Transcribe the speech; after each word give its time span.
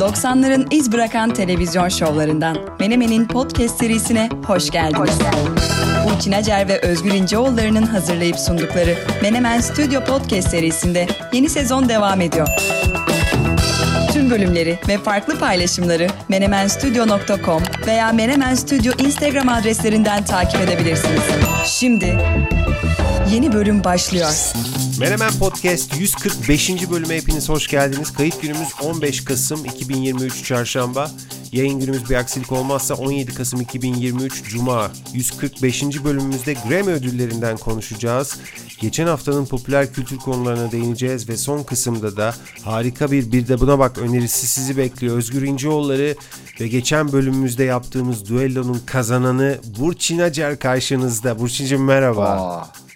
90'ların 0.00 0.66
iz 0.70 0.92
bırakan 0.92 1.34
televizyon 1.34 1.88
şovlarından 1.88 2.56
Menemen'in 2.80 3.28
podcast 3.28 3.78
serisine 3.78 4.28
hoş 4.46 4.70
geldiniz. 4.70 5.18
Burçin 6.08 6.32
Acer 6.32 6.68
ve 6.68 6.80
Özgür 6.80 7.10
İnceoğulları'nın 7.10 7.82
hazırlayıp 7.82 8.38
sundukları 8.38 8.94
Menemen 9.22 9.60
Stüdyo 9.60 10.04
Podcast 10.04 10.48
serisinde 10.48 11.06
yeni 11.32 11.48
sezon 11.48 11.88
devam 11.88 12.20
ediyor. 12.20 12.48
Tüm 14.12 14.30
bölümleri 14.30 14.78
ve 14.88 14.98
farklı 14.98 15.38
paylaşımları 15.38 16.06
menemenstudio.com 16.28 17.62
veya 17.86 18.12
Menemen 18.12 18.54
Studio 18.54 19.04
Instagram 19.04 19.48
adreslerinden 19.48 20.24
takip 20.24 20.60
edebilirsiniz. 20.60 21.22
Şimdi 21.66 22.18
yeni 23.32 23.52
bölüm 23.52 23.84
başlıyor. 23.84 24.52
Menemen 25.00 25.32
Podcast 25.38 26.00
145. 26.00 26.90
bölüme 26.90 27.16
hepiniz 27.16 27.48
hoş 27.48 27.68
geldiniz. 27.68 28.12
Kayıt 28.12 28.42
günümüz 28.42 28.68
15 28.82 29.24
Kasım 29.24 29.64
2023 29.64 30.44
Çarşamba. 30.44 31.10
Yayın 31.52 31.80
günümüz 31.80 32.10
bir 32.10 32.14
aksilik 32.14 32.52
olmazsa 32.52 32.94
17 32.94 33.34
Kasım 33.34 33.60
2023 33.60 34.44
Cuma. 34.44 34.90
145. 35.12 36.04
bölümümüzde 36.04 36.52
Grammy 36.52 36.92
ödüllerinden 36.92 37.56
konuşacağız. 37.56 38.38
Geçen 38.80 39.06
haftanın 39.06 39.46
popüler 39.46 39.92
kültür 39.92 40.16
konularına 40.16 40.72
değineceğiz 40.72 41.28
ve 41.28 41.36
son 41.36 41.62
kısımda 41.62 42.16
da 42.16 42.34
harika 42.64 43.10
bir 43.10 43.32
bir 43.32 43.48
de 43.48 43.60
buna 43.60 43.78
bak 43.78 43.98
önerisi 43.98 44.46
sizi 44.46 44.76
bekliyor. 44.76 45.16
Özgür 45.16 45.42
İnceoğulları 45.42 46.16
ve 46.60 46.68
geçen 46.68 47.12
bölümümüzde 47.12 47.64
yaptığımız 47.64 48.28
düellonun 48.28 48.82
kazananı 48.86 49.58
Burçin 49.78 50.18
Acer 50.18 50.58
karşınızda. 50.58 51.38
Burçin'cim 51.38 51.84
merhaba. 51.84 52.26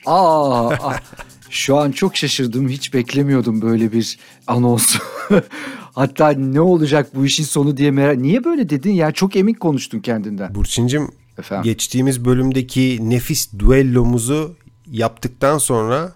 Aa, 0.06 0.70
aa, 0.70 0.98
şu 1.54 1.76
an 1.76 1.92
çok 1.92 2.16
şaşırdım. 2.16 2.68
Hiç 2.68 2.94
beklemiyordum 2.94 3.62
böyle 3.62 3.92
bir 3.92 4.18
anons. 4.46 4.96
Hatta 5.94 6.30
ne 6.30 6.60
olacak 6.60 7.14
bu 7.14 7.26
işin 7.26 7.44
sonu 7.44 7.76
diye 7.76 7.90
merak... 7.90 8.16
Niye 8.16 8.44
böyle 8.44 8.70
dedin 8.70 8.92
ya? 8.92 9.12
Çok 9.12 9.36
emin 9.36 9.54
konuştun 9.54 10.00
kendinden. 10.00 10.54
Burçin'cim 10.54 11.10
Efendim? 11.38 11.64
geçtiğimiz 11.64 12.24
bölümdeki 12.24 12.98
nefis 13.10 13.52
düellomuzu 13.58 14.56
yaptıktan 14.86 15.58
sonra 15.58 16.12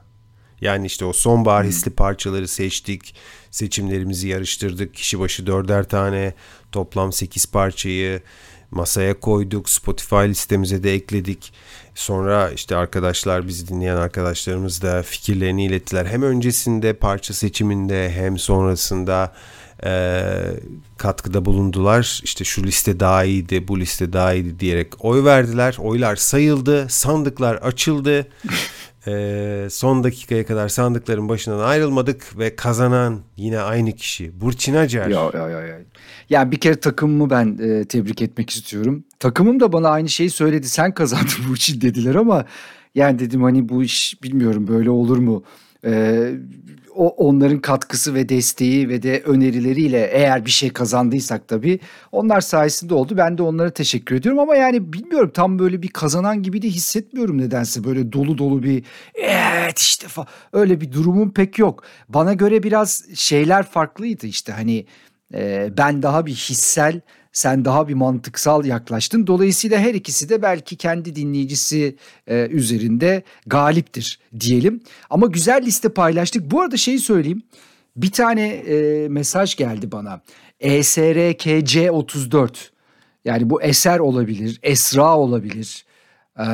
yani 0.61 0.87
işte 0.87 1.05
o 1.05 1.13
sonbahar 1.13 1.67
hisli 1.67 1.91
parçaları 1.91 2.49
seçtik. 2.49 3.15
Seçimlerimizi 3.51 4.29
yarıştırdık. 4.29 4.95
Kişi 4.95 5.21
başı 5.21 5.47
dörder 5.47 5.89
tane 5.89 6.35
toplam 6.73 7.13
8 7.13 7.47
parçayı 7.47 8.23
masaya 8.71 9.21
koyduk. 9.21 9.69
Spotify 9.69 10.15
listemize 10.15 10.83
de 10.83 10.95
ekledik. 10.95 11.53
Sonra 11.95 12.51
işte 12.51 12.77
arkadaşlar 12.77 13.49
bizi 13.49 13.69
dinleyen 13.69 13.97
arkadaşlarımız 13.97 14.83
da 14.83 15.03
fikirlerini 15.03 15.65
ilettiler. 15.65 16.07
Hem 16.07 16.23
öncesinde 16.23 16.93
parça 16.93 17.35
seçiminde 17.35 18.11
hem 18.11 18.39
sonrasında 18.39 19.33
e, 19.85 20.23
katkıda 20.97 21.45
bulundular. 21.45 22.21
İşte 22.25 22.45
şu 22.45 22.63
liste 22.65 23.01
daha 23.01 23.25
iyiydi, 23.25 23.69
bu 23.69 23.81
liste 23.81 24.13
daha 24.13 24.35
iyiydi 24.35 24.61
diyerek 24.61 25.05
oy 25.05 25.25
verdiler. 25.25 25.77
Oylar 25.79 26.17
sayıldı, 26.17 26.87
sandıklar 26.89 27.55
açıldı. 27.55 28.27
E, 29.07 29.67
son 29.71 30.05
dakikaya 30.05 30.47
kadar 30.47 30.69
sandıkların 30.69 31.29
başından 31.29 31.59
ayrılmadık 31.59 32.39
ve 32.39 32.57
kazanan 32.57 33.21
yine 33.37 33.61
aynı 33.61 33.93
kişi 33.93 34.41
Burçin 34.41 34.75
Acar. 34.75 35.09
Ya, 35.09 35.31
ya, 35.35 35.49
ya, 35.49 35.61
ya. 35.67 35.79
Yani 36.31 36.53
bir 36.53 36.57
kere 36.61 36.81
takımımı 36.81 37.31
ben 37.31 37.59
e, 37.63 37.85
tebrik 37.85 38.23
etmek 38.23 38.51
istiyorum. 38.51 39.05
Takımım 39.21 39.61
da 39.61 39.73
bana 39.73 39.89
aynı 39.89 40.09
şeyi 40.09 40.31
söyledi. 40.31 40.69
Sen 40.69 40.95
kazandın 40.95 41.49
Burçin 41.51 41.81
dediler 41.81 42.15
ama 42.15 42.45
yani 42.95 43.19
dedim 43.19 43.43
hani 43.43 43.69
bu 43.69 43.83
iş 43.83 44.23
bilmiyorum 44.23 44.69
böyle 44.69 44.91
olur 44.91 45.19
mu? 45.19 45.45
Ee, 45.85 46.33
o 46.95 47.09
onların 47.09 47.59
katkısı 47.59 48.15
ve 48.15 48.29
desteği 48.29 48.89
ve 48.89 49.03
de 49.03 49.23
önerileriyle 49.27 50.11
eğer 50.13 50.47
bir 50.47 50.51
şey 50.51 50.71
kazandıysak 50.71 51.49
tabii 51.49 51.81
onlar 52.13 52.41
sayesinde 52.41 52.95
oldu. 52.95 53.17
Ben 53.17 53.39
de 53.39 53.43
onlara 53.43 53.71
teşekkür 53.71 54.17
ediyorum 54.17 54.39
ama 54.41 54.57
yani 54.57 54.93
bilmiyorum 54.93 55.31
tam 55.35 55.59
böyle 55.59 55.83
bir 55.83 55.89
kazanan 55.89 56.43
gibi 56.43 56.63
de 56.63 56.69
hissetmiyorum 56.69 57.39
nedense 57.39 57.85
böyle 57.85 58.13
dolu 58.13 58.39
dolu 58.39 58.63
bir 58.63 58.85
evet 59.15 59.79
işte 59.79 60.07
fa- 60.07 60.27
öyle 60.53 60.81
bir 60.81 60.93
durumum 60.93 61.31
pek 61.33 61.59
yok. 61.59 61.83
Bana 62.09 62.35
göre 62.35 62.63
biraz 62.63 63.05
şeyler 63.15 63.67
farklıydı 63.67 64.27
işte 64.27 64.53
hani 64.53 64.87
e, 65.35 65.71
ben 65.77 66.03
daha 66.03 66.27
bir 66.27 66.35
hissel 66.35 67.01
sen 67.33 67.65
daha 67.65 67.89
bir 67.89 67.95
mantıksal 67.95 68.65
yaklaştın. 68.65 69.27
Dolayısıyla 69.27 69.79
her 69.79 69.95
ikisi 69.95 70.29
de 70.29 70.43
belki 70.43 70.77
kendi 70.77 71.17
dinleyicisi 71.17 71.97
e, 72.27 72.47
üzerinde 72.51 73.23
galiptir 73.47 74.19
diyelim. 74.41 74.81
Ama 75.11 75.27
güzel 75.27 75.63
liste 75.67 75.89
paylaştık. 75.89 76.51
Bu 76.51 76.61
arada 76.63 76.77
şeyi 76.77 76.99
söyleyeyim. 76.99 77.43
Bir 77.97 78.11
tane 78.11 78.49
e, 78.49 79.09
mesaj 79.09 79.57
geldi 79.57 79.93
bana. 79.93 80.21
E 80.61 80.75
ESRKC 80.75 81.91
34. 81.91 82.73
Yani 83.25 83.51
bu 83.51 83.63
eser 83.63 83.99
olabilir, 83.99 84.61
Esra 84.63 85.19
olabilir. 85.19 85.85
Ee, 86.39 86.45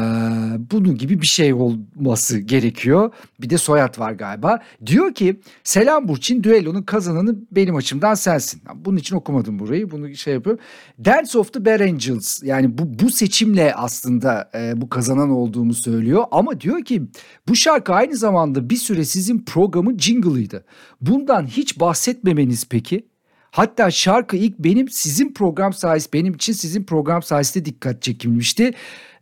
bunun 0.70 0.96
gibi 0.96 1.20
bir 1.20 1.26
şey 1.26 1.54
olması 1.54 2.38
gerekiyor. 2.38 3.12
Bir 3.40 3.50
de 3.50 3.58
soyad 3.58 3.98
var 3.98 4.12
galiba. 4.12 4.58
Diyor 4.86 5.14
ki 5.14 5.40
Selam 5.64 6.08
Burçin 6.08 6.42
düellonun 6.42 6.82
kazananı 6.82 7.36
benim 7.50 7.76
açımdan 7.76 8.14
sensin. 8.14 8.62
Bunun 8.74 8.96
için 8.96 9.16
okumadım 9.16 9.58
burayı. 9.58 9.90
Bunu 9.90 10.14
şey 10.14 10.34
yapıyorum. 10.34 10.62
Dance 11.04 11.38
of 11.38 11.52
the 11.52 11.64
Bad 11.64 11.80
Angels 11.80 12.42
yani 12.42 12.78
bu, 12.78 12.98
bu 13.04 13.10
seçimle 13.10 13.74
aslında 13.74 14.50
e, 14.54 14.80
bu 14.80 14.88
kazanan 14.88 15.30
olduğumu 15.30 15.74
söylüyor. 15.74 16.24
Ama 16.30 16.60
diyor 16.60 16.84
ki 16.84 17.02
bu 17.48 17.56
şarkı 17.56 17.92
aynı 17.92 18.16
zamanda 18.16 18.70
bir 18.70 18.76
süre 18.76 19.04
sizin 19.04 19.44
programın 19.44 19.98
jingle'ıydı. 19.98 20.64
Bundan 21.00 21.46
hiç 21.46 21.80
bahsetmemeniz 21.80 22.66
peki? 22.68 23.13
Hatta 23.54 23.90
şarkı 23.90 24.36
ilk 24.36 24.58
benim 24.58 24.88
sizin 24.88 25.32
program 25.32 25.72
sayesinde 25.72 26.12
benim 26.12 26.34
için 26.34 26.52
sizin 26.52 26.84
program 26.84 27.22
sayesinde 27.22 27.64
dikkat 27.64 28.02
çekilmişti. 28.02 28.70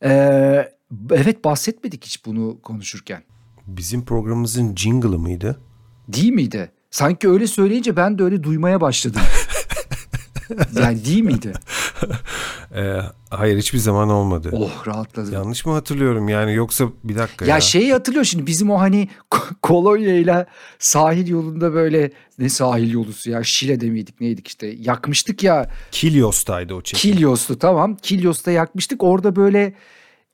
Ee, 0.05 0.69
evet 1.11 1.45
bahsetmedik 1.45 2.05
hiç 2.05 2.27
bunu 2.27 2.61
konuşurken. 2.63 3.23
Bizim 3.67 4.05
programımızın 4.05 4.77
jingle'ı 4.77 5.19
mıydı? 5.19 5.61
Değil 6.09 6.33
miydi? 6.33 6.73
Sanki 6.91 7.29
öyle 7.29 7.47
söyleyince 7.47 7.97
ben 7.97 8.19
de 8.19 8.23
öyle 8.23 8.43
duymaya 8.43 8.81
başladım. 8.81 9.21
yani 10.81 11.05
değil 11.05 11.23
miydi? 11.23 11.53
Ee, 12.77 12.99
hayır 13.31 13.59
hiçbir 13.59 13.79
zaman 13.79 14.09
olmadı. 14.09 14.51
Oh 14.53 14.87
rahatladım. 14.87 15.33
Yanlış 15.33 15.67
mı 15.67 15.73
hatırlıyorum 15.73 16.29
yani 16.29 16.55
yoksa 16.55 16.85
bir 17.05 17.17
dakika 17.17 17.45
Ya 17.45 17.55
ya. 17.55 17.61
şeyi 17.61 17.93
hatırlıyor 17.93 18.25
şimdi 18.25 18.47
bizim 18.47 18.71
o 18.71 18.81
hani 18.81 19.09
ko- 19.31 19.55
kolonyayla 19.63 20.47
sahil 20.79 21.29
yolunda 21.29 21.75
böyle 21.75 22.11
ne 22.39 22.49
sahil 22.49 22.93
yolusu 22.93 23.31
ya 23.31 23.45
Şile'de 23.45 23.91
miydik 23.91 24.21
neydik 24.21 24.49
işte 24.49 24.67
yakmıştık 24.79 25.43
ya 25.43 25.71
Kilios'taydı 25.91 26.75
o 26.75 26.83
çekim. 26.83 27.11
Kilyos'tu 27.13 27.59
tamam 27.59 27.97
Kilyos'ta 28.03 28.51
yakmıştık 28.51 29.03
orada 29.03 29.37
böyle 29.37 29.75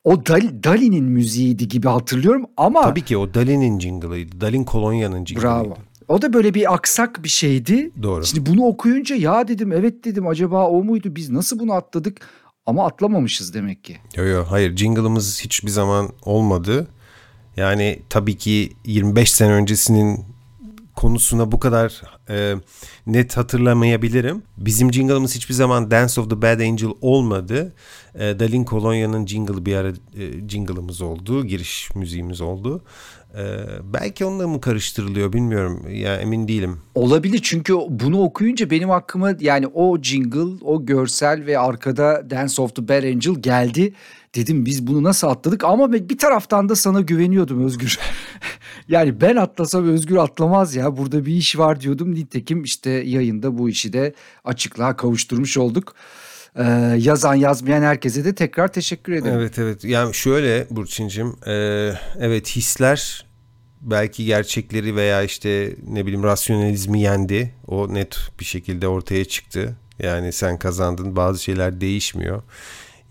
o 0.04 0.26
Dal- 0.26 0.62
Dali'nin 0.64 1.04
müziğiydi 1.04 1.68
gibi 1.68 1.88
hatırlıyorum 1.88 2.44
ama 2.56 2.82
Tabii 2.82 3.02
ki 3.02 3.16
o 3.16 3.34
Dalin'in 3.34 3.80
jingle'ıydı. 3.80 4.40
Dalin 4.40 4.64
Kolonya'nın 4.64 5.24
jingle'ıydı. 5.24 5.44
bravo. 5.64 5.76
O 6.08 6.22
da 6.22 6.32
böyle 6.32 6.54
bir 6.54 6.74
aksak 6.74 7.22
bir 7.24 7.28
şeydi. 7.28 7.90
Doğru. 8.02 8.24
Şimdi 8.24 8.50
bunu 8.50 8.64
okuyunca 8.64 9.16
ya 9.16 9.48
dedim 9.48 9.72
evet 9.72 10.04
dedim 10.04 10.26
acaba 10.26 10.68
o 10.68 10.84
muydu 10.84 11.16
biz 11.16 11.30
nasıl 11.30 11.58
bunu 11.58 11.72
atladık 11.72 12.20
ama 12.66 12.86
atlamamışız 12.86 13.54
demek 13.54 13.84
ki. 13.84 13.98
Yo 14.16 14.24
yo 14.24 14.44
hayır 14.48 14.76
jingle'ımız 14.76 15.40
hiçbir 15.44 15.70
zaman 15.70 16.08
olmadı. 16.22 16.88
Yani 17.56 18.02
tabii 18.08 18.36
ki 18.36 18.72
25 18.84 19.32
sene 19.32 19.52
öncesinin 19.52 20.24
konusuna 20.96 21.52
bu 21.52 21.60
kadar 21.60 22.02
e, 22.30 22.54
net 23.06 23.36
hatırlamayabilirim. 23.36 24.42
Bizim 24.56 24.92
jingle'ımız 24.92 25.36
hiçbir 25.36 25.54
zaman 25.54 25.90
Dance 25.90 26.20
of 26.20 26.30
the 26.30 26.42
Bad 26.42 26.60
Angel 26.60 26.90
olmadı. 27.00 27.72
E, 28.14 28.38
Dalin 28.38 28.64
Kolonya'nın 28.64 29.26
jingle'ı 29.26 29.66
bir 29.66 29.74
ara 29.74 29.88
e, 29.88 30.48
jingle'ımız 30.48 31.00
oldu. 31.02 31.44
Giriş 31.44 31.94
müziğimiz 31.94 32.40
oldu. 32.40 32.82
E, 33.34 33.44
belki 33.94 34.24
onunla 34.24 34.48
mı 34.48 34.60
karıştırılıyor 34.60 35.32
bilmiyorum. 35.32 35.82
Ya 35.90 36.16
emin 36.16 36.48
değilim. 36.48 36.78
Olabilir 36.94 37.40
çünkü 37.42 37.74
bunu 37.88 38.20
okuyunca 38.20 38.70
benim 38.70 38.90
aklıma 38.90 39.32
yani 39.40 39.66
o 39.66 40.02
jingle, 40.02 40.64
o 40.64 40.86
görsel 40.86 41.46
ve 41.46 41.58
arkada 41.58 42.30
Dance 42.30 42.62
of 42.62 42.76
the 42.76 42.88
Bad 42.88 43.02
Angel 43.02 43.34
geldi. 43.34 43.94
Dedim 44.34 44.66
biz 44.66 44.86
bunu 44.86 45.02
nasıl 45.02 45.28
atladık 45.28 45.64
ama 45.64 45.92
bir 45.92 46.18
taraftan 46.18 46.68
da 46.68 46.76
sana 46.76 47.00
güveniyordum 47.00 47.64
Özgür. 47.64 47.98
yani 48.88 49.20
ben 49.20 49.36
atlasam 49.36 49.88
Özgür 49.88 50.16
atlamaz 50.16 50.76
ya 50.76 50.96
burada 50.96 51.26
bir 51.26 51.34
iş 51.34 51.58
var 51.58 51.80
diyordum. 51.80 52.14
Nitekim 52.18 52.62
işte 52.62 52.90
yayında 52.90 53.58
bu 53.58 53.68
işi 53.68 53.92
de 53.92 54.14
açıklığa 54.44 54.96
kavuşturmuş 54.96 55.56
olduk. 55.56 55.94
Ee, 56.56 56.62
yazan 56.98 57.34
yazmayan 57.34 57.82
herkese 57.82 58.24
de 58.24 58.34
tekrar 58.34 58.72
teşekkür 58.72 59.12
ederim. 59.12 59.38
Evet 59.38 59.58
evet 59.58 59.84
yani 59.84 60.14
şöyle 60.14 60.66
Burçin'cim 60.70 61.36
e, 61.46 61.52
evet 62.20 62.56
hisler 62.56 63.26
belki 63.80 64.24
gerçekleri 64.24 64.96
veya 64.96 65.22
işte 65.22 65.76
ne 65.88 66.06
bileyim 66.06 66.22
rasyonalizmi 66.22 67.00
yendi. 67.00 67.54
O 67.66 67.94
net 67.94 68.16
bir 68.40 68.44
şekilde 68.44 68.88
ortaya 68.88 69.24
çıktı. 69.24 69.76
Yani 69.98 70.32
sen 70.32 70.58
kazandın 70.58 71.16
bazı 71.16 71.42
şeyler 71.42 71.80
değişmiyor. 71.80 72.42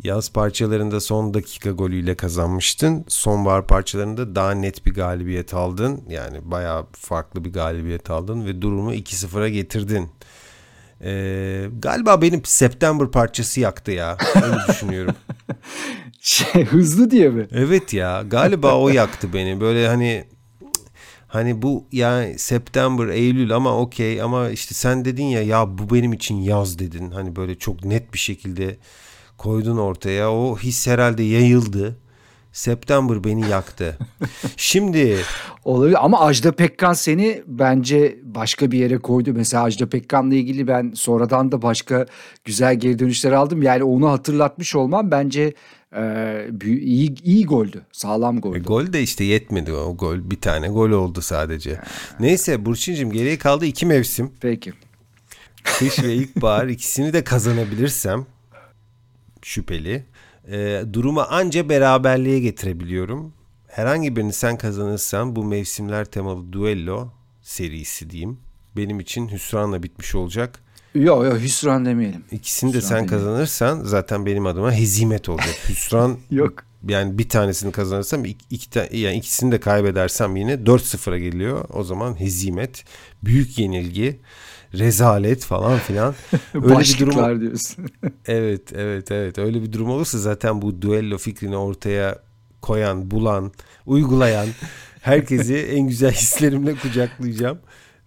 Yaz 0.03 0.31
parçalarında 0.31 0.99
son 0.99 1.33
dakika 1.33 1.71
golüyle 1.71 2.15
kazanmıştın. 2.15 3.05
Sonbahar 3.07 3.67
parçalarında 3.67 4.35
daha 4.35 4.51
net 4.51 4.85
bir 4.85 4.93
galibiyet 4.93 5.53
aldın. 5.53 6.01
Yani 6.09 6.51
bayağı 6.51 6.85
farklı 6.91 7.45
bir 7.45 7.53
galibiyet 7.53 8.09
aldın 8.09 8.45
ve 8.45 8.61
durumu 8.61 8.93
2-0'a 8.93 9.49
getirdin. 9.49 10.09
Ee, 11.01 11.69
galiba 11.79 12.21
benim 12.21 12.45
September 12.45 13.11
parçası 13.11 13.59
yaktı 13.59 13.91
ya. 13.91 14.17
Öyle 14.35 14.57
düşünüyorum. 14.67 15.15
Şey, 16.21 16.65
hızlı 16.65 17.11
diye 17.11 17.29
mi? 17.29 17.47
Evet 17.51 17.93
ya 17.93 18.23
galiba 18.27 18.79
o 18.79 18.89
yaktı 18.89 19.33
beni. 19.33 19.61
Böyle 19.61 19.87
hani 19.87 20.25
hani 21.27 21.61
bu 21.61 21.85
yani 21.91 22.39
September, 22.39 23.07
Eylül 23.07 23.55
ama 23.55 23.77
okey 23.77 24.21
ama 24.21 24.49
işte 24.49 24.75
sen 24.75 25.05
dedin 25.05 25.25
ya 25.25 25.41
ya 25.41 25.77
bu 25.77 25.95
benim 25.95 26.13
için 26.13 26.35
yaz 26.35 26.79
dedin. 26.79 27.11
Hani 27.11 27.35
böyle 27.35 27.55
çok 27.55 27.85
net 27.85 28.13
bir 28.13 28.19
şekilde 28.19 28.77
koydun 29.37 29.77
ortaya. 29.77 30.31
O 30.31 30.57
his 30.57 30.87
herhalde 30.87 31.23
yayıldı. 31.23 31.97
September 32.51 33.23
beni 33.23 33.49
yaktı. 33.49 33.97
Şimdi 34.57 35.17
Olabilir 35.65 36.05
ama 36.05 36.19
Ajda 36.19 36.51
Pekkan 36.51 36.93
seni 36.93 37.43
bence 37.47 38.19
başka 38.23 38.71
bir 38.71 38.79
yere 38.79 38.97
koydu. 38.97 39.33
Mesela 39.33 39.63
Ajda 39.63 39.89
Pekkan'la 39.89 40.35
ilgili 40.35 40.67
ben 40.67 40.91
sonradan 40.95 41.51
da 41.51 41.61
başka 41.61 42.05
güzel 42.45 42.79
geri 42.79 42.99
dönüşler 42.99 43.31
aldım. 43.31 43.61
Yani 43.61 43.83
onu 43.83 44.11
hatırlatmış 44.11 44.75
olmam 44.75 45.11
bence 45.11 45.53
e, 45.95 46.01
iyi, 46.65 47.23
iyi 47.23 47.45
goldü. 47.45 47.81
Sağlam 47.91 48.37
e, 48.37 48.39
goldü. 48.39 48.63
gol 48.63 48.93
de 48.93 49.01
işte 49.01 49.23
yetmedi 49.23 49.73
o 49.73 49.97
gol. 49.97 50.17
Bir 50.31 50.41
tane 50.41 50.67
gol 50.67 50.89
oldu 50.89 51.21
sadece. 51.21 51.81
Neyse 52.19 52.65
Burçin'cim 52.65 53.11
geriye 53.11 53.37
kaldı 53.37 53.65
iki 53.65 53.85
mevsim. 53.85 54.31
Peki. 54.41 54.73
Kış 55.63 56.03
ve 56.03 56.13
ilkbahar 56.13 56.67
ikisini 56.67 57.13
de 57.13 57.23
kazanabilirsem 57.23 58.25
şüpheli. 59.43 60.05
E, 60.51 60.81
durumu 60.93 61.21
anca 61.29 61.69
beraberliğe 61.69 62.39
getirebiliyorum. 62.39 63.33
Herhangi 63.67 64.15
birini 64.15 64.33
sen 64.33 64.57
kazanırsan 64.57 65.35
bu 65.35 65.43
mevsimler 65.43 66.05
temalı 66.05 66.53
duello 66.53 67.09
serisi 67.41 68.09
diyeyim. 68.09 68.37
Benim 68.77 68.99
için 68.99 69.27
hüsranla 69.27 69.83
bitmiş 69.83 70.15
olacak. 70.15 70.59
Yok 70.95 71.25
yok 71.25 71.39
hüsran 71.39 71.85
demeyelim. 71.85 72.23
İkisini 72.31 72.73
de 72.73 72.77
Hüsran 72.77 72.89
sen 72.89 72.97
demeyelim. 72.97 73.17
kazanırsan 73.25 73.83
zaten 73.83 74.25
benim 74.25 74.45
adıma 74.45 74.71
hezimet 74.71 75.29
olacak. 75.29 75.55
Hüsran 75.69 76.17
Yok. 76.31 76.53
yani 76.87 77.17
bir 77.17 77.29
tanesini 77.29 77.71
kazanırsam 77.71 78.25
iki, 78.25 78.45
iki 78.49 78.79
yani 78.97 79.17
ikisini 79.17 79.51
de 79.51 79.59
kaybedersem 79.59 80.35
yine 80.35 80.53
4-0'a 80.53 81.17
geliyor. 81.17 81.65
O 81.73 81.83
zaman 81.83 82.19
hezimet, 82.19 82.83
büyük 83.23 83.57
yenilgi, 83.59 84.19
rezalet 84.79 85.43
falan 85.43 85.77
filan. 85.79 86.15
Öyle 86.53 86.63
bir 86.63 86.69
durum 86.69 86.75
Başlıklar 86.75 87.41
diyorsun. 87.41 87.85
Evet, 88.25 88.73
evet, 88.75 89.11
evet. 89.11 89.39
Öyle 89.39 89.61
bir 89.61 89.73
durum 89.73 89.89
olursa 89.89 90.17
zaten 90.17 90.61
bu 90.61 90.81
duello 90.81 91.17
fikrini 91.17 91.57
ortaya 91.57 92.19
koyan, 92.61 93.11
bulan, 93.11 93.51
uygulayan 93.85 94.47
herkesi 95.01 95.57
en 95.71 95.87
güzel 95.87 96.11
hislerimle 96.11 96.75
kucaklayacağım. 96.75 97.59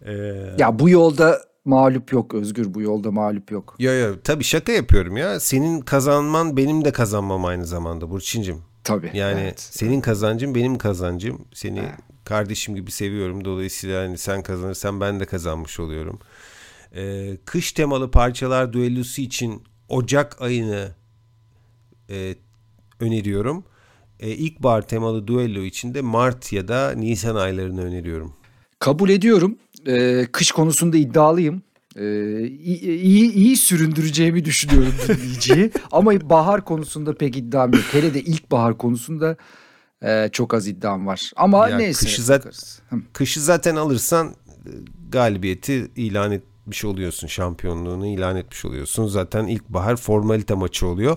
Ee, 0.06 0.12
ya 0.58 0.78
bu 0.78 0.88
yolda 0.88 1.40
mağlup 1.64 2.12
yok 2.12 2.34
Özgür. 2.34 2.74
Bu 2.74 2.80
yolda 2.80 3.10
mağlup 3.10 3.50
yok. 3.50 3.76
yo 3.78 3.92
yo 3.92 4.14
tabii 4.24 4.44
şaka 4.44 4.72
yapıyorum 4.72 5.16
ya. 5.16 5.40
Senin 5.40 5.80
kazanman 5.80 6.56
benim 6.56 6.84
de 6.84 6.92
kazanmam 6.92 7.44
aynı 7.44 7.66
zamanda 7.66 8.10
Burçin'cim. 8.10 8.62
Tabii. 8.84 9.10
Yani 9.14 9.40
evet. 9.40 9.60
senin 9.60 10.00
kazancın 10.00 10.54
benim 10.54 10.78
kazancım. 10.78 11.44
Seni 11.54 11.82
kardeşim 12.24 12.74
gibi 12.74 12.90
seviyorum. 12.90 13.44
Dolayısıyla 13.44 14.02
hani 14.02 14.18
sen 14.18 14.42
kazanırsan 14.42 15.00
ben 15.00 15.20
de 15.20 15.24
kazanmış 15.24 15.80
oluyorum. 15.80 16.18
Ee, 16.96 17.36
kış 17.44 17.72
temalı 17.72 18.10
parçalar 18.10 18.72
düellosu 18.72 19.20
için 19.22 19.62
Ocak 19.88 20.42
ayını 20.42 20.88
e, 22.10 22.34
öneriyorum. 23.00 23.64
E, 24.20 24.28
ilkbahar 24.30 24.88
temalı 24.88 25.26
düello 25.28 25.60
için 25.62 25.94
de 25.94 26.00
Mart 26.00 26.52
ya 26.52 26.68
da 26.68 26.92
Nisan 26.92 27.36
aylarını 27.36 27.84
öneriyorum. 27.84 28.32
Kabul 28.78 29.08
ediyorum. 29.08 29.58
Ee, 29.86 30.26
kış 30.32 30.52
konusunda 30.52 30.96
iddialıyım. 30.96 31.62
Ee, 31.96 32.46
iyi, 32.46 33.32
iyi, 33.32 33.56
süründüreceğimi 33.56 34.44
düşünüyorum 34.44 34.94
dinleyiciyi. 35.08 35.70
Ama 35.92 36.30
bahar 36.30 36.64
konusunda 36.64 37.14
pek 37.14 37.36
iddiam 37.36 37.72
yok. 37.74 37.84
Hele 37.92 38.14
de 38.14 38.20
ilkbahar 38.20 38.78
konusunda 38.78 39.36
e, 40.02 40.28
çok 40.32 40.54
az 40.54 40.68
iddiam 40.68 41.06
var. 41.06 41.32
Ama 41.36 41.68
Ya 41.68 41.76
neyse. 41.76 42.06
kışı 42.06 42.28
bakarız. 42.28 42.80
Hı. 42.90 42.96
Kışı 43.12 43.40
zaten 43.40 43.76
alırsan 43.76 44.26
e, 44.28 44.70
galibiyeti 45.08 45.90
ilan 45.96 46.40
etmiş 46.70 46.84
oluyorsun. 46.84 47.26
Şampiyonluğunu 47.26 48.06
ilan 48.06 48.36
etmiş 48.36 48.64
oluyorsun. 48.64 49.06
Zaten 49.06 49.46
ilkbahar 49.46 49.96
formalite 49.96 50.54
maçı 50.54 50.86
oluyor. 50.86 51.16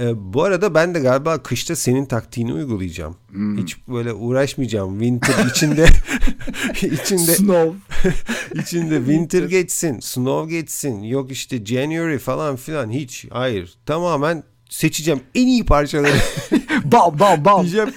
E, 0.00 0.32
bu 0.34 0.44
arada 0.44 0.74
ben 0.74 0.94
de 0.94 1.00
galiba 1.00 1.42
kışta 1.42 1.76
senin 1.76 2.04
taktiğini 2.04 2.52
uygulayacağım. 2.52 3.16
Hmm. 3.30 3.58
Hiç 3.58 3.88
böyle 3.88 4.12
uğraşmayacağım. 4.12 5.00
Winter 5.00 5.46
içinde 5.50 5.86
içinde 7.02 7.34
Snow. 7.34 7.78
içinde 8.62 8.98
winter 8.98 9.42
geçsin, 9.42 10.00
snow 10.00 10.56
geçsin. 10.56 11.02
Yok 11.02 11.32
işte 11.32 11.64
January 11.64 12.18
falan 12.18 12.56
filan 12.56 12.90
hiç. 12.90 13.26
Hayır. 13.30 13.74
Tamamen 13.86 14.42
seçeceğim 14.70 15.20
en 15.34 15.46
iyi 15.46 15.66
parçaları. 15.66 16.18
Bam 16.84 17.18
bam 17.18 17.44
bam. 17.44 17.62
diyeceğim 17.62 17.90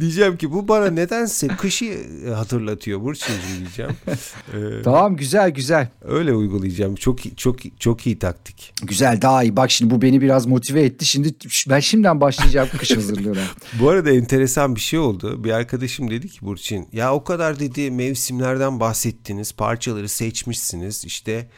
diyeceğim 0.00 0.36
ki 0.36 0.52
bu 0.52 0.68
bana 0.68 0.86
nedense 0.90 1.48
kışı 1.48 2.06
hatırlatıyor 2.34 3.00
Burçin'cim 3.00 3.58
diyeceğim. 3.58 3.92
Ee, 4.54 4.82
Tamam 4.82 5.16
güzel 5.16 5.50
güzel. 5.50 5.88
öyle 6.04 6.32
uygulayacağım. 6.34 6.94
Çok 6.94 7.38
çok 7.38 7.56
çok 7.80 8.06
iyi 8.06 8.18
taktik. 8.18 8.72
Güzel 8.82 9.22
daha 9.22 9.42
iyi. 9.42 9.56
Bak 9.56 9.70
şimdi 9.70 9.94
bu 9.94 10.02
beni 10.02 10.20
biraz 10.20 10.46
motive 10.46 10.82
etti. 10.82 11.04
Şimdi 11.06 11.34
ben 11.68 11.80
şimdiden 11.80 12.20
başlayacağım 12.20 12.68
kış 12.78 12.96
hazırlığına. 12.96 13.40
Bu 13.80 13.88
arada 13.88 14.10
enteresan 14.10 14.76
bir 14.76 14.80
şey 14.80 14.98
oldu. 14.98 15.44
Bir 15.44 15.50
arkadaşım 15.50 16.10
dedi 16.10 16.28
ki 16.28 16.38
Burçin 16.42 16.88
ya 16.92 17.14
o 17.14 17.24
kadar 17.24 17.60
dedi 17.60 17.90
mevsimlerden 17.90 18.80
bahsettiniz. 18.80 19.52
Parçaları 19.52 20.08
seçmişsiniz. 20.08 21.04
İşte 21.04 21.48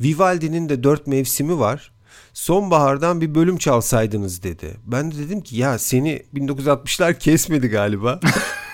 Vivaldi'nin 0.00 0.68
de 0.68 0.82
dört 0.82 1.06
mevsimi 1.06 1.58
var. 1.58 1.92
Sonbahardan 2.38 3.20
bir 3.20 3.34
bölüm 3.34 3.58
çalsaydınız 3.58 4.42
dedi. 4.42 4.76
Ben 4.86 5.12
de 5.12 5.18
dedim 5.18 5.40
ki 5.40 5.56
ya 5.56 5.78
seni 5.78 6.22
1960'lar 6.34 7.18
kesmedi 7.18 7.68
galiba. 7.68 8.20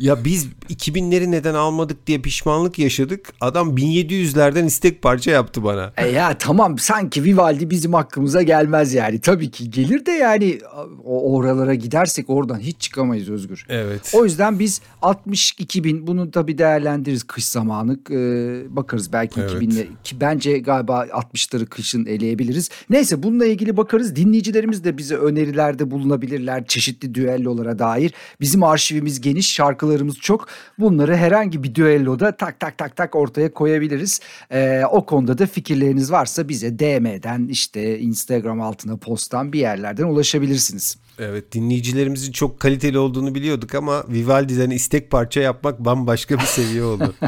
ya 0.00 0.24
biz 0.24 0.48
2000'leri 0.70 1.30
neden 1.30 1.54
almadık 1.54 2.06
diye 2.06 2.18
pişmanlık 2.18 2.78
yaşadık. 2.78 3.32
Adam 3.40 3.76
1700'lerden 3.76 4.64
istek 4.64 5.02
parça 5.02 5.30
yaptı 5.30 5.64
bana. 5.64 5.92
E 5.96 6.08
ya 6.08 6.38
tamam 6.38 6.78
sanki 6.78 7.24
Vivaldi 7.24 7.70
bizim 7.70 7.94
hakkımıza 7.94 8.42
gelmez 8.42 8.94
yani. 8.94 9.20
Tabii 9.20 9.50
ki 9.50 9.70
gelir 9.70 10.06
de 10.06 10.10
yani 10.10 10.58
o 11.04 11.34
oralara 11.36 11.74
gidersek 11.74 12.30
oradan 12.30 12.58
hiç 12.58 12.80
çıkamayız 12.80 13.28
Özgür. 13.30 13.66
Evet. 13.68 14.12
O 14.14 14.24
yüzden 14.24 14.58
biz 14.58 14.80
62 15.02 15.84
bin 15.84 16.06
bunu 16.06 16.30
tabii 16.30 16.58
değerlendiririz 16.58 17.24
kış 17.24 17.44
zamanı. 17.44 17.98
Ee, 18.10 18.76
bakarız 18.76 19.12
belki 19.12 19.40
Evet. 19.40 19.52
2000'le 19.52 19.86
ki 20.04 20.20
bence 20.20 20.58
galiba 20.58 21.06
60'ları 21.06 21.66
kışın 21.66 22.06
eleyebiliriz. 22.06 22.70
Neyse 22.90 23.22
bununla 23.22 23.46
ilgili 23.46 23.76
bakarız. 23.76 24.16
Dinleyicilerimiz 24.16 24.84
de 24.84 24.98
bize 24.98 25.16
önerilerde 25.16 25.90
bulunabilirler 25.90 26.66
çeşitli 26.66 27.14
düellolara 27.14 27.78
dair. 27.78 28.12
Bizim 28.40 28.62
arşivimiz 28.96 29.20
geniş, 29.20 29.52
şarkılarımız 29.52 30.16
çok. 30.16 30.48
Bunları 30.78 31.16
herhangi 31.16 31.62
bir 31.62 31.74
düelloda 31.74 32.36
tak 32.36 32.60
tak 32.60 32.78
tak 32.78 32.96
tak 32.96 33.14
ortaya 33.14 33.52
koyabiliriz. 33.52 34.20
Ee, 34.52 34.82
o 34.90 35.06
konuda 35.06 35.38
da 35.38 35.46
fikirleriniz 35.46 36.12
varsa 36.12 36.48
bize 36.48 36.78
DM'den 36.78 37.48
işte 37.48 37.98
Instagram 37.98 38.60
altına 38.60 38.96
posttan 38.96 39.52
bir 39.52 39.58
yerlerden 39.58 40.04
ulaşabilirsiniz. 40.04 40.96
Evet 41.18 41.52
dinleyicilerimizin 41.52 42.32
çok 42.32 42.60
kaliteli 42.60 42.98
olduğunu 42.98 43.34
biliyorduk 43.34 43.74
ama 43.74 44.04
Vivaldi'den 44.08 44.70
istek 44.70 45.10
parça 45.10 45.40
yapmak 45.40 45.78
bambaşka 45.78 46.34
bir 46.38 46.44
seviye 46.44 46.84
oldu. 46.84 47.14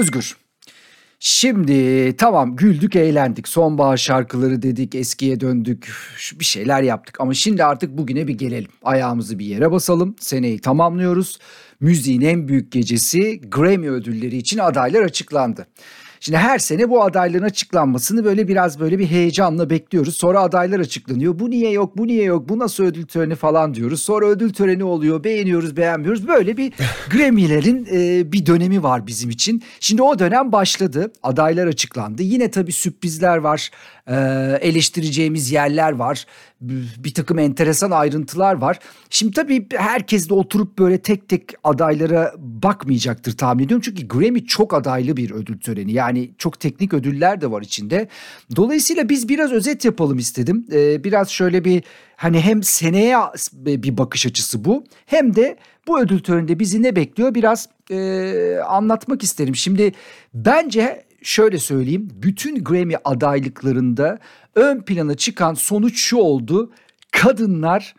Özgür. 0.00 0.41
Şimdi 1.24 2.16
tamam 2.16 2.56
güldük 2.56 2.96
eğlendik. 2.96 3.48
Sonbahar 3.48 3.96
şarkıları 3.96 4.62
dedik 4.62 4.94
eskiye 4.94 5.40
döndük. 5.40 5.92
Bir 6.34 6.44
şeyler 6.44 6.82
yaptık. 6.82 7.20
Ama 7.20 7.34
şimdi 7.34 7.64
artık 7.64 7.98
bugüne 7.98 8.28
bir 8.28 8.34
gelelim. 8.34 8.70
Ayağımızı 8.82 9.38
bir 9.38 9.46
yere 9.46 9.70
basalım. 9.70 10.16
Seneyi 10.20 10.58
tamamlıyoruz. 10.58 11.38
Müziğin 11.80 12.20
en 12.20 12.48
büyük 12.48 12.72
gecesi 12.72 13.40
Grammy 13.40 13.88
ödülleri 13.88 14.36
için 14.36 14.58
adaylar 14.58 15.02
açıklandı. 15.02 15.66
Şimdi 16.24 16.38
her 16.38 16.58
sene 16.58 16.90
bu 16.90 17.02
adayların 17.02 17.44
açıklanmasını 17.44 18.24
böyle 18.24 18.48
biraz 18.48 18.80
böyle 18.80 18.98
bir 18.98 19.06
heyecanla 19.06 19.70
bekliyoruz. 19.70 20.16
Sonra 20.16 20.40
adaylar 20.40 20.80
açıklanıyor. 20.80 21.38
Bu 21.38 21.50
niye 21.50 21.70
yok, 21.70 21.98
bu 21.98 22.06
niye 22.06 22.24
yok, 22.24 22.48
bu 22.48 22.58
nasıl 22.58 22.84
ödül 22.84 23.06
töreni 23.06 23.34
falan 23.34 23.74
diyoruz. 23.74 24.02
Sonra 24.02 24.26
ödül 24.26 24.52
töreni 24.52 24.84
oluyor, 24.84 25.24
beğeniyoruz, 25.24 25.76
beğenmiyoruz. 25.76 26.28
Böyle 26.28 26.56
bir 26.56 26.72
Grammy'lerin 27.10 27.88
e, 27.92 28.32
bir 28.32 28.46
dönemi 28.46 28.82
var 28.82 29.06
bizim 29.06 29.30
için. 29.30 29.62
Şimdi 29.80 30.02
o 30.02 30.18
dönem 30.18 30.52
başladı. 30.52 31.12
Adaylar 31.22 31.66
açıklandı. 31.66 32.22
Yine 32.22 32.50
tabii 32.50 32.72
sürprizler 32.72 33.36
var. 33.36 33.70
e, 34.06 34.14
eleştireceğimiz 34.60 35.52
yerler 35.52 35.92
var. 35.92 36.26
Bir 36.98 37.14
takım 37.14 37.38
enteresan 37.38 37.90
ayrıntılar 37.90 38.54
var. 38.54 38.78
Şimdi 39.10 39.32
tabii 39.32 39.66
herkes 39.74 40.28
de 40.28 40.34
oturup 40.34 40.78
böyle 40.78 40.98
tek 40.98 41.28
tek 41.28 41.54
adaylara 41.64 42.34
bakmayacaktır 42.38 43.36
tahmin 43.36 43.64
ediyorum. 43.64 43.82
Çünkü 43.84 44.08
Grammy 44.08 44.46
çok 44.46 44.74
adaylı 44.74 45.16
bir 45.16 45.30
ödül 45.30 45.60
töreni. 45.60 45.92
Yani 45.92 46.11
çok 46.38 46.60
teknik 46.60 46.94
ödüller 46.94 47.40
de 47.40 47.50
var 47.50 47.62
içinde. 47.62 48.08
Dolayısıyla 48.56 49.08
biz 49.08 49.28
biraz 49.28 49.52
özet 49.52 49.84
yapalım 49.84 50.18
istedim. 50.18 50.66
Ee, 50.72 51.04
biraz 51.04 51.28
şöyle 51.28 51.64
bir 51.64 51.82
hani 52.16 52.40
hem 52.40 52.62
seneye 52.62 53.16
bir 53.56 53.98
bakış 53.98 54.26
açısı 54.26 54.64
bu 54.64 54.84
hem 55.06 55.36
de 55.36 55.56
Bu 55.86 56.00
ödül 56.00 56.20
töreninde 56.20 56.58
bizi 56.58 56.82
ne 56.82 56.96
bekliyor 56.96 57.34
biraz 57.34 57.68
e, 57.90 58.58
anlatmak 58.66 59.22
isterim. 59.22 59.56
Şimdi 59.56 59.92
bence 60.34 61.04
şöyle 61.22 61.58
söyleyeyim 61.58 62.08
bütün 62.14 62.64
Grammy 62.64 62.94
adaylıklarında 63.04 64.18
ön 64.54 64.80
plana 64.80 65.14
çıkan 65.14 65.54
sonuç 65.54 66.00
şu 66.00 66.16
oldu. 66.16 66.72
Kadınlar 67.10 67.94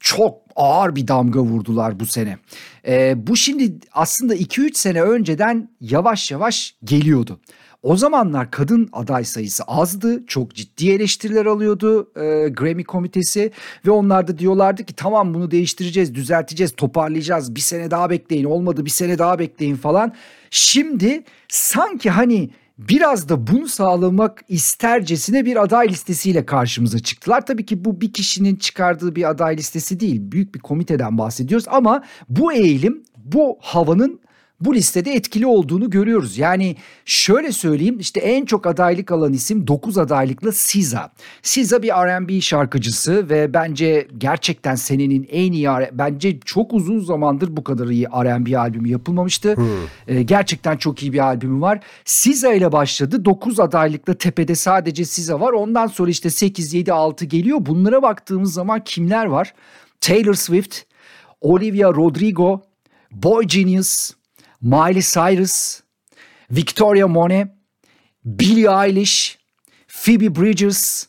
çok 0.00 0.38
ağır 0.56 0.96
bir 0.96 1.08
damga 1.08 1.40
vurdular 1.40 2.00
bu 2.00 2.06
sene. 2.06 2.38
Ee, 2.86 3.14
bu 3.26 3.36
şimdi 3.36 3.78
aslında 3.92 4.36
2-3 4.36 4.74
sene 4.74 5.02
önceden 5.02 5.68
yavaş 5.80 6.30
yavaş 6.30 6.76
geliyordu. 6.84 7.40
O 7.82 7.96
zamanlar 7.96 8.50
kadın 8.50 8.88
aday 8.92 9.24
sayısı 9.24 9.62
azdı. 9.64 10.26
Çok 10.26 10.54
ciddi 10.54 10.90
eleştiriler 10.90 11.46
alıyordu 11.46 12.12
e, 12.16 12.48
Grammy 12.48 12.84
komitesi 12.84 13.50
ve 13.86 13.90
onlar 13.90 14.28
da 14.28 14.38
diyorlardı 14.38 14.84
ki 14.84 14.94
tamam 14.94 15.34
bunu 15.34 15.50
değiştireceğiz, 15.50 16.14
düzelteceğiz, 16.14 16.72
toparlayacağız. 16.76 17.54
Bir 17.54 17.60
sene 17.60 17.90
daha 17.90 18.10
bekleyin, 18.10 18.44
olmadı 18.44 18.84
bir 18.84 18.90
sene 18.90 19.18
daha 19.18 19.38
bekleyin 19.38 19.76
falan. 19.76 20.14
Şimdi 20.50 21.24
sanki 21.48 22.10
hani 22.10 22.50
biraz 22.78 23.28
da 23.28 23.46
bunu 23.46 23.68
sağlamak 23.68 24.44
istercesine 24.48 25.44
bir 25.44 25.62
aday 25.62 25.88
listesiyle 25.88 26.46
karşımıza 26.46 26.98
çıktılar. 26.98 27.46
Tabii 27.46 27.66
ki 27.66 27.84
bu 27.84 28.00
bir 28.00 28.12
kişinin 28.12 28.56
çıkardığı 28.56 29.16
bir 29.16 29.30
aday 29.30 29.56
listesi 29.56 30.00
değil. 30.00 30.20
Büyük 30.32 30.54
bir 30.54 30.60
komiteden 30.60 31.18
bahsediyoruz 31.18 31.66
ama 31.68 32.02
bu 32.28 32.52
eğilim 32.52 33.04
bu 33.16 33.58
havanın 33.60 34.20
bu 34.60 34.74
listede 34.74 35.12
etkili 35.12 35.46
olduğunu 35.46 35.90
görüyoruz. 35.90 36.38
Yani 36.38 36.76
şöyle 37.04 37.52
söyleyeyim 37.52 37.98
işte 37.98 38.20
en 38.20 38.44
çok 38.44 38.66
adaylık 38.66 39.12
alan 39.12 39.32
isim 39.32 39.66
9 39.66 39.98
adaylıkla 39.98 40.52
SZA. 40.52 41.12
SZA 41.42 41.82
bir 41.82 41.88
R&B 41.88 42.40
şarkıcısı 42.40 43.28
ve 43.28 43.54
bence 43.54 44.08
gerçekten 44.18 44.74
senenin 44.74 45.28
en 45.30 45.52
iyi 45.52 45.68
bence 45.92 46.40
çok 46.40 46.72
uzun 46.72 47.00
zamandır 47.00 47.56
bu 47.56 47.64
kadar 47.64 47.86
iyi 47.86 48.06
R&B 48.06 48.58
albümü 48.58 48.88
yapılmamıştı. 48.88 49.56
Hmm. 49.56 49.66
Ee, 50.08 50.22
gerçekten 50.22 50.76
çok 50.76 51.02
iyi 51.02 51.12
bir 51.12 51.18
albümü 51.18 51.60
var. 51.60 51.80
SZA 52.04 52.52
ile 52.52 52.72
başladı. 52.72 53.24
9 53.24 53.60
adaylıkla 53.60 54.14
tepede 54.14 54.54
sadece 54.54 55.04
SZA 55.04 55.40
var. 55.40 55.52
Ondan 55.52 55.86
sonra 55.86 56.10
işte 56.10 56.30
8 56.30 56.74
7 56.74 56.92
6 56.92 57.24
geliyor. 57.24 57.58
Bunlara 57.60 58.02
baktığımız 58.02 58.52
zaman 58.52 58.84
kimler 58.84 59.26
var? 59.26 59.54
Taylor 60.00 60.34
Swift, 60.34 60.78
Olivia 61.40 61.94
Rodrigo, 61.94 62.62
Boy 63.10 63.44
Genius, 63.44 64.10
Miley 64.64 65.02
Cyrus, 65.02 65.80
Victoria 66.50 67.08
Monet, 67.08 67.48
Billie 68.24 68.84
Eilish, 68.84 69.38
Phoebe 69.88 70.34
Bridgers. 70.34 71.06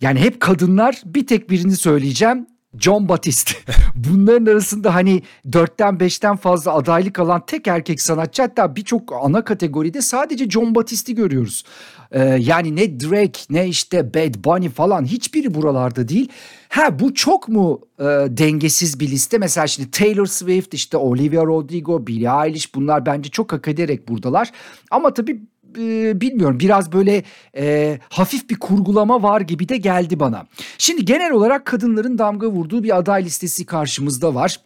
Yani 0.00 0.20
hep 0.20 0.40
kadınlar 0.40 1.02
bir 1.04 1.26
tek 1.26 1.50
birini 1.50 1.76
söyleyeceğim. 1.76 2.46
John 2.78 3.08
Batiste. 3.08 3.52
Bunların 3.94 4.46
arasında 4.46 4.94
hani 4.94 5.22
dörtten 5.52 6.00
beşten 6.00 6.36
fazla 6.36 6.72
adaylık 6.72 7.18
alan 7.18 7.46
tek 7.46 7.66
erkek 7.66 8.00
sanatçı 8.00 8.42
hatta 8.42 8.76
birçok 8.76 9.12
ana 9.12 9.44
kategoride 9.44 10.02
sadece 10.02 10.50
John 10.50 10.74
Batiste'i 10.74 11.14
görüyoruz. 11.14 11.64
Ee, 12.12 12.36
yani 12.40 12.76
ne 12.76 13.00
Drake 13.00 13.40
ne 13.50 13.68
işte 13.68 14.14
Bad 14.14 14.34
Bunny 14.44 14.68
falan 14.68 15.04
hiçbiri 15.04 15.54
buralarda 15.54 16.08
değil. 16.08 16.28
Ha 16.68 16.98
bu 16.98 17.14
çok 17.14 17.48
mu 17.48 17.80
e, 17.98 18.04
dengesiz 18.28 19.00
bir 19.00 19.08
liste? 19.08 19.38
Mesela 19.38 19.66
şimdi 19.66 19.90
Taylor 19.90 20.26
Swift 20.26 20.74
işte 20.74 20.96
Olivia 20.96 21.44
Rodrigo, 21.44 22.06
Billie 22.06 22.46
Eilish 22.46 22.74
bunlar 22.74 23.06
bence 23.06 23.30
çok 23.30 23.52
hak 23.52 23.68
ederek 23.68 24.08
buradalar. 24.08 24.50
Ama 24.90 25.14
tabii 25.14 25.42
e, 25.78 26.20
bilmiyorum 26.20 26.60
biraz 26.60 26.92
böyle 26.92 27.22
e, 27.56 27.98
hafif 28.08 28.50
bir 28.50 28.58
kurgulama 28.58 29.22
var 29.22 29.40
gibi 29.40 29.68
de 29.68 29.76
geldi 29.76 30.20
bana. 30.20 30.46
Şimdi 30.78 31.04
genel 31.04 31.32
olarak 31.32 31.64
kadınların 31.64 32.18
damga 32.18 32.46
vurduğu 32.46 32.82
bir 32.82 32.98
aday 32.98 33.24
listesi 33.24 33.66
karşımızda 33.66 34.34
var. 34.34 34.60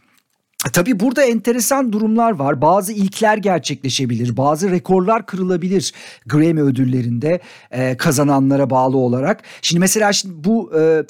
Tabii 0.73 1.01
burada 1.01 1.23
enteresan 1.23 1.93
durumlar 1.93 2.31
var. 2.31 2.61
Bazı 2.63 2.93
ilkler 2.93 3.37
gerçekleşebilir, 3.37 4.37
bazı 4.37 4.71
rekorlar 4.71 5.27
kırılabilir 5.27 5.93
Grammy 6.27 6.61
ödüllerinde 6.61 7.41
e, 7.71 7.97
kazananlara 7.97 8.71
bağlı 8.71 8.97
olarak. 8.97 9.43
Şimdi 9.63 9.81
mesela 9.81 10.13
şimdi 10.13 10.45
bu 10.45 10.73
e, 10.79 11.05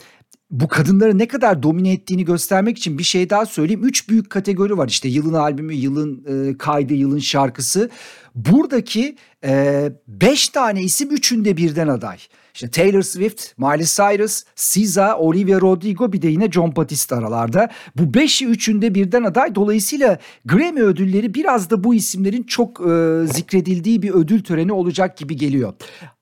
bu 0.51 0.69
kadınları 0.69 1.19
ne 1.19 1.29
kadar 1.29 1.63
domine 1.63 1.93
ettiğini 1.93 2.25
göstermek 2.25 2.79
için 2.79 2.99
bir 2.99 3.05
şey 3.05 3.31
daha 3.31 3.47
söyleyeyim. 3.47 3.85
Üç 3.85 4.09
büyük 4.09 4.31
kategori 4.31 4.79
var 4.79 4.89
işte 4.89 5.09
yılın 5.09 5.35
albümü, 5.35 5.75
yılın 5.75 6.25
e, 6.29 6.59
kaydı, 6.59 6.95
yılın 6.95 7.19
şarkısı. 7.19 7.91
Buradaki 8.35 9.17
e, 9.45 9.93
beş 10.09 10.49
tane 10.49 10.83
isim 10.83 11.11
üçünde 11.11 11.57
birden 11.57 11.89
aday. 11.89 12.19
İşte 12.55 12.71
Taylor 12.71 13.03
Swift, 13.03 13.59
Miley 13.59 13.87
Cyrus, 13.87 14.45
SZA, 14.57 15.17
Olivia 15.19 15.61
Rodrigo 15.61 16.13
bir 16.13 16.23
de 16.23 16.29
yine 16.29 16.53
John 16.53 16.77
Batiste 16.77 17.15
aralarda. 17.15 17.71
Bu 17.97 18.15
beşi 18.15 18.47
üçünde 18.47 18.95
birden 18.95 19.23
aday. 19.23 19.55
Dolayısıyla 19.55 20.19
Grammy 20.45 20.83
ödülleri 20.83 21.35
biraz 21.35 21.71
da 21.71 21.85
bu 21.85 21.95
isimlerin 21.95 22.43
çok 22.43 22.81
e, 22.81 23.27
zikredildiği 23.27 24.03
bir 24.03 24.11
ödül 24.11 24.45
töreni 24.45 24.73
olacak 24.73 25.17
gibi 25.17 25.37
geliyor. 25.37 25.73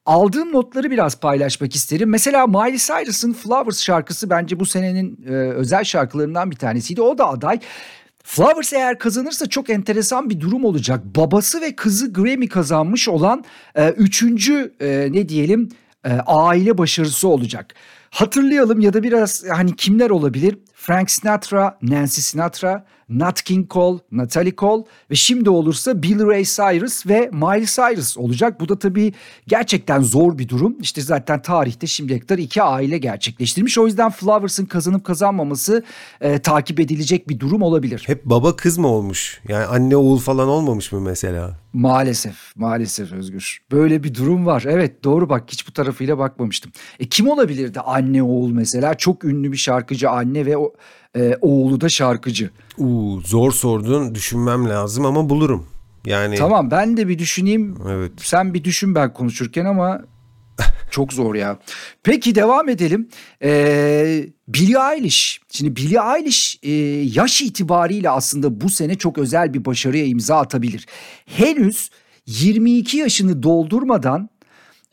Aldığım 0.07 0.53
notları 0.53 0.91
biraz 0.91 1.21
paylaşmak 1.21 1.75
isterim. 1.75 2.11
Mesela 2.11 2.47
Miley 2.47 2.79
Cyrus'ın 2.79 3.33
Flowers 3.33 3.83
şarkısı 3.83 4.31
bence 4.31 4.61
bu 4.61 4.67
senenin 4.67 5.25
e, 5.29 5.33
özel 5.33 5.85
şarkılarından 5.85 6.51
bir 6.51 6.57
tanesiydi. 6.57 7.03
O 7.03 7.19
da 7.19 7.29
aday. 7.29 7.61
Flowers 8.25 8.73
eğer 8.73 8.99
kazanırsa 8.99 9.49
çok 9.49 9.71
enteresan 9.71 10.31
bir 10.31 10.41
durum 10.41 10.65
olacak. 10.65 11.05
Babası 11.05 11.61
ve 11.61 11.77
kızı 11.77 12.13
Grammy 12.13 12.49
kazanmış 12.49 13.09
olan 13.09 13.45
e, 13.75 13.89
üçüncü 13.91 14.75
e, 14.81 15.09
ne 15.11 15.29
diyelim 15.29 15.69
e, 16.05 16.13
aile 16.27 16.79
başarısı 16.79 17.29
olacak. 17.29 17.75
Hatırlayalım 18.11 18.81
ya 18.81 18.93
da 18.93 19.03
biraz 19.03 19.45
hani 19.49 19.77
kimler 19.77 20.11
olabilir? 20.11 20.59
Frank 20.87 21.11
Sinatra, 21.11 21.79
Nancy 21.83 22.21
Sinatra, 22.21 22.85
Nat 23.09 23.43
King 23.43 23.71
Cole, 23.71 23.99
Natalie 24.13 24.57
Cole 24.57 24.85
ve 25.11 25.15
şimdi 25.15 25.51
olursa 25.51 26.03
Billy 26.03 26.27
Ray 26.27 26.45
Cyrus 26.45 27.07
ve 27.07 27.31
Miley 27.33 27.67
Cyrus 27.67 28.19
olacak. 28.19 28.61
Bu 28.61 28.69
da 28.69 28.79
tabii 28.79 29.13
gerçekten 29.47 30.01
zor 30.01 30.39
bir 30.39 30.49
durum. 30.49 30.77
İşte 30.81 31.01
zaten 31.01 31.43
tarihte 31.43 31.87
şimdiye 31.87 32.21
kadar 32.21 32.39
iki 32.39 32.63
aile 32.63 32.99
gerçekleştirmiş. 32.99 33.79
O 33.79 33.87
yüzden 33.87 34.11
Flowers'ın 34.11 34.67
kazanıp 34.67 35.05
kazanmaması 35.05 35.85
e, 36.21 36.39
takip 36.39 36.81
edilecek 36.81 37.29
bir 37.29 37.41
durum 37.41 37.63
olabilir. 37.63 38.03
Hep 38.07 38.25
baba 38.25 38.57
kız 38.57 38.79
mı 38.79 38.89
olmuş? 38.89 39.41
Yani 39.49 39.65
anne 39.65 39.97
oğul 39.97 40.19
falan 40.19 40.49
olmamış 40.49 40.93
mı 40.93 41.01
mesela? 41.01 41.59
Maalesef, 41.73 42.57
maalesef 42.57 43.13
Özgür. 43.13 43.59
Böyle 43.73 44.03
bir 44.03 44.15
durum 44.15 44.47
var. 44.47 44.65
Evet 44.69 45.05
doğru 45.05 45.29
bak 45.29 45.45
hiç 45.49 45.69
bu 45.69 45.73
tarafıyla 45.73 46.19
bakmamıştım. 46.19 46.73
E 47.01 47.09
kim 47.09 47.29
olabilirdi 47.29 47.81
anne 47.81 48.23
oğul 48.23 48.51
mesela? 48.51 48.95
Çok 48.95 49.25
ünlü 49.25 49.53
bir 49.53 49.57
şarkıcı 49.57 50.11
anne 50.11 50.47
ve 50.47 50.57
o 50.57 50.74
e, 51.17 51.37
oğlu 51.41 51.81
da 51.81 51.89
şarkıcı. 51.89 52.51
Uu, 52.79 53.21
zor 53.21 53.53
sordun 53.53 54.15
düşünmem 54.15 54.69
lazım 54.69 55.07
ama 55.07 55.29
bulurum. 55.29 55.67
Yani 56.07 56.37
Tamam 56.37 56.71
ben 56.71 56.97
de 56.97 57.09
bir 57.09 57.19
düşüneyim. 57.19 57.77
Evet. 57.89 58.13
Sen 58.17 58.55
bir 58.55 58.65
düşün 58.65 58.95
ben 58.95 59.13
konuşurken 59.13 59.65
ama 59.65 60.01
çok 60.91 61.13
zor 61.13 61.35
ya. 61.35 61.59
Peki 62.03 62.35
devam 62.35 62.69
edelim. 62.69 63.09
Ee, 63.43 64.27
Billie 64.49 64.95
Eilish. 64.95 65.41
Şimdi 65.51 65.77
Billie 65.77 65.99
Eilish 66.17 66.59
e, 66.63 66.71
yaş 67.21 67.43
itibariyle 67.43 68.11
aslında 68.11 68.61
bu 68.61 68.71
sene 68.71 68.95
çok 68.95 69.19
özel 69.19 69.55
bir 69.55 69.65
başarıya 69.65 70.05
imza 70.05 70.37
atabilir. 70.37 70.87
Henüz 71.27 71.91
22 72.27 72.97
yaşını 72.97 73.43
doldurmadan 73.43 74.29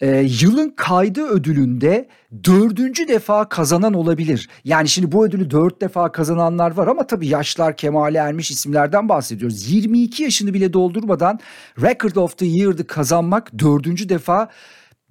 e, 0.01 0.27
yılın 0.41 0.69
kaydı 0.69 1.27
ödülünde 1.27 2.07
dördüncü 2.43 3.07
defa 3.07 3.49
kazanan 3.49 3.93
olabilir. 3.93 4.49
Yani 4.63 4.89
şimdi 4.89 5.11
bu 5.11 5.25
ödülü 5.25 5.51
dört 5.51 5.81
defa 5.81 6.11
kazananlar 6.11 6.71
var 6.71 6.87
ama 6.87 7.07
tabii 7.07 7.27
yaşlar 7.27 7.77
kemale 7.77 8.17
ermiş 8.17 8.51
isimlerden 8.51 9.09
bahsediyoruz. 9.09 9.71
22 9.71 10.23
yaşını 10.23 10.53
bile 10.53 10.73
doldurmadan 10.73 11.39
Record 11.81 12.15
of 12.15 12.37
the 12.37 12.45
Year'dı 12.45 12.87
kazanmak 12.87 13.59
dördüncü 13.59 14.09
defa 14.09 14.49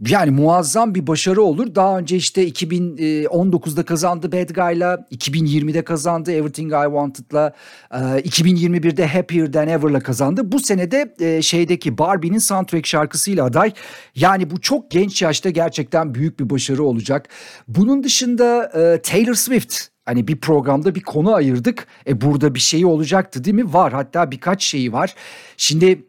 yani 0.08 0.30
muazzam 0.30 0.94
bir 0.94 1.06
başarı 1.06 1.42
olur. 1.42 1.74
Daha 1.74 1.98
önce 1.98 2.16
işte 2.16 2.48
2019'da 2.48 3.84
kazandı 3.84 4.32
Bad 4.32 4.48
Guy'la, 4.48 5.06
2020'de 5.12 5.84
kazandı 5.84 6.32
Everything 6.32 6.72
I 6.72 6.84
Wanted'la, 6.84 7.52
2021'de 7.90 9.06
Happier 9.06 9.52
Than 9.52 9.68
Ever'la 9.68 10.00
kazandı. 10.00 10.52
Bu 10.52 10.60
senede 10.60 11.14
e, 11.20 11.42
şeydeki 11.42 11.98
Barbie'nin 11.98 12.38
soundtrack 12.38 12.86
şarkısıyla 12.86 13.44
aday. 13.44 13.72
Yani 14.14 14.50
bu 14.50 14.60
çok 14.60 14.90
genç 14.90 15.22
yaşta 15.22 15.50
gerçekten 15.50 16.14
büyük 16.14 16.40
bir 16.40 16.50
başarı 16.50 16.84
olacak. 16.84 17.28
Bunun 17.68 18.02
dışında 18.02 18.64
e, 18.64 19.02
Taylor 19.02 19.34
Swift 19.34 19.90
Hani 20.04 20.28
bir 20.28 20.40
programda 20.40 20.94
bir 20.94 21.00
konu 21.00 21.34
ayırdık. 21.34 21.86
E 22.06 22.20
burada 22.20 22.54
bir 22.54 22.60
şey 22.60 22.84
olacaktı 22.84 23.44
değil 23.44 23.54
mi? 23.54 23.72
Var 23.72 23.92
hatta 23.92 24.30
birkaç 24.30 24.62
şeyi 24.64 24.92
var. 24.92 25.14
Şimdi 25.56 26.04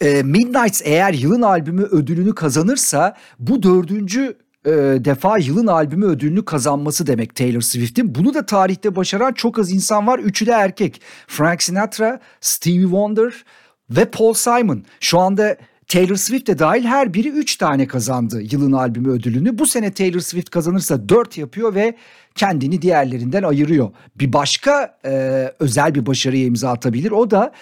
e, 0.00 0.22
Midnights 0.22 0.82
eğer 0.84 1.12
yılın 1.12 1.42
albümü 1.42 1.82
ödülünü 1.82 2.34
kazanırsa 2.34 3.16
bu 3.38 3.62
dördüncü 3.62 4.36
e, 4.66 4.70
defa 5.04 5.38
yılın 5.38 5.66
albümü 5.66 6.06
ödülünü 6.06 6.44
kazanması 6.44 7.06
demek 7.06 7.34
Taylor 7.34 7.60
Swift'in. 7.60 8.14
Bunu 8.14 8.34
da 8.34 8.46
tarihte 8.46 8.96
başaran 8.96 9.32
çok 9.32 9.58
az 9.58 9.70
insan 9.72 10.06
var. 10.06 10.18
Üçü 10.18 10.46
de 10.46 10.52
erkek. 10.52 11.00
Frank 11.26 11.62
Sinatra, 11.62 12.20
Stevie 12.40 12.82
Wonder 12.82 13.44
ve 13.90 14.04
Paul 14.04 14.32
Simon. 14.32 14.84
Şu 15.00 15.18
anda 15.18 15.56
Taylor 15.88 16.16
Swift 16.16 16.46
de 16.46 16.58
dahil 16.58 16.84
her 16.84 17.14
biri 17.14 17.28
3 17.28 17.56
tane 17.56 17.86
kazandı 17.86 18.42
yılın 18.52 18.72
albümü 18.72 19.10
ödülünü. 19.10 19.58
Bu 19.58 19.66
sene 19.66 19.92
Taylor 19.92 20.20
Swift 20.20 20.50
kazanırsa 20.50 21.08
4 21.08 21.38
yapıyor 21.38 21.74
ve 21.74 21.96
kendini 22.34 22.82
diğerlerinden 22.82 23.42
ayırıyor. 23.42 23.90
Bir 24.16 24.32
başka 24.32 24.98
e, 25.04 25.10
özel 25.58 25.94
bir 25.94 26.06
başarıya 26.06 26.44
imza 26.44 26.70
atabilir. 26.70 27.10
O 27.10 27.30
da 27.30 27.52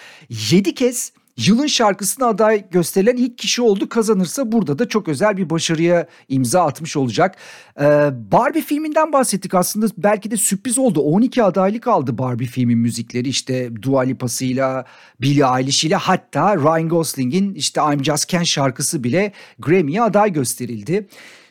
7 0.51 0.75
kez 0.75 1.11
Yılın 1.47 1.67
şarkısına 1.67 2.27
aday 2.27 2.69
gösterilen 2.71 3.17
ilk 3.17 3.37
kişi 3.37 3.61
oldu. 3.61 3.89
Kazanırsa 3.89 4.51
burada 4.51 4.79
da 4.79 4.87
çok 4.87 5.07
özel 5.07 5.37
bir 5.37 5.49
başarıya 5.49 6.07
imza 6.29 6.65
atmış 6.65 6.97
olacak. 6.97 7.35
Ee, 7.79 7.83
Barbie 8.31 8.61
filminden 8.61 9.13
bahsettik 9.13 9.53
aslında 9.53 9.87
belki 9.97 10.31
de 10.31 10.37
sürpriz 10.37 10.77
oldu. 10.77 11.01
12 11.01 11.43
adaylık 11.43 11.87
aldı 11.87 12.17
Barbie 12.17 12.47
filmin 12.47 12.77
müzikleri 12.77 13.29
işte 13.29 13.81
Dua 13.81 14.01
Lipa'sıyla, 14.01 14.85
Billie 15.21 15.59
Eilish'iyle 15.59 15.95
hatta 15.95 16.57
Ryan 16.57 16.89
Gosling'in 16.89 17.53
işte 17.53 17.81
I'm 17.93 18.03
Just 18.03 18.25
Ken 18.25 18.43
şarkısı 18.43 19.03
bile 19.03 19.33
Grammy'ye 19.59 20.01
aday 20.01 20.33
gösterildi. 20.33 21.07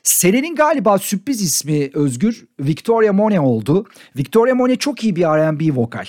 Senenin 0.08 0.54
galiba 0.54 0.98
sürpriz 0.98 1.42
ismi 1.42 1.90
Özgür 1.94 2.46
Victoria 2.60 3.12
Monet 3.12 3.40
oldu. 3.40 3.86
Victoria 4.16 4.54
Monet 4.54 4.80
çok 4.80 5.04
iyi 5.04 5.16
bir 5.16 5.22
R&B 5.22 5.76
vokal. 5.76 6.06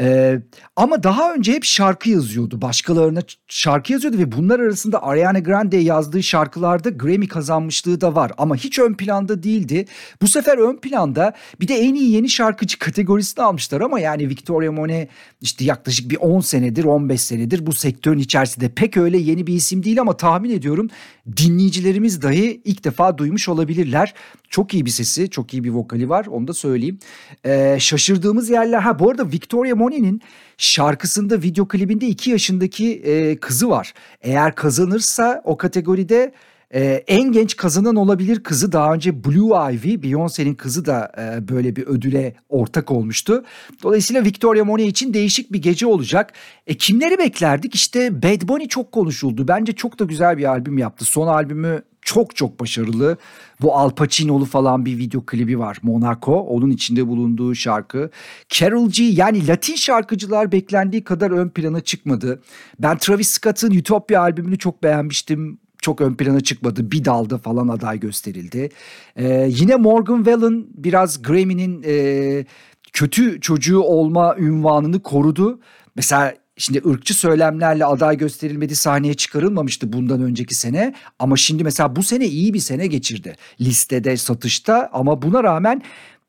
Ee, 0.00 0.40
ama 0.76 1.02
daha 1.02 1.34
önce 1.34 1.52
hep 1.52 1.64
şarkı 1.64 2.10
yazıyordu. 2.10 2.62
Başkalarına 2.62 3.20
şarkı 3.48 3.92
yazıyordu 3.92 4.18
ve 4.18 4.32
bunlar 4.32 4.60
arasında 4.60 5.02
Ariana 5.02 5.38
Grande 5.38 5.76
yazdığı 5.76 6.22
şarkılarda 6.22 6.90
Grammy 6.90 7.28
kazanmışlığı 7.28 8.00
da 8.00 8.14
var. 8.14 8.32
Ama 8.38 8.56
hiç 8.56 8.78
ön 8.78 8.94
planda 8.94 9.42
değildi. 9.42 9.84
Bu 10.22 10.28
sefer 10.28 10.58
ön 10.58 10.76
planda 10.76 11.32
bir 11.60 11.68
de 11.68 11.74
en 11.74 11.94
iyi 11.94 12.10
yeni 12.10 12.28
şarkıcı 12.28 12.78
kategorisini 12.78 13.44
almışlar 13.44 13.80
ama 13.80 14.00
yani 14.00 14.28
Victoria 14.28 14.72
Monet 14.72 15.08
işte 15.40 15.64
yaklaşık 15.64 16.10
bir 16.10 16.16
10 16.16 16.40
senedir 16.40 16.84
15 16.84 17.20
senedir 17.20 17.66
bu 17.66 17.72
sektörün 17.72 18.18
içerisinde 18.18 18.68
pek 18.68 18.96
öyle 18.96 19.18
yeni 19.18 19.46
bir 19.46 19.54
isim 19.54 19.84
değil 19.84 20.00
ama 20.00 20.16
tahmin 20.16 20.50
ediyorum 20.50 20.88
dinleyicilerimiz 21.36 22.22
dahi 22.22 22.60
ilk 22.64 22.84
defa 22.84 23.18
duymuş 23.18 23.37
olabilirler. 23.48 24.14
Çok 24.48 24.74
iyi 24.74 24.84
bir 24.84 24.90
sesi, 24.90 25.30
çok 25.30 25.54
iyi 25.54 25.64
bir 25.64 25.70
vokali 25.70 26.08
var 26.08 26.26
onu 26.26 26.48
da 26.48 26.52
söyleyeyim. 26.52 26.98
Ee, 27.44 27.76
şaşırdığımız 27.80 28.50
yerler 28.50 28.80
ha 28.80 28.98
bu 28.98 29.10
arada 29.10 29.32
Victoria 29.32 29.76
Monet'in 29.76 30.20
şarkısında 30.56 31.42
video 31.42 31.68
klibinde 31.68 32.06
2 32.06 32.30
yaşındaki 32.30 32.92
e, 32.94 33.36
kızı 33.36 33.70
var. 33.70 33.94
Eğer 34.20 34.54
kazanırsa 34.54 35.42
o 35.44 35.56
kategoride 35.56 36.32
ee, 36.74 37.04
en 37.06 37.32
genç 37.32 37.56
kazanan 37.56 37.96
olabilir 37.96 38.42
kızı 38.42 38.72
daha 38.72 38.94
önce 38.94 39.24
Blue 39.24 39.74
Ivy, 39.74 39.94
Beyoncé'nin 39.94 40.54
kızı 40.54 40.86
da 40.86 41.12
e, 41.18 41.48
böyle 41.48 41.76
bir 41.76 41.86
ödüle 41.86 42.34
ortak 42.48 42.90
olmuştu. 42.90 43.44
Dolayısıyla 43.82 44.24
Victoria 44.24 44.64
Monet 44.64 44.88
için 44.88 45.14
değişik 45.14 45.52
bir 45.52 45.62
gece 45.62 45.86
olacak. 45.86 46.32
E, 46.66 46.74
kimleri 46.74 47.18
beklerdik? 47.18 47.74
İşte 47.74 48.22
Bad 48.22 48.48
Bunny 48.48 48.68
çok 48.68 48.92
konuşuldu. 48.92 49.48
Bence 49.48 49.72
çok 49.72 49.98
da 49.98 50.04
güzel 50.04 50.38
bir 50.38 50.44
albüm 50.44 50.78
yaptı. 50.78 51.04
Son 51.04 51.26
albümü 51.26 51.82
çok 52.02 52.36
çok 52.36 52.60
başarılı. 52.60 53.16
Bu 53.60 53.76
Al 53.76 53.90
Pacino'lu 53.90 54.44
falan 54.44 54.86
bir 54.86 54.98
video 54.98 55.26
klibi 55.26 55.58
var 55.58 55.78
Monaco. 55.82 56.32
Onun 56.32 56.70
içinde 56.70 57.06
bulunduğu 57.06 57.54
şarkı. 57.54 58.10
Carol 58.48 58.90
G 58.90 59.04
yani 59.04 59.46
Latin 59.46 59.74
şarkıcılar 59.74 60.52
beklendiği 60.52 61.04
kadar 61.04 61.30
ön 61.30 61.48
plana 61.48 61.80
çıkmadı. 61.80 62.42
Ben 62.78 62.98
Travis 62.98 63.28
Scott'ın 63.28 63.78
Utopia 63.78 64.20
albümünü 64.20 64.58
çok 64.58 64.82
beğenmiştim 64.82 65.58
çok 65.82 66.00
ön 66.00 66.14
plana 66.14 66.40
çıkmadı. 66.40 66.90
Bir 66.90 67.04
dalda 67.04 67.38
falan 67.38 67.68
aday 67.68 68.00
gösterildi. 68.00 68.68
Ee, 69.16 69.48
yine 69.50 69.76
Morgan 69.76 70.16
Wallen 70.16 70.66
biraz 70.74 71.22
Grammy'nin 71.22 71.82
e, 71.86 72.44
kötü 72.92 73.40
çocuğu 73.40 73.80
olma 73.80 74.36
ünvanını 74.38 75.02
korudu. 75.02 75.60
Mesela 75.96 76.34
Şimdi 76.58 76.82
ırkçı 76.88 77.14
söylemlerle 77.14 77.84
aday 77.84 78.16
gösterilmedi 78.16 78.76
sahneye 78.76 79.14
çıkarılmamıştı 79.14 79.92
bundan 79.92 80.22
önceki 80.22 80.54
sene. 80.54 80.94
Ama 81.18 81.36
şimdi 81.36 81.64
mesela 81.64 81.96
bu 81.96 82.02
sene 82.02 82.26
iyi 82.26 82.54
bir 82.54 82.58
sene 82.58 82.86
geçirdi. 82.86 83.36
Listede, 83.60 84.16
satışta 84.16 84.90
ama 84.92 85.22
buna 85.22 85.44
rağmen 85.44 85.82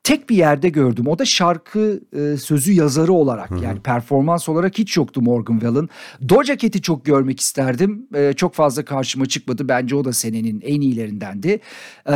tek 0.04 0.30
bir 0.30 0.36
yerde 0.36 0.68
gördüm. 0.68 1.06
O 1.06 1.18
da 1.18 1.24
şarkı 1.24 2.00
e, 2.12 2.36
sözü 2.36 2.72
yazarı 2.72 3.12
olarak 3.12 3.50
Hı-hı. 3.50 3.64
yani 3.64 3.80
performans 3.80 4.48
olarak 4.48 4.78
hiç 4.78 4.96
yoktu 4.96 5.22
Morgan 5.22 5.54
Wallen. 5.54 5.88
Doja 6.28 6.58
Cat'i 6.58 6.82
çok 6.82 7.04
görmek 7.04 7.40
isterdim. 7.40 8.06
E, 8.14 8.32
çok 8.32 8.54
fazla 8.54 8.84
karşıma 8.84 9.26
çıkmadı. 9.26 9.68
Bence 9.68 9.96
o 9.96 10.04
da 10.04 10.12
senenin 10.12 10.60
en 10.60 10.80
iyilerindendi. 10.80 11.60
E, 12.06 12.12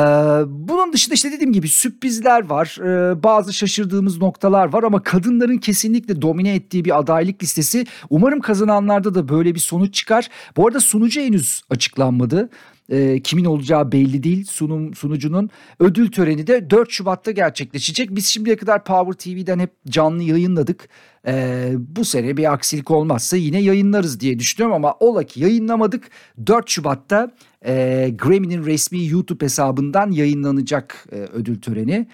bunun 0.46 0.92
dışında 0.92 1.14
işte 1.14 1.32
dediğim 1.32 1.52
gibi 1.52 1.68
sürprizler 1.68 2.48
var. 2.48 2.78
E, 2.80 3.22
bazı 3.22 3.52
şaşırdığımız 3.52 4.18
noktalar 4.18 4.72
var 4.72 4.82
ama 4.82 5.02
kadınların 5.02 5.58
kesinlikle 5.58 6.22
domine 6.22 6.54
ettiği 6.54 6.84
bir 6.84 6.98
adaylık 6.98 7.42
listesi. 7.42 7.86
Umarım 8.10 8.40
kazananlarda 8.40 9.14
da 9.14 9.28
böyle 9.28 9.54
bir 9.54 9.60
sonuç 9.60 9.94
çıkar. 9.94 10.28
Bu 10.56 10.66
arada 10.66 10.80
sunucu 10.80 11.20
henüz 11.20 11.62
açıklanmadı 11.70 12.50
e, 12.88 13.20
kimin 13.20 13.44
olacağı 13.44 13.92
belli 13.92 14.22
değil 14.22 14.44
sunum 14.44 14.94
sunucunun. 14.94 15.50
Ödül 15.80 16.12
töreni 16.12 16.46
de 16.46 16.70
4 16.70 16.90
Şubat'ta 16.90 17.30
gerçekleşecek. 17.30 18.16
Biz 18.16 18.26
şimdiye 18.26 18.56
kadar 18.56 18.84
Power 18.84 19.12
TV'den 19.12 19.58
hep 19.58 19.70
canlı 19.88 20.22
yayınladık. 20.22 20.88
E, 21.26 21.70
bu 21.76 22.04
sene 22.04 22.36
bir 22.36 22.52
aksilik 22.52 22.90
olmazsa 22.90 23.36
yine 23.36 23.60
yayınlarız 23.60 24.20
diye 24.20 24.38
düşünüyorum 24.38 24.76
ama 24.76 24.94
ola 25.00 25.22
ki 25.22 25.40
yayınlamadık. 25.40 26.10
4 26.46 26.70
Şubat'ta 26.70 27.30
e, 27.66 28.10
Grammy'nin 28.18 28.66
resmi 28.66 29.06
YouTube 29.06 29.44
hesabından 29.44 30.10
yayınlanacak 30.10 31.06
e, 31.12 31.16
ödül 31.16 31.60
töreni. 31.60 32.06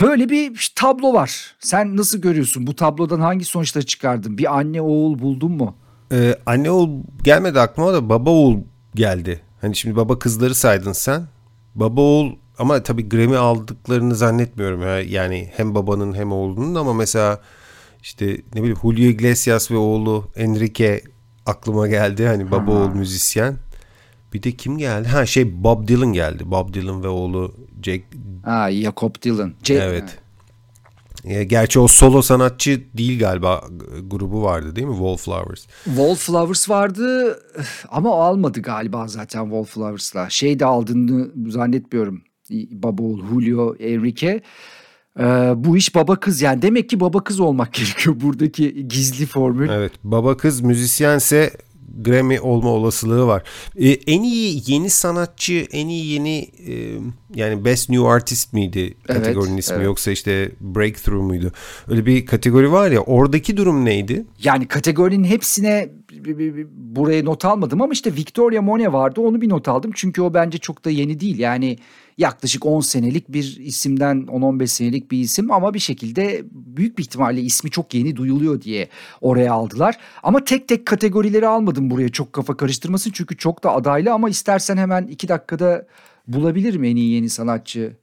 Böyle 0.00 0.28
bir 0.28 0.72
tablo 0.76 1.12
var. 1.12 1.56
Sen 1.60 1.96
nasıl 1.96 2.18
görüyorsun? 2.18 2.66
Bu 2.66 2.76
tablodan 2.76 3.20
hangi 3.20 3.44
sonuçları 3.44 3.86
çıkardın? 3.86 4.38
Bir 4.38 4.58
anne 4.58 4.82
oğul 4.82 5.18
buldun 5.18 5.52
mu? 5.52 5.76
Ee, 6.12 6.34
anne 6.46 6.70
oğul 6.70 7.02
gelmedi 7.24 7.60
aklıma 7.60 7.92
da 7.92 8.08
baba 8.08 8.30
oğul 8.30 8.58
geldi. 8.94 9.40
Hani 9.60 9.76
şimdi 9.76 9.96
baba 9.96 10.18
kızları 10.18 10.54
saydın 10.54 10.92
sen. 10.92 11.26
Baba 11.74 12.00
oğul 12.00 12.32
ama 12.58 12.82
tabii 12.82 13.08
Grammy 13.08 13.36
aldıklarını 13.36 14.14
zannetmiyorum 14.14 14.82
ya. 14.82 15.00
Yani 15.00 15.50
hem 15.56 15.74
babanın 15.74 16.14
hem 16.14 16.32
oğlunun 16.32 16.74
ama 16.74 16.94
mesela 16.94 17.40
işte 18.02 18.26
ne 18.54 18.60
bileyim 18.62 18.76
Julio 18.82 19.04
Iglesias 19.04 19.70
ve 19.70 19.76
oğlu 19.76 20.24
Enrique 20.36 21.00
aklıma 21.46 21.88
geldi. 21.88 22.26
Hani 22.26 22.50
baba 22.50 22.70
oğul 22.70 22.94
müzisyen. 22.94 23.56
Bir 24.34 24.42
de 24.42 24.52
kim 24.52 24.78
geldi? 24.78 25.08
Ha 25.08 25.26
şey 25.26 25.64
Bob 25.64 25.88
Dylan 25.88 26.12
geldi. 26.12 26.50
Bob 26.50 26.74
Dylan 26.74 27.02
ve 27.02 27.08
oğlu 27.08 27.54
Jake. 27.82 28.04
Ha 28.44 28.72
Jacob 28.72 29.14
Dylan. 29.22 29.52
J- 29.62 29.74
evet. 29.74 30.18
E, 31.24 31.44
gerçi 31.44 31.80
o 31.80 31.88
solo 31.88 32.22
sanatçı 32.22 32.80
değil 32.94 33.18
galiba 33.18 33.64
grubu 34.02 34.42
vardı 34.42 34.76
değil 34.76 34.86
mi 34.86 34.94
Wallflowers? 34.96 35.66
Wallflowers 35.84 36.70
vardı 36.70 37.38
ama 37.88 38.10
o 38.10 38.20
almadı 38.20 38.62
galiba 38.62 39.08
zaten 39.08 39.42
Wallflowers'la. 39.42 40.30
Şey 40.30 40.58
de 40.58 40.64
aldığını 40.64 41.50
zannetmiyorum. 41.50 42.22
Baba 42.70 43.02
oğul 43.02 43.28
Julio 43.28 43.74
Enrique. 43.74 44.42
Ee, 45.18 45.22
bu 45.56 45.76
iş 45.76 45.94
baba 45.94 46.16
kız 46.16 46.42
yani 46.42 46.62
demek 46.62 46.90
ki 46.90 47.00
baba 47.00 47.24
kız 47.24 47.40
olmak 47.40 47.72
gerekiyor 47.74 48.16
buradaki 48.20 48.88
gizli 48.88 49.26
formül. 49.26 49.68
Evet 49.68 49.92
baba 50.04 50.36
kız 50.36 50.60
müzisyense 50.60 51.50
Grammy 51.98 52.40
olma 52.40 52.68
olasılığı 52.68 53.26
var. 53.26 53.42
Ee, 53.76 53.88
en 53.90 54.22
iyi 54.22 54.62
yeni 54.66 54.90
sanatçı, 54.90 55.66
en 55.72 55.88
iyi 55.88 56.12
yeni 56.12 56.38
e, 56.68 56.74
yani 57.34 57.64
Best 57.64 57.90
New 57.90 58.08
Artist 58.08 58.52
miydi 58.52 58.94
kategorinin 59.06 59.52
evet, 59.52 59.64
ismi 59.64 59.76
evet. 59.76 59.86
yoksa 59.86 60.10
işte 60.10 60.50
Breakthrough 60.60 61.22
muydu? 61.22 61.52
Öyle 61.88 62.06
bir 62.06 62.26
kategori 62.26 62.72
var 62.72 62.90
ya 62.90 63.00
oradaki 63.00 63.56
durum 63.56 63.84
neydi? 63.84 64.24
Yani 64.44 64.68
kategorinin 64.68 65.24
hepsine 65.24 65.88
buraya 66.72 67.22
not 67.22 67.44
almadım 67.44 67.82
ama 67.82 67.92
işte 67.92 68.14
Victoria 68.14 68.62
Monet 68.62 68.92
vardı 68.92 69.20
onu 69.20 69.40
bir 69.40 69.48
not 69.48 69.68
aldım. 69.68 69.90
Çünkü 69.94 70.22
o 70.22 70.34
bence 70.34 70.58
çok 70.58 70.84
da 70.84 70.90
yeni 70.90 71.20
değil. 71.20 71.38
Yani 71.38 71.78
yaklaşık 72.18 72.66
10 72.66 72.80
senelik 72.80 73.28
bir 73.28 73.56
isimden 73.60 74.22
10-15 74.22 74.66
senelik 74.66 75.10
bir 75.10 75.18
isim 75.18 75.52
ama 75.52 75.74
bir 75.74 75.78
şekilde 75.78 76.42
büyük 76.52 76.98
bir 76.98 77.02
ihtimalle 77.02 77.40
ismi 77.40 77.70
çok 77.70 77.94
yeni 77.94 78.16
duyuluyor 78.16 78.62
diye 78.62 78.88
oraya 79.20 79.52
aldılar. 79.52 79.98
Ama 80.22 80.44
tek 80.44 80.68
tek 80.68 80.86
kategorileri 80.86 81.46
almadım 81.46 81.90
buraya 81.90 82.08
çok 82.08 82.32
kafa 82.32 82.56
karıştırmasın 82.56 83.10
çünkü 83.10 83.36
çok 83.36 83.64
da 83.64 83.72
adaylı 83.74 84.12
ama 84.12 84.30
istersen 84.30 84.76
hemen 84.76 85.06
2 85.06 85.28
dakikada 85.28 85.86
bulabilirim 86.26 86.84
en 86.84 86.96
iyi 86.96 87.14
yeni 87.14 87.30
sanatçı. 87.30 87.96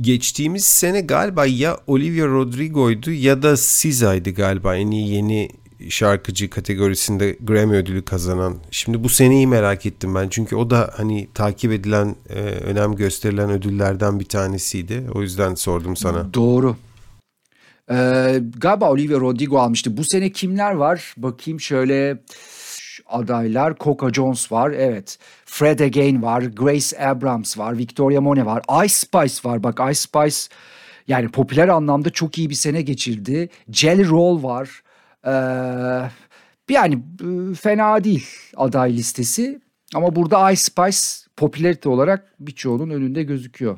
Geçtiğimiz 0.00 0.64
sene 0.64 1.00
galiba 1.00 1.46
ya 1.46 1.76
Olivia 1.86 2.26
Rodrigo'ydu 2.26 3.10
ya 3.12 3.42
da 3.42 3.56
SZA'ydı 3.56 4.30
galiba 4.30 4.76
en 4.76 4.90
iyi 4.90 5.14
yeni 5.14 5.48
şarkıcı 5.88 6.50
kategorisinde 6.50 7.36
Grammy 7.40 7.76
ödülü 7.76 8.04
kazanan. 8.04 8.56
Şimdi 8.70 9.04
bu 9.04 9.08
seneyi 9.08 9.46
merak 9.46 9.86
ettim 9.86 10.14
ben. 10.14 10.28
Çünkü 10.28 10.56
o 10.56 10.70
da 10.70 10.90
hani 10.96 11.28
takip 11.34 11.72
edilen, 11.72 12.16
e, 12.28 12.40
önem 12.40 12.96
gösterilen 12.96 13.50
ödüllerden 13.50 14.20
bir 14.20 14.24
tanesiydi. 14.24 15.06
O 15.14 15.22
yüzden 15.22 15.54
sordum 15.54 15.96
sana. 15.96 16.34
Doğru. 16.34 16.76
Ee, 17.90 18.40
galiba 18.56 18.90
Olivia 18.90 19.20
Rodrigo 19.20 19.58
almıştı. 19.58 19.96
Bu 19.96 20.04
sene 20.04 20.32
kimler 20.32 20.72
var? 20.72 21.14
Bakayım 21.16 21.60
şöyle 21.60 22.18
adaylar. 23.06 23.74
Coca 23.80 24.12
Jones 24.12 24.52
var. 24.52 24.70
Evet. 24.70 25.18
Fred 25.44 25.78
Again 25.78 26.22
var. 26.22 26.42
Grace 26.42 27.06
Abrams 27.06 27.58
var. 27.58 27.78
Victoria 27.78 28.20
Monet 28.20 28.46
var. 28.46 28.62
Ice 28.84 28.94
Spice 28.94 29.48
var. 29.48 29.62
Bak 29.62 29.80
Ice 29.90 30.00
Spice 30.00 30.36
yani 31.08 31.28
popüler 31.28 31.68
anlamda 31.68 32.10
çok 32.10 32.38
iyi 32.38 32.50
bir 32.50 32.54
sene 32.54 32.82
geçirdi. 32.82 33.48
Jelly 33.72 34.08
Roll 34.08 34.42
var. 34.42 34.82
Yani 36.70 37.02
fena 37.60 38.04
değil 38.04 38.26
aday 38.56 38.92
listesi. 38.92 39.60
Ama 39.94 40.16
burada 40.16 40.50
Ice 40.50 40.62
Spice 40.62 40.98
popülarite 41.36 41.88
olarak 41.88 42.34
birçoğunun 42.40 42.90
önünde 42.90 43.22
gözüküyor. 43.22 43.76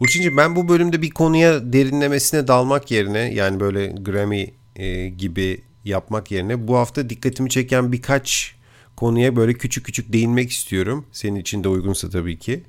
Burçinci 0.00 0.36
ben 0.36 0.56
bu 0.56 0.68
bölümde 0.68 1.02
bir 1.02 1.10
konuya 1.10 1.72
derinlemesine 1.72 2.48
dalmak 2.48 2.90
yerine 2.90 3.34
yani 3.34 3.60
böyle 3.60 3.86
Grammy 3.86 4.50
e, 4.76 5.08
gibi 5.08 5.60
yapmak 5.84 6.30
yerine 6.30 6.68
bu 6.68 6.76
hafta 6.76 7.10
dikkatimi 7.10 7.50
çeken 7.50 7.92
birkaç 7.92 8.56
konuya 8.96 9.36
böyle 9.36 9.52
küçük 9.52 9.86
küçük 9.86 10.12
değinmek 10.12 10.50
istiyorum. 10.50 11.06
Senin 11.12 11.40
için 11.40 11.64
de 11.64 11.68
uygunsa 11.68 12.10
tabii 12.10 12.38
ki. 12.38 12.62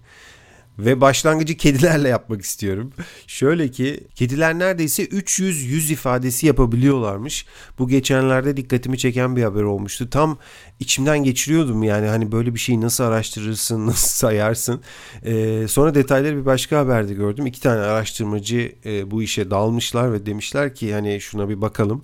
Ve 0.79 1.01
başlangıcı 1.01 1.57
kedilerle 1.57 2.09
yapmak 2.09 2.41
istiyorum. 2.41 2.93
Şöyle 3.27 3.71
ki 3.71 4.07
kediler 4.15 4.59
neredeyse 4.59 5.03
300 5.03 5.63
yüz 5.63 5.91
ifadesi 5.91 6.47
yapabiliyorlarmış. 6.47 7.45
Bu 7.79 7.87
geçenlerde 7.87 8.57
dikkatimi 8.57 8.97
çeken 8.97 9.35
bir 9.35 9.43
haber 9.43 9.63
olmuştu. 9.63 10.09
Tam 10.09 10.37
içimden 10.79 11.23
geçiriyordum 11.23 11.83
yani 11.83 12.07
hani 12.07 12.31
böyle 12.31 12.53
bir 12.53 12.59
şeyi 12.59 12.81
nasıl 12.81 13.03
araştırırsın, 13.03 13.87
nasıl 13.87 14.07
sayarsın. 14.07 14.81
Ee, 15.25 15.65
sonra 15.67 15.95
detayları 15.95 16.37
bir 16.37 16.45
başka 16.45 16.79
haberde 16.79 17.13
gördüm. 17.13 17.45
İki 17.45 17.61
tane 17.61 17.79
araştırmacı 17.79 18.71
e, 18.85 19.11
bu 19.11 19.23
işe 19.23 19.51
dalmışlar 19.51 20.13
ve 20.13 20.25
demişler 20.25 20.75
ki 20.75 20.93
hani 20.93 21.21
şuna 21.21 21.49
bir 21.49 21.61
bakalım. 21.61 22.03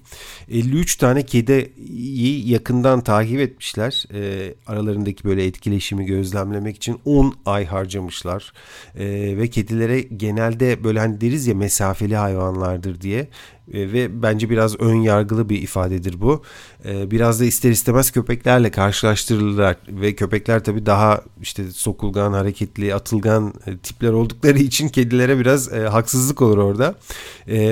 53 0.50 0.96
tane 0.96 1.26
kediyi 1.26 2.50
yakından 2.50 3.02
takip 3.02 3.40
etmişler. 3.40 4.06
E, 4.14 4.54
aralarındaki 4.68 5.24
böyle 5.24 5.46
etkileşimi 5.46 6.06
gözlemlemek 6.06 6.76
için 6.76 7.00
10 7.06 7.36
ay 7.46 7.66
harcamışlar. 7.66 8.54
E, 8.96 9.06
ve 9.38 9.48
kedilere 9.48 10.02
genelde 10.02 10.84
böyle 10.84 11.00
hani 11.00 11.22
deriz 11.22 11.48
ya 11.48 11.56
mesafeli 11.56 12.16
hayvanlardır 12.16 13.02
diye 13.02 13.28
e, 13.74 13.94
ve 13.94 14.24
bence 14.24 14.50
biraz 14.50 14.80
ön 14.80 14.96
yargılı 14.96 15.50
bir 15.50 15.62
ifadedir 15.62 16.22
bu. 16.22 16.44
E, 16.86 17.12
biraz 17.12 17.40
da 17.40 17.46
ister 17.46 17.72
istemez 17.72 18.12
köpeklerle 18.12 18.72
karşılaştırılırlar 18.72 19.78
ve 19.88 20.16
köpekler 20.16 20.64
tabii 20.64 20.86
daha 20.86 21.22
işte 21.42 21.72
sokulgan, 21.72 22.34
hareketli, 22.34 22.96
atılgan 22.96 23.54
e, 23.66 23.78
tipler 23.78 24.12
oldukları 24.12 24.60
için 24.60 24.90
kedilere 24.90 25.40
biraz 25.40 25.74
e, 25.74 25.80
haksızlık 25.80 26.42
olur 26.42 26.58
orada. 26.58 26.96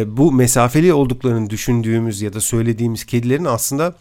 Bu 0.06 0.32
mesafeli 0.32 0.94
olduklarını 0.94 1.50
düşündüğümüz 1.50 2.22
ya 2.22 2.34
da 2.34 2.42
söylediğimiz 2.42 3.06
kedilerin 3.06 3.46
aslında 3.46 3.96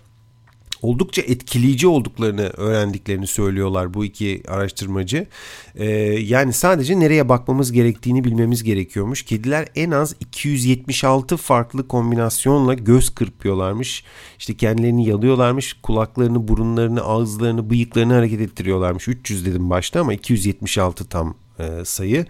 oldukça 0.82 1.22
etkileyici 1.22 1.86
olduklarını 1.86 2.42
öğrendiklerini 2.42 3.26
söylüyorlar 3.26 3.94
bu 3.94 4.04
iki 4.04 4.42
araştırmacı. 4.48 5.26
Ee, 5.74 5.86
yani 6.20 6.52
sadece 6.52 7.00
nereye 7.00 7.28
bakmamız 7.28 7.72
gerektiğini 7.72 8.24
bilmemiz 8.24 8.62
gerekiyormuş. 8.62 9.22
Kediler 9.22 9.68
en 9.74 9.90
az 9.90 10.14
276 10.20 11.36
farklı 11.36 11.88
kombinasyonla 11.88 12.74
göz 12.74 13.14
kırpıyorlarmış. 13.14 14.04
İşte 14.38 14.56
kendilerini 14.56 15.08
yalıyorlarmış. 15.08 15.72
Kulaklarını, 15.72 16.48
burunlarını, 16.48 17.00
ağızlarını, 17.00 17.70
bıyıklarını 17.70 18.12
hareket 18.12 18.40
ettiriyorlarmış. 18.40 19.08
300 19.08 19.46
dedim 19.46 19.70
başta 19.70 20.00
ama 20.00 20.12
276 20.12 21.08
tam 21.08 21.34
e, 21.58 21.84
sayı. 21.84 22.26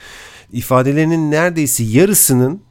İfadelerinin 0.52 1.30
neredeyse 1.30 1.84
yarısının 1.84 2.62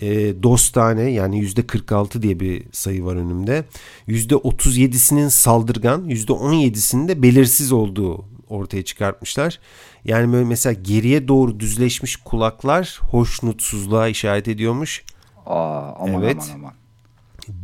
e, 0.00 0.42
dostane 0.42 1.10
yani 1.10 1.38
yüzde 1.38 1.66
46 1.66 2.22
diye 2.22 2.40
bir 2.40 2.64
sayı 2.72 3.04
var 3.04 3.16
önümde. 3.16 3.64
Yüzde 4.06 4.34
37'sinin 4.34 5.28
saldırgan, 5.28 6.04
yüzde 6.04 6.32
17'sinin 6.32 7.08
de 7.08 7.22
belirsiz 7.22 7.72
olduğu 7.72 8.24
ortaya 8.48 8.84
çıkartmışlar. 8.84 9.60
Yani 10.04 10.32
böyle 10.32 10.44
mesela 10.44 10.72
geriye 10.72 11.28
doğru 11.28 11.60
düzleşmiş 11.60 12.16
kulaklar 12.16 12.98
hoşnutsuzluğa 13.02 14.08
işaret 14.08 14.48
ediyormuş. 14.48 15.04
Aa, 15.46 15.92
aman 15.98 16.22
evet. 16.22 16.42
aman 16.42 16.54
aman. 16.54 16.72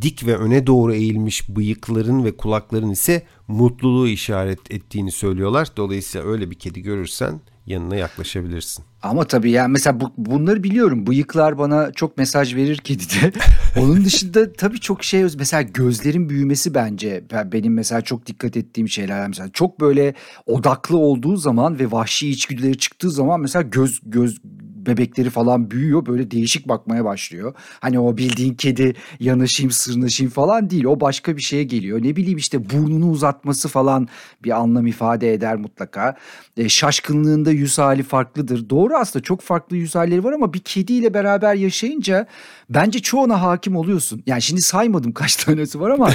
Dik 0.03 0.27
ve 0.27 0.37
öne 0.37 0.67
doğru 0.67 0.95
eğilmiş 0.95 1.49
bıyıkların 1.49 2.25
ve 2.25 2.37
kulakların 2.37 2.91
ise 2.91 3.27
mutluluğu 3.49 4.09
işaret 4.09 4.71
ettiğini 4.71 5.13
söylüyorlar. 5.13 5.69
Dolayısıyla 5.77 6.27
öyle 6.27 6.51
bir 6.51 6.55
kedi 6.55 6.83
görürsen 6.83 7.41
yanına 7.67 7.97
yaklaşabilirsin. 7.97 8.85
Ama 9.03 9.25
tabii 9.25 9.51
yani 9.51 9.73
mesela 9.73 10.01
bu, 10.01 10.13
bunları 10.17 10.63
biliyorum. 10.63 11.07
Bıyıklar 11.07 11.59
bana 11.59 11.93
çok 11.93 12.19
mesaj 12.19 12.55
verir 12.55 12.77
kedide. 12.77 13.33
Onun 13.81 14.05
dışında 14.05 14.53
tabii 14.53 14.81
çok 14.81 15.05
şey 15.05 15.23
mesela 15.23 15.63
gözlerin 15.63 16.29
büyümesi 16.29 16.75
bence 16.75 17.25
benim 17.53 17.75
mesela 17.75 18.01
çok 18.01 18.27
dikkat 18.27 18.57
ettiğim 18.57 18.89
şeyler 18.89 19.29
mesela 19.29 19.51
çok 19.53 19.81
böyle 19.81 20.15
odaklı 20.47 20.97
olduğu 20.97 21.37
zaman 21.37 21.79
ve 21.79 21.93
vahşi 21.93 22.31
içgüdüleri 22.31 22.79
çıktığı 22.79 23.11
zaman 23.11 23.41
mesela 23.41 23.63
göz 23.63 24.01
göz 24.03 24.41
bebekleri 24.87 25.31
falan 25.31 25.71
büyüyor 25.71 26.07
böyle 26.07 26.31
değişik 26.31 26.69
bakmaya 26.69 27.05
başlıyor. 27.05 27.55
Hani 27.81 27.99
o 28.01 28.17
bildiğin 28.17 28.55
kedi 28.55 28.95
yanaşayım 29.21 29.71
sırnaşayım 29.71 30.33
falan 30.33 30.71
değil 30.71 30.85
o 30.85 31.01
başka 31.01 31.37
bir 31.37 31.43
şeye 31.43 31.65
geliyor. 31.65 32.03
Ne 32.03 32.17
bileyim 32.17 32.39
işte 32.39 32.71
burnunu 32.71 33.11
uzatması 33.11 33.69
falan 33.69 34.09
bir 34.45 34.51
anlam 34.51 34.87
ifade 34.87 35.33
eder 35.35 35.57
mutlaka. 35.57 36.17
E, 36.57 36.69
şaşkınlığında 36.69 37.51
yüz 37.51 37.79
hali 37.79 38.03
farklıdır. 38.03 38.71
Doğru 38.71 38.97
aslında 38.97 39.23
çok 39.23 39.41
farklı 39.41 39.77
yüz 39.77 39.95
halleri 39.95 40.25
var 40.25 40.33
ama 40.33 40.53
bir 40.53 40.59
kediyle 40.59 41.15
beraber 41.15 41.55
yaşayınca 41.55 42.27
bence 42.71 42.99
çoğuna 42.99 43.43
hakim 43.43 43.77
oluyorsun. 43.77 44.23
Yani 44.27 44.43
şimdi 44.43 44.63
saymadım 44.63 45.13
kaç 45.15 45.37
tanesi 45.37 45.81
var 45.81 45.91
ama 45.91 46.11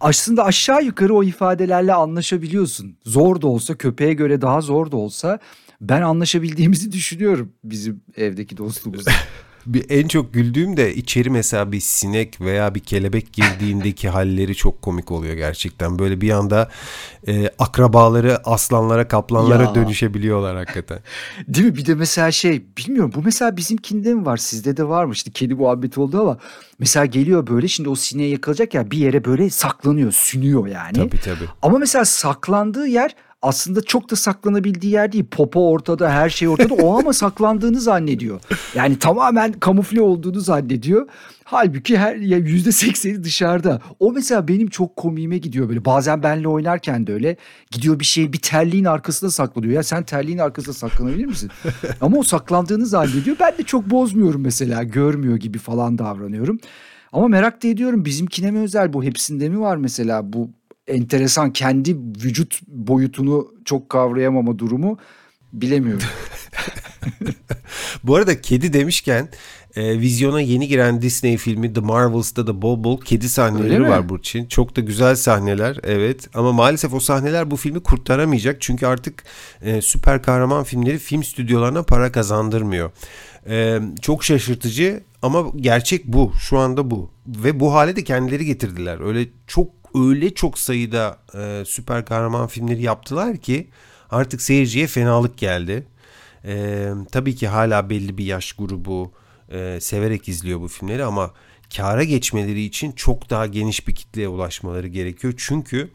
aslında 0.00 0.44
aşağı 0.44 0.84
yukarı 0.84 1.14
o 1.14 1.24
ifadelerle 1.24 1.94
anlaşabiliyorsun. 1.94 2.96
Zor 3.04 3.40
da 3.40 3.46
olsa 3.46 3.74
köpeğe 3.74 4.12
göre 4.12 4.40
daha 4.40 4.60
zor 4.60 4.90
da 4.90 4.96
olsa 4.96 5.38
ben 5.80 6.02
anlaşabildiğimizi 6.02 6.92
düşünüyorum 6.92 7.52
bizim 7.64 8.00
evdeki 8.16 8.56
dostluğumuzda. 8.56 9.10
bir 9.66 9.86
en 9.90 10.08
çok 10.08 10.34
güldüğüm 10.34 10.76
de 10.76 10.94
içeri 10.94 11.30
mesela 11.30 11.72
bir 11.72 11.80
sinek 11.80 12.40
veya 12.40 12.74
bir 12.74 12.80
kelebek 12.80 13.32
girdiğindeki 13.32 14.08
halleri 14.08 14.54
çok 14.54 14.82
komik 14.82 15.10
oluyor 15.10 15.34
gerçekten. 15.34 15.98
Böyle 15.98 16.20
bir 16.20 16.30
anda 16.30 16.68
e, 17.28 17.50
akrabaları 17.58 18.38
aslanlara, 18.44 19.08
kaplanlara 19.08 19.62
ya. 19.62 19.74
dönüşebiliyorlar 19.74 20.56
hakikaten. 20.56 20.98
Değil 21.48 21.66
mi? 21.66 21.76
Bir 21.76 21.86
de 21.86 21.94
mesela 21.94 22.30
şey 22.30 22.64
bilmiyorum 22.78 23.12
bu 23.14 23.22
mesela 23.22 23.56
bizimkinde 23.56 24.14
mi 24.14 24.26
var 24.26 24.36
sizde 24.36 24.76
de 24.76 24.88
var 24.88 25.04
mı? 25.04 25.12
İşte 25.12 25.30
kedi 25.30 25.54
muhabbeti 25.54 26.00
oldu 26.00 26.20
ama 26.20 26.38
mesela 26.78 27.06
geliyor 27.06 27.46
böyle 27.46 27.68
şimdi 27.68 27.88
o 27.88 27.94
sineğe 27.94 28.28
yakalayacak 28.28 28.74
ya 28.74 28.90
bir 28.90 28.98
yere 28.98 29.24
böyle 29.24 29.50
saklanıyor, 29.50 30.12
sünüyor 30.12 30.66
yani. 30.66 30.92
Tabii 30.92 31.20
tabii. 31.20 31.44
Ama 31.62 31.78
mesela 31.78 32.04
saklandığı 32.04 32.86
yer 32.86 33.14
aslında 33.42 33.82
çok 33.82 34.10
da 34.10 34.16
saklanabildiği 34.16 34.92
yer 34.92 35.12
değil. 35.12 35.24
Popo 35.30 35.70
ortada, 35.70 36.10
her 36.10 36.30
şey 36.30 36.48
ortada. 36.48 36.74
O 36.74 36.98
ama 36.98 37.12
saklandığını 37.20 37.80
zannediyor. 37.80 38.40
Yani 38.74 38.98
tamamen 38.98 39.52
kamufle 39.52 40.00
olduğunu 40.00 40.40
zannediyor. 40.40 41.08
Halbuki 41.44 41.98
her 41.98 42.16
yüzde 42.16 42.72
sekseni 42.72 43.24
dışarıda. 43.24 43.80
O 44.00 44.12
mesela 44.12 44.48
benim 44.48 44.68
çok 44.68 44.96
komiğime 44.96 45.38
gidiyor 45.38 45.68
böyle. 45.68 45.84
Bazen 45.84 46.22
benle 46.22 46.48
oynarken 46.48 47.06
de 47.06 47.12
öyle. 47.12 47.36
Gidiyor 47.70 48.00
bir 48.00 48.04
şey 48.04 48.32
bir 48.32 48.38
terliğin 48.38 48.84
arkasında 48.84 49.30
saklanıyor. 49.30 49.72
Ya 49.72 49.82
sen 49.82 50.02
terliğin 50.02 50.38
arkasında 50.38 50.74
saklanabilir 50.74 51.26
misin? 51.26 51.50
Ama 52.00 52.18
o 52.18 52.22
saklandığını 52.22 52.86
zannediyor. 52.86 53.36
Ben 53.40 53.58
de 53.58 53.62
çok 53.62 53.90
bozmuyorum 53.90 54.40
mesela. 54.40 54.82
Görmüyor 54.82 55.36
gibi 55.36 55.58
falan 55.58 55.98
davranıyorum. 55.98 56.60
Ama 57.12 57.28
merak 57.28 57.62
da 57.62 57.68
ediyorum 57.68 58.04
bizimkine 58.04 58.50
mi 58.50 58.58
özel 58.58 58.92
bu 58.92 59.04
hepsinde 59.04 59.48
mi 59.48 59.60
var 59.60 59.76
mesela 59.76 60.32
bu 60.32 60.50
enteresan 60.90 61.52
kendi 61.52 61.96
vücut 61.96 62.60
boyutunu 62.68 63.54
çok 63.64 63.88
kavrayamama 63.88 64.58
durumu 64.58 64.98
bilemiyorum. 65.52 66.06
Bu 68.04 68.16
arada 68.16 68.40
kedi 68.40 68.72
demişken 68.72 69.28
e, 69.76 70.00
vizyona 70.00 70.40
yeni 70.40 70.68
giren 70.68 71.02
Disney 71.02 71.36
filmi 71.36 71.72
The 71.72 71.80
Marvels'ta 71.80 72.46
da 72.46 72.62
bol 72.62 72.84
bol 72.84 73.00
kedi 73.00 73.28
sahneleri 73.28 73.82
var 73.82 74.08
Burçin. 74.08 74.46
Çok 74.46 74.76
da 74.76 74.80
güzel 74.80 75.16
sahneler 75.16 75.76
evet 75.82 76.28
ama 76.34 76.52
maalesef 76.52 76.94
o 76.94 77.00
sahneler 77.00 77.50
bu 77.50 77.56
filmi 77.56 77.80
kurtaramayacak. 77.80 78.56
Çünkü 78.60 78.86
artık 78.86 79.24
e, 79.62 79.82
süper 79.82 80.22
kahraman 80.22 80.64
filmleri 80.64 80.98
film 80.98 81.24
stüdyolarına 81.24 81.82
para 81.82 82.12
kazandırmıyor. 82.12 82.90
E, 83.48 83.80
çok 84.02 84.24
şaşırtıcı 84.24 85.02
ama 85.22 85.44
gerçek 85.56 86.06
bu 86.06 86.32
şu 86.40 86.58
anda 86.58 86.90
bu 86.90 87.10
ve 87.26 87.60
bu 87.60 87.74
hale 87.74 87.96
de 87.96 88.04
kendileri 88.04 88.44
getirdiler. 88.44 89.06
Öyle 89.06 89.28
çok 89.46 89.79
öyle 89.94 90.34
çok 90.34 90.58
sayıda 90.58 91.18
e, 91.34 91.62
süper 91.66 92.04
kahraman 92.04 92.46
filmleri 92.46 92.82
yaptılar 92.82 93.36
ki 93.36 93.68
artık 94.10 94.42
seyirciye 94.42 94.86
fenalık 94.86 95.38
geldi. 95.38 95.86
E, 96.44 96.88
tabii 97.12 97.34
ki 97.34 97.48
hala 97.48 97.90
belli 97.90 98.18
bir 98.18 98.24
yaş 98.24 98.52
grubu 98.52 99.12
e, 99.48 99.78
severek 99.80 100.28
izliyor 100.28 100.60
bu 100.60 100.68
filmleri 100.68 101.04
ama 101.04 101.30
kâra 101.76 102.04
geçmeleri 102.04 102.62
için 102.62 102.92
çok 102.92 103.30
daha 103.30 103.46
geniş 103.46 103.88
bir 103.88 103.94
kitleye 103.94 104.28
ulaşmaları 104.28 104.88
gerekiyor. 104.88 105.34
Çünkü 105.36 105.90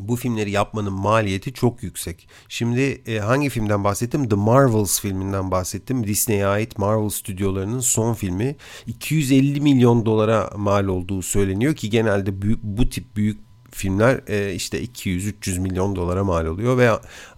bu 0.00 0.16
filmleri 0.16 0.50
yapmanın 0.50 0.92
maliyeti 0.92 1.52
çok 1.52 1.82
yüksek. 1.82 2.28
Şimdi 2.48 2.80
e, 3.06 3.18
hangi 3.18 3.48
filmden 3.48 3.84
bahsettim? 3.84 4.28
The 4.28 4.36
Marvels 4.36 5.00
filminden 5.00 5.50
bahsettim. 5.50 6.06
Disney'e 6.06 6.46
ait 6.46 6.78
Marvel 6.78 7.08
stüdyolarının 7.08 7.80
son 7.80 8.14
filmi 8.14 8.56
250 8.86 9.60
milyon 9.60 10.06
dolara 10.06 10.50
mal 10.56 10.86
olduğu 10.86 11.22
söyleniyor 11.22 11.74
ki 11.74 11.90
genelde 11.90 12.42
bu, 12.42 12.46
bu 12.62 12.88
tip 12.88 13.16
büyük 13.16 13.47
filmler 13.78 14.20
e, 14.28 14.54
işte 14.54 14.84
200-300 14.84 15.60
milyon 15.60 15.96
dolara 15.96 16.24
mal 16.24 16.46
oluyor 16.46 16.78
ve 16.78 16.90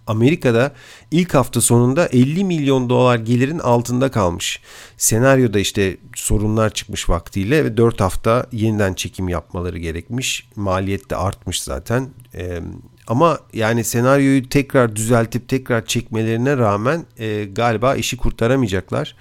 Amerika'da 0.07 0.71
ilk 1.11 1.33
hafta 1.33 1.61
sonunda 1.61 2.05
50 2.05 2.45
milyon 2.45 2.89
dolar 2.89 3.19
gelirin 3.19 3.59
altında 3.59 4.11
kalmış. 4.11 4.61
Senaryoda 4.97 5.59
işte 5.59 5.97
sorunlar 6.15 6.69
çıkmış 6.69 7.09
vaktiyle 7.09 7.65
ve 7.65 7.77
4 7.77 8.01
hafta 8.01 8.45
yeniden 8.51 8.93
çekim 8.93 9.29
yapmaları 9.29 9.77
gerekmiş. 9.77 10.47
Maliyet 10.55 11.09
de 11.09 11.15
artmış 11.15 11.63
zaten. 11.63 12.09
E, 12.35 12.61
ama 13.07 13.39
yani 13.53 13.83
senaryoyu 13.83 14.49
tekrar 14.49 14.95
düzeltip 14.95 15.49
tekrar 15.49 15.85
çekmelerine 15.85 16.57
rağmen 16.57 17.05
e, 17.17 17.45
galiba 17.45 17.95
işi 17.95 18.17
kurtaramayacaklar. 18.17 19.15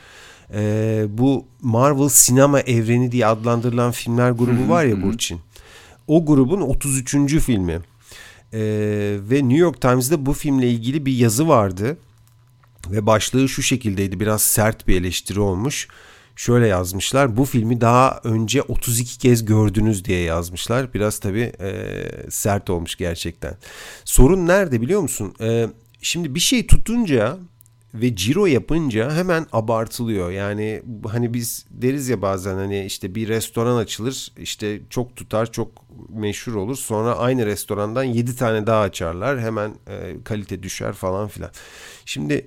E, 0.54 1.04
bu 1.08 1.46
Marvel 1.62 2.08
sinema 2.08 2.60
evreni 2.60 3.12
diye 3.12 3.26
adlandırılan 3.26 3.92
filmler 3.92 4.30
grubu 4.30 4.68
var 4.68 4.84
ya 4.84 5.02
Burçin. 5.02 5.40
O 6.06 6.26
grubun 6.26 6.60
33. 6.60 7.38
filmi. 7.38 7.80
E, 8.52 8.60
ve 9.20 9.36
New 9.36 9.56
York 9.56 9.80
Times'da 9.80 10.26
bu 10.26 10.32
filmle 10.32 10.70
ilgili 10.70 11.06
bir 11.06 11.12
yazı 11.12 11.48
vardı. 11.48 11.98
Ve 12.90 13.06
başlığı 13.06 13.48
şu 13.48 13.62
şekildeydi. 13.62 14.20
Biraz 14.20 14.42
sert 14.42 14.88
bir 14.88 15.00
eleştiri 15.00 15.40
olmuş 15.40 15.88
şöyle 16.40 16.66
yazmışlar. 16.66 17.36
Bu 17.36 17.44
filmi 17.44 17.80
daha 17.80 18.20
önce 18.24 18.62
32 18.62 19.18
kez 19.18 19.44
gördünüz 19.44 20.04
diye 20.04 20.20
yazmışlar. 20.20 20.94
Biraz 20.94 21.18
tabii 21.18 21.52
e, 21.60 21.96
sert 22.30 22.70
olmuş 22.70 22.96
gerçekten. 22.96 23.56
Sorun 24.04 24.46
nerede 24.46 24.80
biliyor 24.80 25.00
musun? 25.00 25.34
E, 25.40 25.66
şimdi 26.02 26.34
bir 26.34 26.40
şey 26.40 26.66
tutunca 26.66 27.38
ve 27.94 28.16
ciro 28.16 28.46
yapınca 28.46 29.16
hemen 29.16 29.46
abartılıyor. 29.52 30.30
Yani 30.30 30.82
hani 31.08 31.34
biz 31.34 31.66
deriz 31.70 32.08
ya 32.08 32.22
bazen 32.22 32.54
hani 32.54 32.84
işte 32.84 33.14
bir 33.14 33.28
restoran 33.28 33.76
açılır 33.76 34.32
işte 34.38 34.80
çok 34.90 35.16
tutar 35.16 35.52
çok 35.52 35.68
meşhur 36.08 36.54
olur. 36.54 36.76
Sonra 36.76 37.18
aynı 37.18 37.46
restorandan 37.46 38.04
7 38.04 38.36
tane 38.36 38.66
daha 38.66 38.80
açarlar. 38.80 39.40
Hemen 39.40 39.70
e, 39.88 40.16
kalite 40.24 40.62
düşer 40.62 40.92
falan 40.92 41.28
filan. 41.28 41.50
Şimdi 42.04 42.46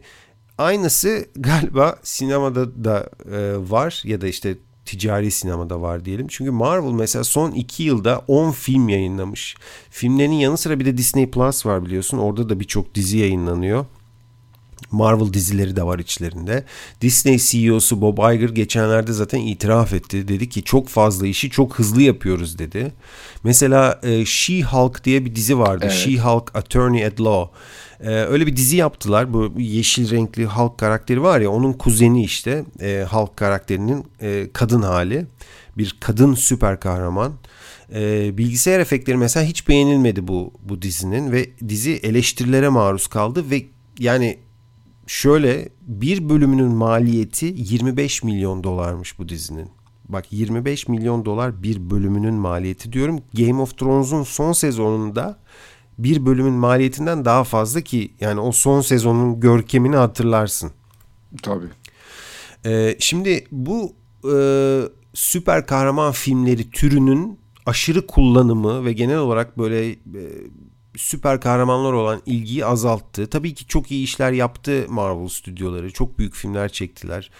Aynısı 0.57 1.25
galiba 1.35 1.95
sinemada 2.03 2.83
da 2.83 3.09
e, 3.31 3.69
var 3.69 4.01
ya 4.05 4.21
da 4.21 4.27
işte 4.27 4.57
ticari 4.85 5.31
sinemada 5.31 5.81
var 5.81 6.05
diyelim. 6.05 6.27
Çünkü 6.29 6.51
Marvel 6.51 6.91
mesela 6.91 7.23
son 7.23 7.51
iki 7.51 7.83
yılda 7.83 8.23
10 8.27 8.51
film 8.51 8.89
yayınlamış. 8.89 9.55
Filmlerin 9.89 10.31
yanı 10.31 10.57
sıra 10.57 10.79
bir 10.79 10.85
de 10.85 10.97
Disney 10.97 11.31
Plus 11.31 11.65
var 11.65 11.85
biliyorsun. 11.85 12.17
Orada 12.17 12.49
da 12.49 12.59
birçok 12.59 12.95
dizi 12.95 13.17
yayınlanıyor. 13.17 13.85
Marvel 14.93 15.33
dizileri 15.33 15.75
de 15.75 15.83
var 15.83 15.99
içlerinde. 15.99 16.63
Disney 17.01 17.37
CEO'su 17.37 18.01
Bob 18.01 18.33
Iger 18.33 18.49
geçenlerde 18.49 19.13
zaten 19.13 19.39
itiraf 19.39 19.93
etti. 19.93 20.27
Dedi 20.27 20.49
ki 20.49 20.63
çok 20.63 20.89
fazla 20.89 21.27
işi 21.27 21.49
çok 21.49 21.79
hızlı 21.79 22.01
yapıyoruz 22.01 22.59
dedi. 22.59 22.91
Mesela 23.43 23.99
e, 24.03 24.25
She-Hulk 24.25 25.03
diye 25.03 25.25
bir 25.25 25.35
dizi 25.35 25.57
vardı. 25.57 25.85
Evet. 25.85 25.95
She-Hulk 25.95 26.57
Attorney 26.57 27.05
at 27.05 27.21
Law. 27.21 27.57
Ee, 28.03 28.09
öyle 28.09 28.47
bir 28.47 28.55
dizi 28.55 28.77
yaptılar. 28.77 29.33
Bu 29.33 29.53
yeşil 29.57 30.11
renkli 30.11 30.45
Hulk 30.45 30.77
karakteri 30.77 31.21
var 31.21 31.41
ya 31.41 31.49
onun 31.49 31.73
kuzeni 31.73 32.23
işte 32.23 32.65
e, 32.81 33.05
Hulk 33.09 33.37
karakterinin 33.37 34.05
e, 34.21 34.47
kadın 34.53 34.81
hali. 34.81 35.25
Bir 35.77 35.97
kadın 35.99 36.33
süper 36.33 36.79
kahraman. 36.79 37.33
E, 37.93 38.31
bilgisayar 38.37 38.79
efektleri 38.79 39.17
mesela 39.17 39.45
hiç 39.45 39.67
beğenilmedi 39.67 40.27
bu 40.27 40.53
bu 40.63 40.81
dizinin 40.81 41.31
ve 41.31 41.49
dizi 41.67 41.91
eleştirilere 41.91 42.69
maruz 42.69 43.07
kaldı 43.07 43.49
ve 43.51 43.65
yani 43.99 44.37
şöyle 45.13 45.69
bir 45.81 46.29
bölümünün 46.29 46.71
maliyeti 46.71 47.53
25 47.57 48.23
milyon 48.23 48.63
dolarmış 48.63 49.19
bu 49.19 49.29
dizinin. 49.29 49.69
Bak 50.09 50.25
25 50.31 50.87
milyon 50.87 51.25
dolar 51.25 51.63
bir 51.63 51.89
bölümünün 51.89 52.33
maliyeti 52.33 52.93
diyorum. 52.93 53.19
Game 53.33 53.61
of 53.61 53.77
Thrones'un 53.77 54.23
son 54.23 54.53
sezonunda 54.53 55.39
bir 55.97 56.25
bölümün 56.25 56.53
maliyetinden 56.53 57.25
daha 57.25 57.43
fazla 57.43 57.81
ki 57.81 58.13
yani 58.19 58.39
o 58.39 58.51
son 58.51 58.81
sezonun 58.81 59.39
görkemini 59.39 59.95
hatırlarsın. 59.95 60.71
Tabii. 61.43 61.67
Ee, 62.65 62.95
şimdi 62.99 63.47
bu 63.51 63.93
e, 64.33 64.35
süper 65.13 65.65
kahraman 65.65 66.11
filmleri 66.11 66.69
türünün 66.69 67.39
aşırı 67.65 68.07
kullanımı 68.07 68.85
ve 68.85 68.93
genel 68.93 69.17
olarak 69.17 69.57
böyle 69.57 69.89
e, 69.89 69.95
süper 70.95 71.41
kahramanlar 71.41 71.93
olan 71.93 72.21
ilgiyi 72.25 72.65
azalttı. 72.65 73.29
Tabii 73.29 73.53
ki 73.53 73.67
çok 73.67 73.91
iyi 73.91 74.03
işler 74.03 74.31
yaptı 74.31 74.85
Marvel 74.89 75.27
stüdyoları. 75.27 75.91
Çok 75.91 76.19
büyük 76.19 76.35
filmler 76.35 76.69
çektiler. 76.69 77.31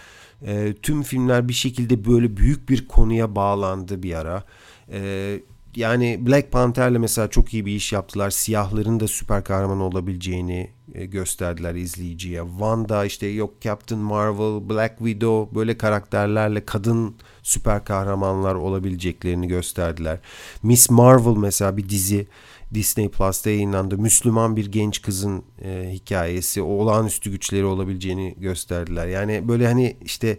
E, 0.46 0.74
tüm 0.82 1.02
filmler 1.02 1.48
bir 1.48 1.52
şekilde 1.52 2.04
böyle 2.04 2.36
büyük 2.36 2.68
bir 2.68 2.88
konuya 2.88 3.36
bağlandı 3.36 4.02
bir 4.02 4.14
ara. 4.14 4.44
E, 4.92 5.40
yani 5.76 6.18
Black 6.26 6.52
Panther'le 6.52 6.98
mesela 6.98 7.30
çok 7.30 7.54
iyi 7.54 7.66
bir 7.66 7.72
iş 7.72 7.92
yaptılar. 7.92 8.30
Siyahların 8.30 9.00
da 9.00 9.08
süper 9.08 9.44
kahraman 9.44 9.80
olabileceğini 9.80 10.70
e, 10.94 11.06
gösterdiler 11.06 11.74
izleyiciye. 11.74 12.42
Wanda 12.50 13.04
işte 13.04 13.26
yok 13.26 13.60
Captain 13.60 14.00
Marvel, 14.00 14.68
Black 14.68 14.98
Widow 14.98 15.54
böyle 15.54 15.78
karakterlerle 15.78 16.64
kadın 16.64 17.14
süper 17.42 17.84
kahramanlar 17.84 18.54
olabileceklerini 18.54 19.48
gösterdiler. 19.48 20.18
Miss 20.62 20.90
Marvel 20.90 21.36
mesela 21.36 21.76
bir 21.76 21.88
dizi 21.88 22.26
Disney 22.74 23.08
Plus'ta 23.08 23.50
yayınlandı. 23.50 23.98
Müslüman 23.98 24.56
bir 24.56 24.66
genç 24.66 25.02
kızın 25.02 25.42
e, 25.62 25.90
hikayesi, 25.92 26.62
olağanüstü 26.62 27.30
güçleri 27.30 27.64
olabileceğini 27.64 28.34
gösterdiler. 28.38 29.06
Yani 29.06 29.48
böyle 29.48 29.66
hani 29.66 29.96
işte 30.04 30.38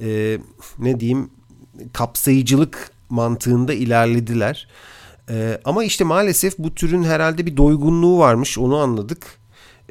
e, 0.00 0.38
ne 0.78 1.00
diyeyim 1.00 1.30
kapsayıcılık 1.92 2.90
mantığında 3.08 3.74
ilerlediler. 3.74 4.68
Ee, 5.30 5.60
ama 5.64 5.84
işte 5.84 6.04
maalesef 6.04 6.58
bu 6.58 6.74
türün 6.74 7.02
herhalde 7.02 7.46
bir 7.46 7.56
doygunluğu 7.56 8.18
varmış 8.18 8.58
onu 8.58 8.76
anladık. 8.76 9.26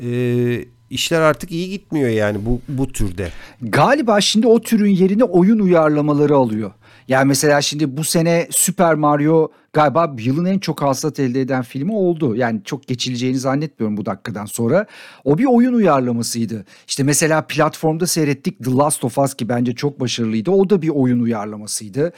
Ee, 0.02 0.66
işler 0.90 1.22
artık 1.22 1.52
iyi 1.52 1.70
gitmiyor 1.70 2.10
yani 2.10 2.46
bu, 2.46 2.62
bu 2.68 2.88
türde. 2.88 3.32
Galiba 3.62 4.22
şimdi 4.22 4.48
o 4.48 4.62
türün 4.62 4.90
yerine 4.90 5.24
oyun 5.24 5.60
uyarlamaları 5.60 6.36
alıyor. 6.36 6.72
Yani 7.08 7.28
mesela 7.28 7.62
şimdi 7.62 7.98
bu 7.98 8.04
sene 8.04 8.48
Super 8.52 8.96
Mario 8.96 9.52
galiba 9.74 10.16
yılın 10.18 10.46
en 10.46 10.60
çok 10.60 10.82
hasılat 10.82 11.20
elde 11.20 11.42
eden 11.42 11.62
filmi 11.62 11.94
oldu. 11.94 12.36
Yani 12.36 12.62
çok 12.66 12.88
geçileceğini 12.88 13.40
zannetmiyorum 13.40 13.98
bu 13.98 14.06
dakikadan 14.06 14.46
sonra. 14.46 14.86
O 15.24 15.38
bir 15.38 15.46
oyun 15.46 15.74
uyarlamasıydı. 15.74 16.66
İşte 16.88 17.04
mesela 17.04 17.42
platformda 17.48 18.08
seyrettik 18.08 18.64
The 18.64 18.72
Last 18.72 19.04
of 19.04 19.18
Us 19.18 19.34
ki 19.34 19.50
bence 19.50 19.76
çok 19.76 20.00
başarılıydı. 20.00 20.52
O 20.52 20.70
da 20.70 20.82
bir 20.82 20.90
oyun 20.90 21.20
uyarlamasıydı. 21.20 22.14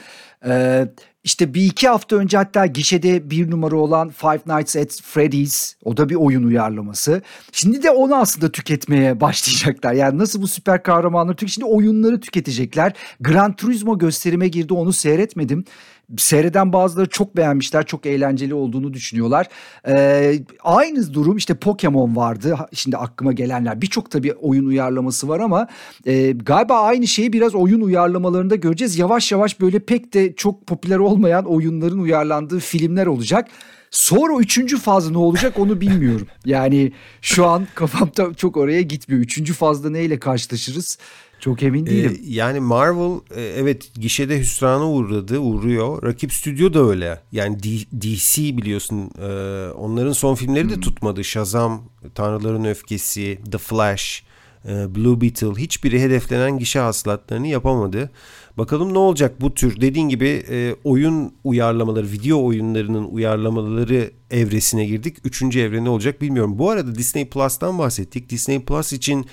Ee, 0.46 0.88
işte 1.24 1.54
bir 1.54 1.62
iki 1.62 1.88
hafta 1.88 2.16
önce 2.16 2.36
hatta 2.36 2.66
gişede 2.66 3.30
bir 3.30 3.50
numara 3.50 3.76
olan 3.76 4.10
Five 4.10 4.40
Nights 4.46 4.76
at 4.76 5.00
Freddy's 5.02 5.74
o 5.84 5.96
da 5.96 6.08
bir 6.08 6.14
oyun 6.14 6.44
uyarlaması. 6.44 7.22
Şimdi 7.52 7.82
de 7.82 7.90
onu 7.90 8.16
aslında 8.16 8.52
tüketmeye 8.52 9.20
başlayacaklar. 9.20 9.92
Yani 9.92 10.18
nasıl 10.18 10.42
bu 10.42 10.48
süper 10.48 10.82
kahramanları 10.82 11.36
tüket 11.36 11.54
şimdi 11.54 11.64
oyunları 11.64 12.20
tüketecekler. 12.20 12.92
Gran 13.20 13.56
Turismo 13.56 13.98
gösterime 13.98 14.48
girdi 14.48 14.74
onu 14.74 14.92
seyretmedim. 14.92 15.64
Seyreden 16.16 16.72
bazıları 16.72 17.08
çok 17.08 17.36
beğenmişler, 17.36 17.86
çok 17.86 18.06
eğlenceli 18.06 18.54
olduğunu 18.54 18.92
düşünüyorlar. 18.94 19.46
Ee, 19.88 20.38
aynı 20.62 21.14
durum 21.14 21.36
işte 21.36 21.54
Pokemon 21.54 22.16
vardı. 22.16 22.56
Şimdi 22.72 22.96
aklıma 22.96 23.32
gelenler 23.32 23.82
birçok 23.82 24.10
tabii 24.10 24.32
oyun 24.32 24.66
uyarlaması 24.66 25.28
var 25.28 25.40
ama 25.40 25.68
e, 26.06 26.32
galiba 26.32 26.80
aynı 26.80 27.06
şeyi 27.06 27.32
biraz 27.32 27.54
oyun 27.54 27.80
uyarlamalarında 27.80 28.54
göreceğiz. 28.54 28.98
Yavaş 28.98 29.32
yavaş 29.32 29.60
böyle 29.60 29.78
pek 29.78 30.14
de 30.14 30.34
çok 30.34 30.66
popüler 30.66 30.98
olmayan 30.98 31.44
oyunların 31.44 31.98
uyarlandığı 31.98 32.58
filmler 32.58 33.06
olacak. 33.06 33.48
Sonra 33.90 34.36
üçüncü 34.40 34.78
faz 34.78 35.10
ne 35.10 35.18
olacak 35.18 35.58
onu 35.58 35.80
bilmiyorum. 35.80 36.26
Yani 36.44 36.92
şu 37.20 37.46
an 37.46 37.66
kafamda 37.74 38.34
çok 38.34 38.56
oraya 38.56 38.82
gitmiyor. 38.82 39.22
Üçüncü 39.22 39.52
fazda 39.52 39.90
neyle 39.90 40.18
karşılaşırız 40.18 40.98
çok 41.44 41.62
emin 41.62 41.86
değilim. 41.86 42.20
Ee, 42.22 42.26
yani 42.26 42.60
Marvel 42.60 43.20
e, 43.36 43.42
evet 43.42 43.90
gişede 43.94 44.38
hüsrana 44.38 44.90
uğradı, 44.90 45.38
uğruyor. 45.38 46.02
Rakip 46.02 46.32
stüdyo 46.32 46.74
da 46.74 46.88
öyle. 46.88 47.20
Yani 47.32 47.62
D- 47.62 48.00
DC 48.00 48.56
biliyorsun 48.56 49.10
e, 49.22 49.28
onların 49.72 50.12
son 50.12 50.34
filmleri 50.34 50.70
de 50.70 50.74
hmm. 50.74 50.80
tutmadı. 50.80 51.24
Shazam, 51.24 51.82
Tanrıların 52.14 52.64
Öfkesi, 52.64 53.38
The 53.52 53.58
Flash, 53.58 54.22
e, 54.68 54.94
Blue 54.94 55.20
Beetle 55.20 55.62
hiçbiri 55.62 56.02
hedeflenen 56.02 56.58
gişe 56.58 56.78
hasılatlarını 56.78 57.46
yapamadı. 57.46 58.10
Bakalım 58.58 58.94
ne 58.94 58.98
olacak 58.98 59.40
bu 59.40 59.54
tür 59.54 59.80
dediğin 59.80 60.08
gibi 60.08 60.44
e, 60.50 60.76
oyun 60.84 61.32
uyarlamaları, 61.44 62.12
video 62.12 62.44
oyunlarının 62.44 63.04
uyarlamaları 63.04 64.10
evresine 64.30 64.86
girdik. 64.86 65.16
Üçüncü 65.24 65.60
evre 65.60 65.84
ne 65.84 65.88
olacak 65.88 66.20
bilmiyorum. 66.20 66.58
Bu 66.58 66.70
arada 66.70 66.94
Disney 66.94 67.28
Plus'tan 67.28 67.78
bahsettik. 67.78 68.30
Disney 68.30 68.64
Plus 68.64 68.92
için 68.92 69.26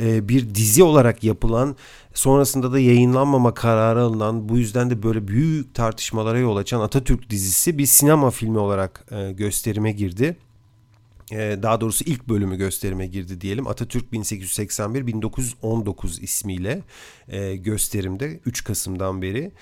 e, 0.00 0.28
bir 0.28 0.54
dizi 0.54 0.82
olarak 0.82 1.24
yapılan 1.24 1.76
sonrasında 2.14 2.72
da 2.72 2.78
yayınlanmama 2.78 3.54
kararı 3.54 4.00
alınan 4.00 4.48
bu 4.48 4.58
yüzden 4.58 4.90
de 4.90 5.02
böyle 5.02 5.28
büyük 5.28 5.74
tartışmalara 5.74 6.38
yol 6.38 6.56
açan 6.56 6.80
Atatürk 6.80 7.30
dizisi 7.30 7.78
bir 7.78 7.86
sinema 7.86 8.30
filmi 8.30 8.58
olarak 8.58 9.06
e, 9.10 9.32
gösterime 9.32 9.92
girdi. 9.92 10.36
Ee, 11.32 11.58
daha 11.62 11.80
doğrusu 11.80 12.04
ilk 12.04 12.28
bölümü 12.28 12.56
gösterime 12.56 13.06
girdi 13.06 13.40
diyelim. 13.40 13.66
Atatürk 13.66 14.12
1881-1919 14.12 16.22
ismiyle 16.22 16.82
e, 17.28 17.56
gösterimde 17.56 18.40
3 18.46 18.64
Kasım'dan 18.64 19.22
beri. 19.22 19.52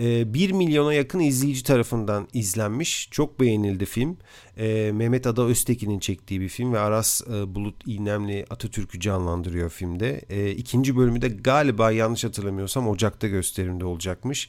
E, 0.00 0.34
1 0.34 0.52
milyona 0.52 0.94
yakın 0.94 1.20
izleyici 1.20 1.64
tarafından 1.64 2.28
izlenmiş. 2.32 3.08
Çok 3.10 3.40
beğenildi 3.40 3.86
film. 3.86 4.16
E, 4.58 4.92
Mehmet 4.94 5.26
Ada 5.26 5.44
Öztekin'in 5.44 5.98
çektiği 5.98 6.40
bir 6.40 6.48
film 6.48 6.72
ve 6.72 6.78
Aras 6.78 7.22
e, 7.28 7.54
Bulut 7.54 7.74
İğnemli 7.86 8.46
Atatürk'ü 8.50 9.00
canlandırıyor 9.00 9.70
filmde. 9.70 10.20
E, 10.28 10.50
ikinci 10.50 10.96
bölümü 10.96 11.22
de 11.22 11.28
galiba 11.28 11.90
yanlış 11.90 12.24
hatırlamıyorsam 12.24 12.88
Ocak'ta 12.88 13.28
gösterimde 13.28 13.84
olacakmış. 13.84 14.48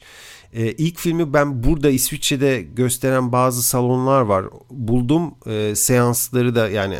E, 0.52 0.72
ilk 0.72 0.98
filmi 0.98 1.32
ben 1.32 1.62
burada 1.64 1.90
İsviçre'de 1.90 2.62
gösteren 2.62 3.32
bazı 3.32 3.62
salonlar 3.62 4.20
var. 4.20 4.44
Buldum 4.70 5.34
e, 5.46 5.74
seansları 5.74 6.54
da 6.54 6.68
yani 6.68 6.96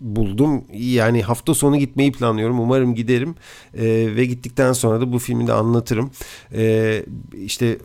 buldum. 0.00 0.64
Yani 0.72 1.22
hafta 1.22 1.54
sonu 1.54 1.76
gitmeyi 1.76 2.12
planlıyorum. 2.12 2.60
Umarım 2.60 2.94
giderim 2.94 3.34
e, 3.74 3.84
ve 4.16 4.24
gittikten 4.24 4.72
sonra 4.72 5.00
da 5.00 5.12
bu 5.12 5.18
filmi 5.18 5.46
de 5.46 5.52
anlatırım. 5.52 6.10
E, 6.54 7.02
işte 7.44 7.78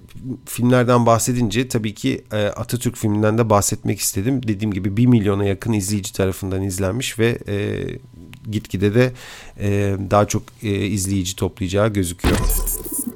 filmlerden 0.46 1.06
bahsedince 1.06 1.68
tabii 1.68 1.94
ki 1.94 2.24
e, 2.34 2.46
Atatürk 2.46 2.98
filminden 2.98 3.38
de 3.38 3.50
bahsetmek 3.50 4.00
istedim. 4.00 4.48
Dediğim 4.48 4.74
gibi 4.74 4.98
bir 4.98 5.06
milyona 5.06 5.46
yakın 5.46 5.74
izleyici 5.74 6.14
tarafından 6.14 6.62
izlenmiş 6.62 7.20
ve 7.20 7.38
e, 7.48 7.86
gitgide 8.52 8.96
de 8.96 9.12
e, 9.60 9.96
daha 10.12 10.28
çok 10.28 10.44
e, 10.64 10.70
izleyici 10.70 11.36
toplayacağı 11.36 11.94
gözüküyor. 11.94 12.38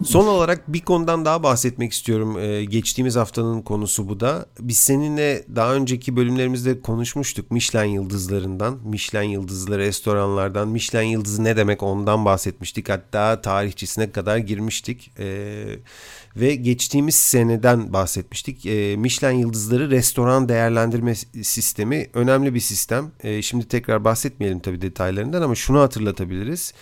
Son 0.10 0.28
olarak 0.28 0.74
bir 0.74 0.82
konudan 0.82 1.26
daha 1.26 1.44
bahsetmek 1.44 1.94
istiyorum. 1.94 2.40
Ee, 2.40 2.66
geçtiğimiz 2.66 3.16
haftanın 3.16 3.62
konusu 3.62 4.10
bu 4.10 4.20
da. 4.20 4.46
Biz 4.60 4.78
seninle 4.78 5.46
daha 5.56 5.74
önceki 5.76 6.16
bölümlerimizde 6.16 6.82
konuşmuştuk 6.82 7.52
Michelin 7.52 7.90
yıldızlarından. 7.90 8.80
Michelin 8.86 9.30
yıldızlı 9.30 9.78
restoranlardan. 9.78 10.68
Michelin 10.68 11.08
yıldızı 11.08 11.44
ne 11.44 11.58
demek 11.58 11.84
ondan 11.84 12.26
bahsetmiştik. 12.26 12.90
Hatta 12.90 13.42
tarihçisine 13.42 14.12
kadar 14.12 14.38
girmiştik. 14.38 15.12
Ee, 15.20 15.66
ve 16.36 16.56
geçtiğimiz 16.56 17.16
seneden 17.16 17.94
bahsetmiştik. 17.94 18.66
Ee, 18.66 18.96
Michelin 18.98 19.38
yıldızları 19.38 19.90
restoran 19.90 20.50
değerlendirme 20.50 21.16
sistemi 21.44 22.10
önemli 22.14 22.54
bir 22.54 22.60
sistem. 22.60 23.12
Ee, 23.24 23.42
şimdi 23.42 23.68
tekrar 23.68 24.04
bahsetmeyelim 24.04 24.60
tabii 24.60 24.82
detaylarından 24.82 25.42
ama 25.42 25.56
şunu 25.56 25.80
hatırlatabiliriz. 25.80 26.74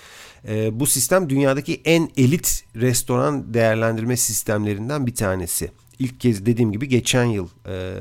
E, 0.47 0.80
bu 0.80 0.86
sistem 0.86 1.30
dünyadaki 1.30 1.82
en 1.86 2.10
elit 2.17 2.65
restoran 2.76 3.54
değerlendirme 3.54 4.17
sistemlerinden 4.17 5.08
bir 5.08 5.15
tanesi. 5.15 5.71
İlk 6.00 6.19
kez 6.19 6.45
dediğim 6.45 6.71
gibi 6.71 6.88
geçen 6.88 7.26
yıl 7.26 7.47
e, 7.67 7.93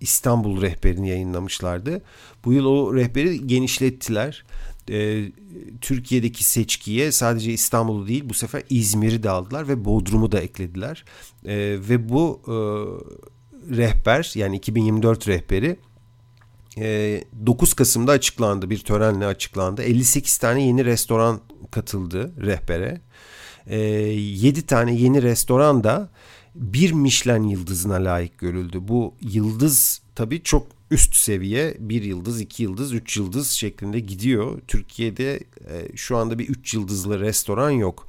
İstanbul 0.00 0.62
rehberini 0.62 1.08
yayınlamışlardı. 1.08 2.02
Bu 2.44 2.52
yıl 2.52 2.64
o 2.64 2.94
rehberi 2.94 3.46
genişlettiler. 3.46 4.44
E, 4.90 5.24
Türkiye'deki 5.80 6.44
seçkiye 6.44 7.12
sadece 7.12 7.52
İstanbul'u 7.52 8.08
değil 8.08 8.22
bu 8.28 8.34
sefer 8.34 8.62
İzmir'i 8.70 9.22
de 9.22 9.30
aldılar 9.30 9.68
ve 9.68 9.84
Bodrum'u 9.84 10.32
da 10.32 10.40
eklediler. 10.40 11.04
E, 11.44 11.54
ve 11.88 12.08
bu 12.08 12.40
e, 12.46 12.56
rehber 13.76 14.32
yani 14.34 14.56
2024 14.56 15.28
rehberi 15.28 15.76
9 16.76 17.74
Kasım'da 17.74 18.12
açıklandı 18.12 18.70
bir 18.70 18.78
törenle 18.78 19.26
açıklandı. 19.26 19.82
58 19.82 20.38
tane 20.38 20.66
yeni 20.66 20.84
restoran 20.84 21.40
katıldı 21.70 22.32
rehbere. 22.40 23.00
7 23.70 24.66
tane 24.66 24.94
yeni 24.94 25.22
restoran 25.22 25.84
da 25.84 26.10
bir 26.54 26.92
Michelin 26.92 27.48
yıldızına 27.48 27.94
layık 27.94 28.38
görüldü. 28.38 28.78
Bu 28.80 29.14
yıldız 29.20 30.02
tabii 30.14 30.42
çok 30.42 30.66
üst 30.90 31.14
seviye 31.14 31.76
bir 31.78 32.02
yıldız, 32.02 32.40
iki 32.40 32.62
yıldız, 32.62 32.92
üç 32.92 33.16
yıldız 33.16 33.50
şeklinde 33.50 34.00
gidiyor. 34.00 34.60
Türkiye'de 34.68 35.40
şu 35.94 36.16
anda 36.16 36.38
bir 36.38 36.48
üç 36.48 36.74
yıldızlı 36.74 37.20
restoran 37.20 37.70
yok. 37.70 38.08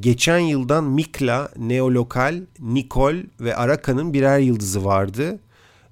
geçen 0.00 0.38
yıldan 0.38 0.84
Mikla, 0.84 1.50
Neolokal, 1.56 2.42
Nikol 2.60 3.14
ve 3.40 3.56
Araka'nın 3.56 4.14
birer 4.14 4.38
yıldızı 4.38 4.84
vardı 4.84 5.40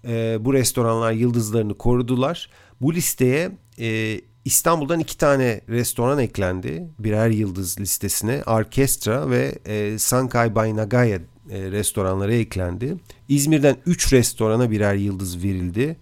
e, 0.08 0.44
bu 0.44 0.54
restoranlar 0.54 1.12
yıldızlarını 1.12 1.74
korudular. 1.74 2.50
Bu 2.80 2.94
listeye 2.94 3.50
e, 3.78 4.20
İstanbul'dan 4.44 5.00
iki 5.00 5.18
tane 5.18 5.60
restoran 5.68 6.18
eklendi 6.18 6.88
birer 6.98 7.30
yıldız 7.30 7.80
listesine. 7.80 8.42
Arkestra 8.46 9.30
ve 9.30 9.58
e, 9.66 9.98
Sankai 9.98 10.54
by 10.54 10.76
Nagaya 10.76 11.18
e, 11.50 11.70
restoranları 11.70 12.34
eklendi. 12.34 12.96
İzmir'den 13.28 13.76
üç 13.86 14.12
restorana 14.12 14.70
birer 14.70 14.94
yıldız 14.94 15.44
verildi. 15.44 15.96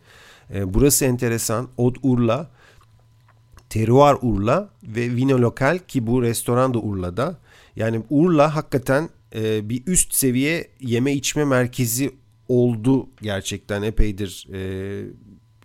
E, 0.54 0.74
burası 0.74 1.04
enteresan. 1.04 1.68
Od 1.76 1.96
Urla, 2.02 2.50
Teruar 3.70 4.18
Urla 4.22 4.70
ve 4.82 5.16
Vino 5.16 5.38
Lokal 5.38 5.78
ki 5.88 6.06
bu 6.06 6.22
restoran 6.22 6.74
da 6.74 6.78
Urla'da. 6.78 7.38
Yani 7.76 8.02
Urla 8.10 8.56
hakikaten 8.56 9.08
e, 9.34 9.68
bir 9.68 9.82
üst 9.86 10.14
seviye 10.14 10.68
yeme 10.80 11.12
içme 11.12 11.44
merkezi 11.44 12.10
oldu 12.48 13.08
gerçekten 13.22 13.82
epeydir 13.82 14.48
e, 14.52 14.60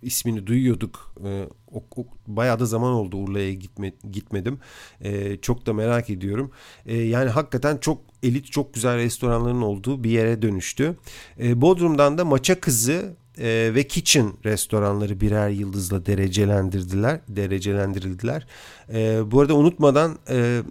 ismini 0.02 0.46
duyuyorduk. 0.46 1.14
E, 1.24 1.48
o, 1.72 1.84
o, 1.96 2.06
bayağı 2.26 2.60
da 2.60 2.66
zaman 2.66 2.92
oldu 2.92 3.16
Urla'ya 3.16 3.52
gitme, 3.52 3.92
gitmedim. 4.10 4.58
E, 5.00 5.36
çok 5.36 5.66
da 5.66 5.72
merak 5.72 6.10
ediyorum. 6.10 6.50
E, 6.86 6.96
yani 6.96 7.30
hakikaten 7.30 7.76
çok 7.76 8.00
elit 8.22 8.52
çok 8.52 8.74
güzel 8.74 8.96
restoranların 8.96 9.62
olduğu 9.62 10.04
bir 10.04 10.10
yere 10.10 10.42
dönüştü. 10.42 10.96
E, 11.40 11.60
Bodrum'dan 11.60 12.18
da 12.18 12.24
Maça 12.24 12.60
Kızı 12.60 13.16
e, 13.38 13.70
ve 13.74 13.86
Kitchen 13.86 14.32
restoranları 14.44 15.20
birer 15.20 15.48
yıldızla 15.48 16.06
derecelendirdiler, 16.06 17.20
derecelendirildiler. 17.28 18.46
E, 18.92 19.30
bu 19.30 19.40
arada 19.40 19.54
unutmadan 19.54 20.18
e, 20.30 20.62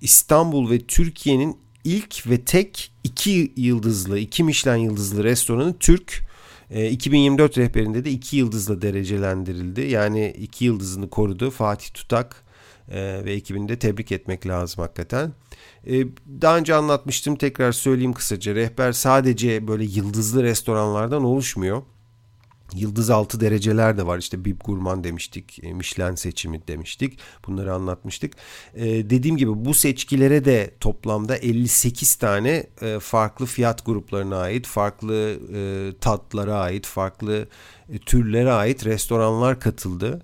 İstanbul 0.00 0.70
ve 0.70 0.78
Türkiye'nin 0.78 1.56
ilk 1.86 2.26
ve 2.30 2.44
tek 2.44 2.92
iki 3.04 3.52
yıldızlı, 3.56 4.18
iki 4.18 4.44
Michelin 4.44 4.82
yıldızlı 4.82 5.24
restoranı 5.24 5.78
Türk. 5.78 6.26
E, 6.70 6.90
2024 6.90 7.58
rehberinde 7.58 8.04
de 8.04 8.10
iki 8.10 8.36
yıldızla 8.36 8.82
derecelendirildi. 8.82 9.80
Yani 9.80 10.34
iki 10.38 10.64
yıldızını 10.64 11.10
korudu 11.10 11.50
Fatih 11.50 11.92
Tutak 11.94 12.44
e, 12.88 13.24
ve 13.24 13.32
ekibini 13.32 13.68
de 13.68 13.78
tebrik 13.78 14.12
etmek 14.12 14.46
lazım 14.46 14.82
hakikaten. 14.82 15.32
E, 15.86 16.04
daha 16.42 16.58
önce 16.58 16.74
anlatmıştım 16.74 17.36
tekrar 17.36 17.72
söyleyeyim 17.72 18.12
kısaca. 18.12 18.54
Rehber 18.54 18.92
sadece 18.92 19.68
böyle 19.68 19.84
yıldızlı 19.84 20.42
restoranlardan 20.42 21.24
oluşmuyor. 21.24 21.82
Yıldız 22.74 23.10
altı 23.10 23.40
dereceler 23.40 23.98
de 23.98 24.06
var. 24.06 24.18
İşte 24.18 24.44
Bib 24.44 24.60
Gurman 24.64 25.04
demiştik, 25.04 25.64
e, 25.64 25.72
Michelin 25.72 26.14
seçimi 26.14 26.68
demiştik. 26.68 27.18
Bunları 27.46 27.74
anlatmıştık. 27.74 28.32
Ee, 28.74 29.10
dediğim 29.10 29.36
gibi 29.36 29.64
bu 29.64 29.74
seçkilere 29.74 30.44
de 30.44 30.70
toplamda 30.80 31.36
58 31.36 32.14
tane 32.14 32.66
e, 32.82 32.98
farklı 33.00 33.46
fiyat 33.46 33.86
gruplarına 33.86 34.36
ait, 34.36 34.66
farklı 34.66 35.38
e, 35.54 35.92
tatlara 36.00 36.54
ait, 36.54 36.86
farklı 36.86 37.48
e, 37.92 37.98
türlere 37.98 38.52
ait 38.52 38.86
restoranlar 38.86 39.60
katıldı. 39.60 40.22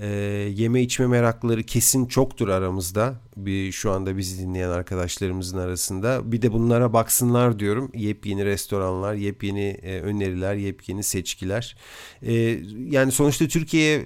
E, 0.00 0.06
yeme 0.54 0.82
içme 0.82 1.06
merakları 1.06 1.62
kesin 1.62 2.06
çoktur 2.06 2.48
aramızda. 2.48 3.14
Bir 3.36 3.72
şu 3.72 3.90
anda 3.90 4.16
bizi 4.16 4.42
dinleyen 4.42 4.68
arkadaşlarımızın 4.68 5.58
arasında. 5.58 6.32
Bir 6.32 6.42
de 6.42 6.52
bunlara 6.52 6.92
baksınlar 6.92 7.58
diyorum. 7.58 7.90
Yepyeni 7.94 8.44
restoranlar, 8.44 9.14
yepyeni 9.14 9.78
e, 9.82 10.00
öneriler, 10.00 10.54
yepyeni 10.54 11.02
seçkiler. 11.02 11.76
E, 12.22 12.32
yani 12.90 13.12
sonuçta 13.12 13.48
Türkiye'ye 13.48 14.04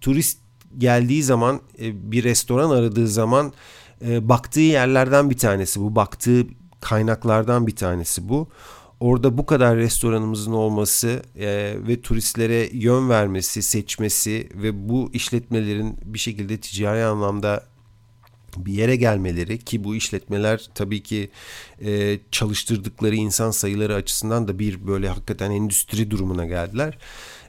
turist 0.00 0.38
geldiği 0.78 1.22
zaman 1.22 1.60
e, 1.80 2.12
bir 2.12 2.24
restoran 2.24 2.70
aradığı 2.70 3.08
zaman 3.08 3.52
e, 4.06 4.28
baktığı 4.28 4.60
yerlerden 4.60 5.30
bir 5.30 5.38
tanesi 5.38 5.80
bu. 5.80 5.96
Baktığı 5.96 6.46
kaynaklardan 6.80 7.66
bir 7.66 7.76
tanesi 7.76 8.28
bu 8.28 8.48
orada 9.00 9.38
bu 9.38 9.46
kadar 9.46 9.76
restoranımızın 9.76 10.52
olması 10.52 11.22
e, 11.36 11.74
ve 11.88 12.00
turistlere 12.00 12.68
yön 12.72 13.08
vermesi, 13.08 13.62
seçmesi 13.62 14.48
ve 14.54 14.88
bu 14.88 15.10
işletmelerin 15.12 15.98
bir 16.04 16.18
şekilde 16.18 16.60
ticari 16.60 17.04
anlamda 17.04 17.70
bir 18.56 18.72
yere 18.72 18.96
gelmeleri 18.96 19.58
ki 19.58 19.84
bu 19.84 19.96
işletmeler 19.96 20.70
tabii 20.74 21.02
ki 21.02 21.30
e, 21.84 22.18
çalıştırdıkları 22.30 23.14
insan 23.14 23.50
sayıları 23.50 23.94
açısından 23.94 24.48
da 24.48 24.58
bir 24.58 24.86
böyle 24.86 25.08
hakikaten 25.08 25.50
endüstri 25.50 26.10
durumuna 26.10 26.46
geldiler. 26.46 26.98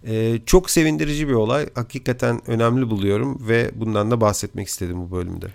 E, 0.07 0.39
çok 0.45 0.69
sevindirici 0.69 1.27
bir 1.27 1.33
olay. 1.33 1.69
Hakikaten 1.75 2.41
önemli 2.47 2.89
buluyorum 2.89 3.47
ve 3.47 3.71
bundan 3.75 4.11
da 4.11 4.21
bahsetmek 4.21 4.67
istedim 4.67 4.97
bu 5.01 5.11
bölümde. 5.11 5.47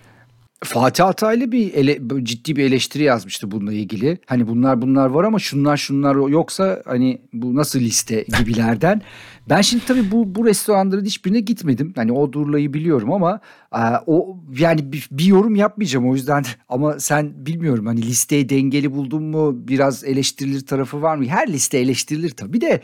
Fatih 0.63 1.05
Altaylı 1.05 1.51
bir 1.51 1.73
ele, 1.73 1.99
ciddi 2.23 2.55
bir 2.55 2.63
eleştiri 2.63 3.03
yazmıştı 3.03 3.51
bununla 3.51 3.73
ilgili. 3.73 4.17
Hani 4.25 4.47
bunlar 4.47 4.81
bunlar 4.81 5.09
var 5.09 5.23
ama 5.23 5.39
şunlar 5.39 5.77
şunlar 5.77 6.29
yoksa 6.29 6.83
hani 6.85 7.21
bu 7.33 7.55
nasıl 7.55 7.79
liste 7.79 8.25
gibilerden. 8.39 9.01
ben 9.49 9.61
şimdi 9.61 9.85
tabii 9.85 10.11
bu 10.11 10.35
bu 10.35 10.45
restoranların 10.45 11.05
hiçbirine 11.05 11.39
gitmedim. 11.39 11.93
Hani 11.95 12.11
o 12.11 12.33
Durla'yı 12.33 12.73
biliyorum 12.73 13.13
ama 13.13 13.39
e, 13.73 13.81
o 14.05 14.37
yani 14.59 14.91
bir, 14.91 15.07
bir 15.11 15.25
yorum 15.25 15.55
yapmayacağım 15.55 16.09
o 16.09 16.15
yüzden. 16.15 16.43
Ama 16.69 16.99
sen 16.99 17.45
bilmiyorum 17.45 17.85
hani 17.85 18.01
listeyi 18.01 18.49
dengeli 18.49 18.93
buldun 18.93 19.23
mu? 19.23 19.67
Biraz 19.67 20.03
eleştirilir 20.03 20.65
tarafı 20.65 21.01
var 21.01 21.17
mı? 21.17 21.25
Her 21.25 21.53
liste 21.53 21.77
eleştirilir 21.77 22.29
tabii 22.29 22.61
de 22.61 22.81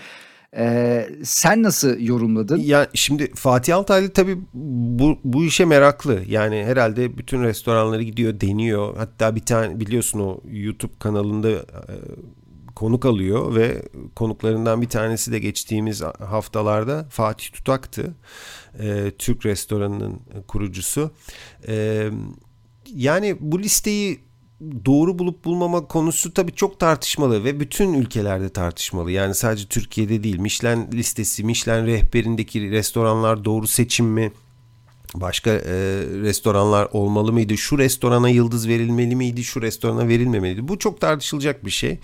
Ee, 0.58 1.10
sen 1.24 1.64
nasıl 1.64 2.00
yorumladın? 2.00 2.58
Ya 2.58 2.88
şimdi 2.94 3.32
Fatih 3.36 3.76
Altaylı 3.76 4.14
tabii 4.14 4.38
bu, 4.54 5.20
bu 5.24 5.46
işe 5.46 5.66
meraklı. 5.66 6.22
Yani 6.28 6.64
herhalde 6.64 7.18
bütün 7.18 7.44
restoranları 7.44 8.04
gidiyor, 8.04 8.42
deniyor. 8.42 8.98
Hatta 8.98 9.36
bir 9.36 9.46
tane 9.46 9.80
biliyorsun 9.80 10.20
o 10.20 10.42
YouTube 10.52 10.94
kanalında 11.00 11.50
e, 11.50 11.62
konuk 12.76 13.06
alıyor 13.06 13.56
ve 13.56 13.82
konuklarından 14.16 14.82
bir 14.82 14.90
tanesi 14.90 15.32
de 15.32 15.40
geçtiğimiz 15.40 16.02
haftalarda 16.02 17.06
Fatih 17.10 17.52
Tutak'tı. 17.52 18.16
E, 18.80 19.12
Türk 19.18 19.46
restoranının 19.46 20.20
kurucusu. 20.48 21.12
E, 21.68 22.10
yani 22.96 23.38
bu 23.40 23.60
listeyi 23.60 24.20
doğru 24.86 25.20
bulup 25.20 25.46
bulmama 25.46 25.88
konusu 25.88 26.34
tabii 26.34 26.52
çok 26.52 26.80
tartışmalı 26.80 27.44
ve 27.44 27.60
bütün 27.60 27.94
ülkelerde 27.94 28.50
tartışmalı. 28.50 29.12
Yani 29.12 29.36
sadece 29.36 29.66
Türkiye'de 29.66 30.24
değil. 30.24 30.40
Michelin 30.40 30.92
listesi, 30.92 31.44
Michelin 31.44 31.86
rehberindeki 31.86 32.72
restoranlar 32.72 33.46
doğru 33.46 33.68
seçim 33.68 34.06
mi? 34.06 34.32
Başka 35.16 35.50
e, 35.50 35.74
restoranlar 36.22 36.88
olmalı 36.92 37.34
mıydı? 37.34 37.58
Şu 37.58 37.78
restorana 37.78 38.30
yıldız 38.30 38.68
verilmeli 38.68 39.16
miydi? 39.16 39.44
Şu 39.44 39.62
restorana 39.62 40.08
verilmemeliydi? 40.08 40.68
Bu 40.68 40.80
çok 40.80 41.02
tartışılacak 41.02 41.66
bir 41.66 41.72
şey. 41.72 42.00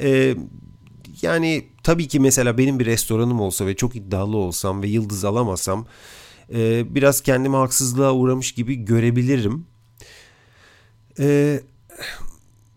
E, 0.00 0.34
yani 1.22 1.66
tabii 1.82 2.08
ki 2.08 2.20
mesela 2.20 2.58
benim 2.58 2.78
bir 2.78 2.86
restoranım 2.86 3.40
olsa 3.40 3.66
ve 3.66 3.76
çok 3.76 3.96
iddialı 3.96 4.36
olsam 4.36 4.82
ve 4.82 4.88
yıldız 4.88 5.24
alamasam 5.24 5.86
e, 6.54 6.94
biraz 6.94 7.20
kendimi 7.20 7.56
haksızlığa 7.56 8.12
uğramış 8.12 8.52
gibi 8.52 8.74
görebilirim. 8.84 9.66
E, 11.20 11.60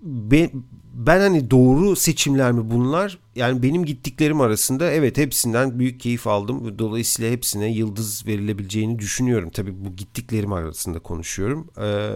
ben, 0.02 0.50
ben 0.94 1.20
hani 1.20 1.52
doğru 1.52 1.96
seçimler 1.96 2.52
mi 2.52 2.72
bunlar? 2.72 3.20
Yani 3.36 3.64
benim 3.64 3.86
gittiklerim 3.86 4.42
arasında 4.42 4.92
evet 4.92 5.18
hepsinden 5.18 5.80
büyük 5.80 6.00
keyif 6.00 6.28
aldım. 6.28 6.80
Dolayısıyla 6.80 7.32
hepsine 7.32 7.72
yıldız 7.72 8.28
verilebileceğini 8.28 9.00
düşünüyorum. 9.00 9.50
Tabii 9.50 9.86
bu 9.86 9.96
gittiklerim 9.96 10.54
arasında 10.54 11.00
konuşuyorum. 11.00 11.68
Ee, 11.82 12.10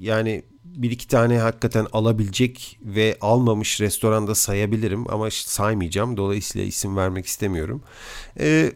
yani 0.00 0.42
bir 0.64 0.90
iki 0.90 1.08
tane 1.08 1.38
hakikaten 1.38 1.86
alabilecek 1.92 2.78
ve 2.82 3.16
almamış 3.20 3.80
restoranda 3.80 4.34
sayabilirim 4.34 5.10
ama 5.12 5.28
saymayacağım. 5.30 6.16
Dolayısıyla 6.16 6.66
isim 6.66 6.96
vermek 6.96 7.26
istemiyorum. 7.26 7.82
Ee, 8.40 8.72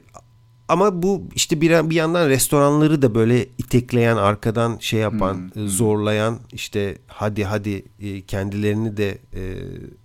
ama 0.69 1.03
bu 1.03 1.29
işte 1.35 1.61
bir, 1.61 1.91
bir 1.91 1.95
yandan 1.95 2.29
restoranları 2.29 3.03
da 3.03 3.15
böyle 3.15 3.47
itekleyen, 3.47 4.17
arkadan 4.17 4.79
şey 4.81 5.01
yapan, 5.01 5.51
hmm. 5.55 5.69
zorlayan 5.69 6.39
işte 6.53 6.99
hadi 7.07 7.45
hadi 7.45 7.85
e, 8.01 8.23
kendilerini 8.23 8.97
de 8.97 9.19
e, 9.35 9.43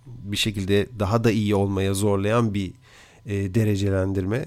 bir 0.06 0.36
şekilde 0.36 0.86
daha 0.98 1.24
da 1.24 1.30
iyi 1.30 1.54
olmaya 1.54 1.94
zorlayan 1.94 2.54
bir 2.54 2.72
e, 3.26 3.54
derecelendirme. 3.54 4.44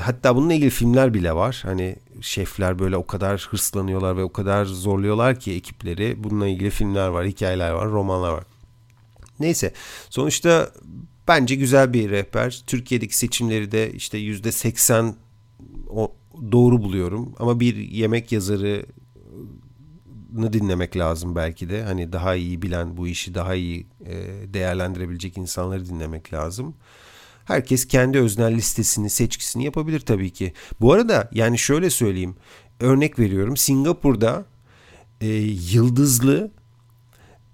Hatta 0.00 0.36
bununla 0.36 0.54
ilgili 0.54 0.70
filmler 0.70 1.14
bile 1.14 1.32
var. 1.32 1.60
Hani 1.62 1.96
şefler 2.20 2.78
böyle 2.78 2.96
o 2.96 3.06
kadar 3.06 3.48
hırslanıyorlar 3.50 4.16
ve 4.16 4.22
o 4.22 4.32
kadar 4.32 4.64
zorluyorlar 4.64 5.40
ki 5.40 5.52
ekipleri. 5.52 6.24
Bununla 6.24 6.48
ilgili 6.48 6.70
filmler 6.70 7.08
var, 7.08 7.26
hikayeler 7.26 7.70
var, 7.70 7.88
romanlar 7.88 8.32
var. 8.32 8.44
Neyse 9.40 9.72
sonuçta 10.10 10.70
bence 11.30 11.54
güzel 11.54 11.92
bir 11.92 12.10
rehber. 12.10 12.62
Türkiye'deki 12.66 13.18
seçimleri 13.18 13.72
de 13.72 13.92
işte 13.92 14.18
yüzde 14.18 14.52
seksen 14.52 15.14
doğru 16.52 16.82
buluyorum. 16.82 17.34
Ama 17.38 17.60
bir 17.60 17.76
yemek 17.76 18.32
yazarı 18.32 18.86
dinlemek 20.52 20.96
lazım 20.96 21.34
belki 21.34 21.68
de. 21.68 21.82
Hani 21.82 22.12
daha 22.12 22.34
iyi 22.34 22.62
bilen 22.62 22.96
bu 22.96 23.08
işi 23.08 23.34
daha 23.34 23.54
iyi 23.54 23.86
e, 24.06 24.14
değerlendirebilecek 24.54 25.38
insanları 25.38 25.86
dinlemek 25.86 26.32
lazım. 26.32 26.74
Herkes 27.44 27.88
kendi 27.88 28.18
öznel 28.18 28.54
listesini, 28.54 29.10
seçkisini 29.10 29.64
yapabilir 29.64 30.00
tabii 30.00 30.30
ki. 30.30 30.52
Bu 30.80 30.92
arada 30.92 31.28
yani 31.32 31.58
şöyle 31.58 31.90
söyleyeyim. 31.90 32.36
Örnek 32.80 33.18
veriyorum. 33.18 33.56
Singapur'da 33.56 34.44
e, 35.20 35.26
yıldızlı 35.72 36.50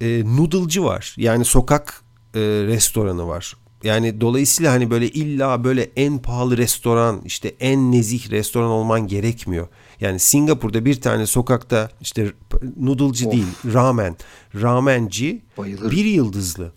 e, 0.01 0.23
noodle'cı 0.25 0.83
var. 0.83 1.15
Yani 1.17 1.45
sokak 1.45 2.01
e, 2.35 2.39
restoranı 2.39 3.27
var. 3.27 3.57
Yani 3.83 4.21
dolayısıyla 4.21 4.71
hani 4.71 4.89
böyle 4.89 5.09
illa 5.09 5.63
böyle 5.63 5.89
en 5.95 6.19
pahalı 6.19 6.57
restoran 6.57 7.21
işte 7.25 7.55
en 7.59 7.91
nezih 7.91 8.29
restoran 8.29 8.69
olman 8.69 9.07
gerekmiyor. 9.07 9.67
Yani 10.01 10.19
Singapur'da 10.19 10.85
bir 10.85 11.01
tane 11.01 11.25
sokakta 11.25 11.89
işte 12.01 12.31
noodle'cı 12.79 13.27
of. 13.27 13.33
değil 13.33 13.47
ramen, 13.73 14.15
ramenci 14.61 15.41
Bayılırım. 15.57 15.91
bir 15.91 16.05
yıldızlı. 16.05 16.71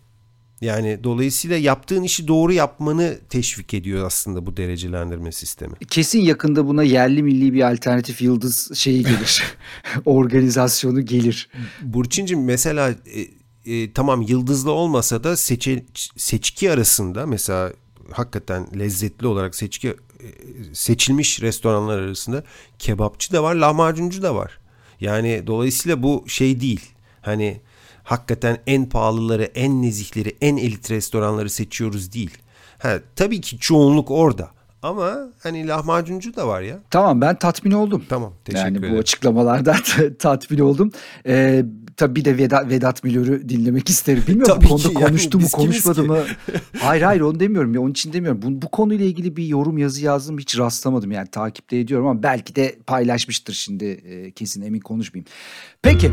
Yani 0.60 1.04
dolayısıyla 1.04 1.56
yaptığın 1.56 2.02
işi 2.02 2.28
doğru 2.28 2.52
yapmanı 2.52 3.18
teşvik 3.30 3.74
ediyor 3.74 4.06
aslında 4.06 4.46
bu 4.46 4.56
derecelendirme 4.56 5.32
sistemi. 5.32 5.74
Kesin 5.90 6.20
yakında 6.20 6.66
buna 6.66 6.82
yerli 6.82 7.22
milli 7.22 7.52
bir 7.52 7.72
alternatif 7.72 8.22
yıldız 8.22 8.70
şeyi 8.74 9.02
gelir. 9.02 9.42
Organizasyonu 10.04 11.04
gelir. 11.04 11.48
Burçin'cim 11.82 12.44
mesela 12.44 12.94
e, 13.66 13.92
tamam 13.92 14.22
yıldızlı 14.22 14.72
olmasa 14.72 15.24
da 15.24 15.36
seçe, 15.36 15.84
seçki 16.16 16.72
arasında 16.72 17.26
mesela 17.26 17.72
hakikaten 18.12 18.66
lezzetli 18.78 19.26
olarak 19.26 19.54
seçki 19.54 19.88
e, 19.88 19.94
seçilmiş 20.72 21.42
restoranlar 21.42 21.98
arasında 21.98 22.44
kebapçı 22.78 23.32
da 23.32 23.42
var, 23.42 23.54
lahmacuncu 23.54 24.22
da 24.22 24.34
var. 24.34 24.58
Yani 25.00 25.42
dolayısıyla 25.46 26.02
bu 26.02 26.24
şey 26.26 26.60
değil. 26.60 26.90
Hani 27.22 27.60
hakikaten 28.02 28.58
en 28.66 28.88
pahalıları, 28.88 29.44
en 29.44 29.82
nezihleri, 29.82 30.36
en 30.40 30.56
elit 30.56 30.90
restoranları 30.90 31.50
seçiyoruz 31.50 32.12
değil. 32.12 32.38
Ha, 32.78 32.98
tabii 33.16 33.40
ki 33.40 33.58
çoğunluk 33.58 34.10
orada. 34.10 34.50
Ama 34.82 35.18
hani 35.42 35.68
lahmacuncu 35.68 36.36
da 36.36 36.48
var 36.48 36.60
ya. 36.60 36.78
Tamam 36.90 37.20
ben 37.20 37.38
tatmin 37.38 37.70
oldum. 37.72 38.04
Tamam 38.08 38.32
teşekkür 38.44 38.64
yani 38.64 38.72
ederim. 38.72 38.84
Yani 38.84 38.96
bu 38.96 39.00
açıklamalardan 39.00 39.76
tatmin 40.18 40.58
oldum. 40.58 40.92
Ee, 41.26 41.64
tabii 42.00 42.16
bir 42.16 42.24
de 42.24 42.38
Vedat, 42.38 42.70
Vedat 42.70 43.04
Milor'u 43.04 43.48
dinlemek 43.48 43.88
isterim. 43.88 44.22
Bilmiyorum 44.28 44.54
tabii 44.54 44.64
bu 44.64 44.68
konuda 44.68 44.88
ki, 44.88 44.94
konuştu 44.94 45.38
yani, 45.38 45.44
mu 45.44 45.50
konuşmadı 45.50 46.04
mı? 46.04 46.18
hayır 46.78 47.02
hayır 47.02 47.20
onu 47.20 47.40
demiyorum 47.40 47.74
ya 47.74 47.80
onun 47.80 47.90
için 47.90 48.12
demiyorum. 48.12 48.42
Bu, 48.42 48.62
bu 48.62 48.68
konuyla 48.68 49.04
ilgili 49.04 49.36
bir 49.36 49.46
yorum 49.46 49.78
yazı 49.78 50.04
yazdım 50.04 50.38
hiç 50.38 50.58
rastlamadım 50.58 51.10
yani 51.10 51.28
takipte 51.28 51.78
ediyorum 51.78 52.06
ama 52.06 52.22
belki 52.22 52.56
de 52.56 52.76
paylaşmıştır 52.86 53.52
şimdi 53.52 53.84
e, 53.84 54.30
kesin 54.30 54.62
emin 54.62 54.80
konuşmayayım. 54.80 55.26
Peki. 55.82 56.10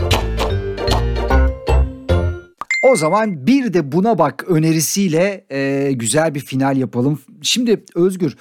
O 2.83 2.95
zaman 2.95 3.47
bir 3.47 3.73
de 3.73 3.91
buna 3.91 4.17
bak 4.17 4.45
önerisiyle 4.47 5.45
e, 5.51 5.91
güzel 5.91 6.35
bir 6.35 6.39
final 6.39 6.77
yapalım. 6.77 7.19
Şimdi 7.41 7.83
Özgür, 7.95 8.37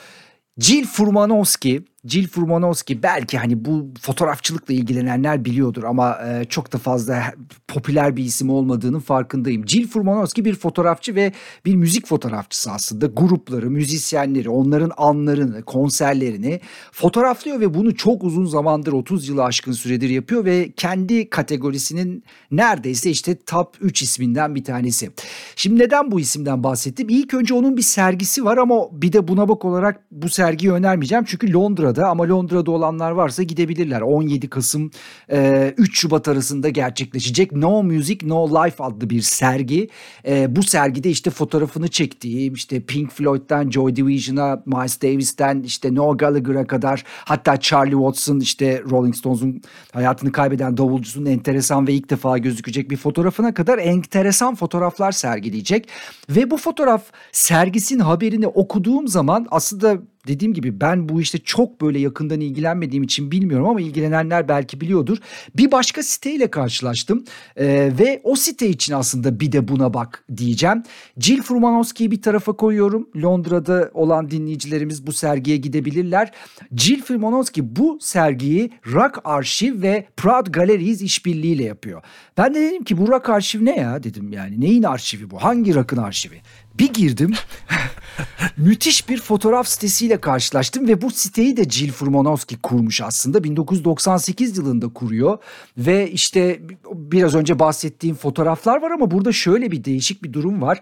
Jill 0.59 0.85
Furmanowski 0.85 1.85
Jill 2.09 2.29
Furmanowski 2.29 3.03
belki 3.03 3.39
hani 3.39 3.65
bu 3.65 3.89
fotoğrafçılıkla 4.01 4.75
ilgilenenler 4.75 5.45
biliyordur 5.45 5.85
ama 5.85 6.19
e, 6.27 6.45
çok 6.45 6.73
da 6.73 6.79
fazla 6.79 7.35
popüler 7.69 8.17
bir 8.17 8.25
isim 8.25 8.51
olmadığının 8.51 9.01
farkındayım. 9.01 9.69
Jill 9.69 9.89
Furmanowski 9.89 10.45
bir 10.45 10.55
fotoğrafçı 10.55 11.15
ve 11.15 11.33
bir 11.65 11.75
müzik 11.75 12.07
fotoğrafçısı 12.07 12.71
aslında. 12.71 13.07
Grupları, 13.07 13.71
müzisyenleri, 13.71 14.51
onların 14.51 14.93
anlarını, 14.97 15.63
konserlerini 15.63 16.61
fotoğraflıyor 16.93 17.61
ve 17.61 17.75
bunu 17.75 17.95
çok 17.95 18.25
uzun 18.25 18.45
zamandır 18.45 18.93
30 18.93 19.29
yılı 19.29 19.45
aşkın 19.45 19.73
süredir 19.73 20.11
yapıyor 20.11 20.45
ve 20.45 20.73
kendi 20.77 21.31
kategorisinin 21.31 22.25
neredeyse 22.51 23.11
işte 23.11 23.37
top 23.47 23.77
3 23.81 24.03
isminden 24.03 24.55
bir 24.55 24.65
tanesi. 24.65 25.11
Şimdi 25.57 25.83
neden 25.83 26.11
bu 26.11 26.21
isimden 26.21 26.63
bahsettim? 26.63 27.09
İlk 27.09 27.35
önce 27.35 27.55
onun 27.55 27.77
bir 27.77 27.83
sergisi 27.83 28.45
var 28.45 28.57
ama 28.57 28.89
bir 28.93 29.13
de 29.13 29.29
buna 29.29 29.49
bak 29.49 29.65
olarak 29.65 30.01
bu 30.11 30.29
sergiyi 30.29 30.73
önermeyeceğim 30.73 31.25
çünkü 31.25 31.53
Londra'da 31.53 31.96
Londra'da 31.97 32.09
ama 32.09 32.29
Londra'da 32.29 32.71
olanlar 32.71 33.11
varsa 33.11 33.43
gidebilirler. 33.43 34.01
17 34.01 34.49
Kasım 34.49 34.91
e, 35.33 35.75
3 35.77 36.01
Şubat 36.01 36.29
arasında 36.29 36.69
gerçekleşecek 36.69 37.53
No 37.53 37.83
Music 37.83 38.29
No 38.29 38.49
Life 38.49 38.85
adlı 38.85 39.11
bir 39.11 39.21
sergi. 39.21 39.89
E, 40.27 40.57
bu 40.57 40.63
sergide 40.63 41.11
işte 41.11 41.31
fotoğrafını 41.31 41.89
çektiğim 41.89 42.55
işte 42.55 42.81
Pink 42.81 43.13
Floyd'dan 43.13 43.71
Joy 43.71 43.97
Division'a 43.97 44.63
Miles 44.67 45.03
Davis'ten 45.03 45.63
işte 45.63 45.95
Noel 45.95 46.17
Gallagher'a 46.17 46.67
kadar 46.67 47.05
hatta 47.25 47.57
Charlie 47.57 47.91
Watson 47.91 48.41
işte 48.41 48.83
Rolling 48.91 49.17
Stones'un 49.17 49.63
hayatını 49.93 50.33
kaybeden 50.33 50.77
davulcusunun 50.77 51.27
enteresan 51.27 51.87
ve 51.87 51.93
ilk 51.93 52.11
defa 52.11 52.39
gözükecek 52.39 52.91
bir 52.91 52.97
fotoğrafına 52.97 53.55
kadar 53.55 53.79
enteresan 53.79 54.55
fotoğraflar 54.55 55.13
sergileyecek. 55.13 55.89
Ve 56.29 56.51
bu 56.51 56.57
fotoğraf 56.57 57.03
sergisinin 57.33 58.01
haberini 58.01 58.47
okuduğum 58.47 59.09
zaman 59.09 59.47
aslında 59.51 59.99
dediğim 60.27 60.55
gibi 60.55 60.81
ben 60.81 61.09
bu 61.09 61.21
işte 61.21 61.39
çok 61.39 61.81
böyle 61.81 61.99
yakından 61.99 62.41
ilgilenmediğim 62.41 63.03
için 63.03 63.31
bilmiyorum 63.31 63.69
ama 63.69 63.81
ilgilenenler 63.81 64.49
belki 64.49 64.81
biliyordur. 64.81 65.19
Bir 65.57 65.73
başka 65.73 66.03
siteyle 66.03 66.51
karşılaştım 66.51 67.25
ee, 67.57 67.93
ve 67.99 68.21
o 68.25 68.37
site 68.37 68.69
için 68.69 68.93
aslında 68.93 69.41
bir 69.41 69.53
de 69.53 69.69
buna 69.69 69.95
bak 69.95 70.25
diyeceğim. 70.37 70.83
Jill 71.19 71.43
Furmanowski'yi 71.43 72.11
bir 72.11 72.23
tarafa 72.23 72.53
koyuyorum. 72.53 73.09
Londra'da 73.23 73.91
olan 73.95 74.31
dinleyicilerimiz 74.31 75.07
bu 75.07 75.13
sergiye 75.13 75.57
gidebilirler. 75.57 76.33
Jill 76.77 77.03
Furmanowski 77.03 77.77
bu 77.77 77.99
sergiyi 78.01 78.71
Rock 78.93 79.21
Arşiv 79.25 79.83
ve 79.83 80.07
Proud 80.17 80.47
Galleries 80.47 81.03
işbirliğiyle 81.03 81.65
yapıyor. 81.65 82.03
Ben 82.37 82.55
de 82.55 82.61
dedim 82.61 82.85
ki 82.85 82.99
bu 82.99 83.09
Rock 83.09 83.29
Arşiv 83.29 83.65
ne 83.65 83.77
ya 83.77 84.03
dedim 84.03 84.33
yani 84.33 84.61
neyin 84.61 84.83
arşivi 84.83 85.31
bu? 85.31 85.45
Hangi 85.45 85.75
rock'ın 85.75 85.97
arşivi? 85.97 86.41
Bir 86.79 86.93
girdim. 86.93 87.33
Müthiş 88.57 89.09
bir 89.09 89.21
fotoğraf 89.21 89.69
sitesiyle 89.69 90.21
karşılaştım 90.21 90.89
ve 90.89 91.03
bu 91.03 91.11
siteyi 91.11 91.57
de 91.57 91.65
Jill 91.65 91.93
Furmanovski 91.93 92.57
kurmuş 92.57 93.01
aslında. 93.01 93.45
1998 93.45 94.59
yılında 94.59 94.89
kuruyor 94.89 95.39
ve 95.79 96.11
işte 96.11 96.61
biraz 96.95 97.35
önce 97.35 97.59
bahsettiğim 97.59 98.17
fotoğraflar 98.17 98.83
var 98.83 98.91
ama 98.91 99.11
burada 99.11 99.33
şöyle 99.33 99.71
bir 99.71 99.85
değişik 99.85 100.25
bir 100.25 100.33
durum 100.33 100.63
var. 100.63 100.81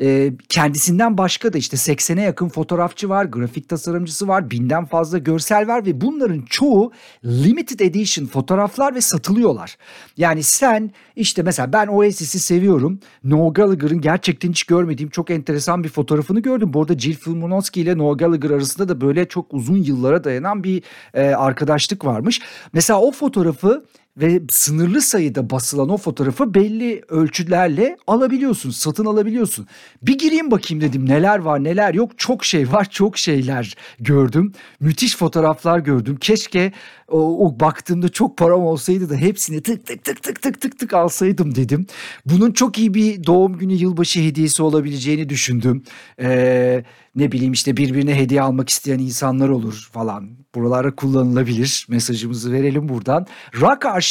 Ee, 0.00 0.32
kendisinden 0.48 1.18
başka 1.18 1.52
da 1.52 1.58
işte 1.58 1.76
80'e 1.76 2.22
yakın 2.22 2.48
fotoğrafçı 2.48 3.08
var, 3.08 3.24
grafik 3.24 3.68
tasarımcısı 3.68 4.28
var, 4.28 4.50
binden 4.50 4.84
fazla 4.84 5.18
görsel 5.18 5.68
var 5.68 5.86
ve 5.86 6.00
bunların 6.00 6.42
çoğu 6.42 6.92
limited 7.24 7.80
edition 7.80 8.26
fotoğraflar 8.26 8.94
ve 8.94 9.00
satılıyorlar. 9.00 9.76
Yani 10.16 10.42
sen 10.42 10.90
işte 11.16 11.42
mesela 11.42 11.72
ben 11.72 11.86
Oasis'i 11.86 12.38
seviyorum. 12.38 13.00
Noel 13.24 13.52
Gallagher'ın 13.52 14.00
gerçekten 14.00 14.50
hiç 14.50 14.64
görmediğim 14.64 15.10
çok 15.10 15.30
enteresan 15.30 15.84
bir 15.84 15.88
fotoğrafını 15.88 16.40
gördüm. 16.40 16.72
Bu 16.72 16.80
arada 16.80 16.98
Jill 16.98 17.14
Filmonowski 17.14 17.80
ile 17.80 17.98
Noel 17.98 18.16
Gallagher 18.16 18.50
arasında 18.50 18.88
da 18.88 19.00
böyle 19.00 19.28
çok 19.28 19.54
uzun 19.54 19.76
yıllara 19.76 20.24
dayanan 20.24 20.64
bir 20.64 20.82
e, 21.14 21.22
arkadaşlık 21.22 22.04
varmış. 22.04 22.40
Mesela 22.72 23.00
o 23.00 23.12
fotoğrafı 23.12 23.84
ve 24.16 24.42
sınırlı 24.50 25.02
sayıda 25.02 25.50
basılan 25.50 25.88
o 25.88 25.96
fotoğrafı 25.96 26.54
belli 26.54 27.02
ölçülerle 27.08 27.96
alabiliyorsun, 28.06 28.70
satın 28.70 29.04
alabiliyorsun. 29.04 29.66
Bir 30.02 30.18
gireyim 30.18 30.50
bakayım 30.50 30.82
dedim 30.84 31.08
neler 31.08 31.38
var 31.38 31.64
neler 31.64 31.94
yok. 31.94 32.18
Çok 32.18 32.44
şey 32.44 32.72
var, 32.72 32.90
çok 32.90 33.18
şeyler 33.18 33.76
gördüm. 34.00 34.52
Müthiş 34.80 35.16
fotoğraflar 35.16 35.78
gördüm. 35.78 36.16
Keşke 36.20 36.72
o, 37.08 37.46
o 37.46 37.60
baktığımda 37.60 38.08
çok 38.08 38.36
param 38.36 38.60
olsaydı 38.60 39.10
da 39.10 39.14
hepsini 39.14 39.62
tık 39.62 39.86
tık 39.86 40.04
tık 40.04 40.22
tık 40.22 40.42
tık 40.42 40.60
tık 40.60 40.78
tık 40.78 40.94
alsaydım 40.94 41.54
dedim. 41.54 41.86
Bunun 42.26 42.52
çok 42.52 42.78
iyi 42.78 42.94
bir 42.94 43.24
doğum 43.24 43.58
günü 43.58 43.72
yılbaşı 43.72 44.20
hediyesi 44.20 44.62
olabileceğini 44.62 45.28
düşündüm. 45.28 45.82
Ee, 46.20 46.84
ne 47.16 47.32
bileyim 47.32 47.52
işte 47.52 47.76
birbirine 47.76 48.14
hediye 48.14 48.42
almak 48.42 48.68
isteyen 48.68 48.98
insanlar 48.98 49.48
olur 49.48 49.88
falan. 49.92 50.30
Buralara 50.54 50.94
kullanılabilir. 50.94 51.86
Mesajımızı 51.88 52.52
verelim 52.52 52.88
buradan. 52.88 53.26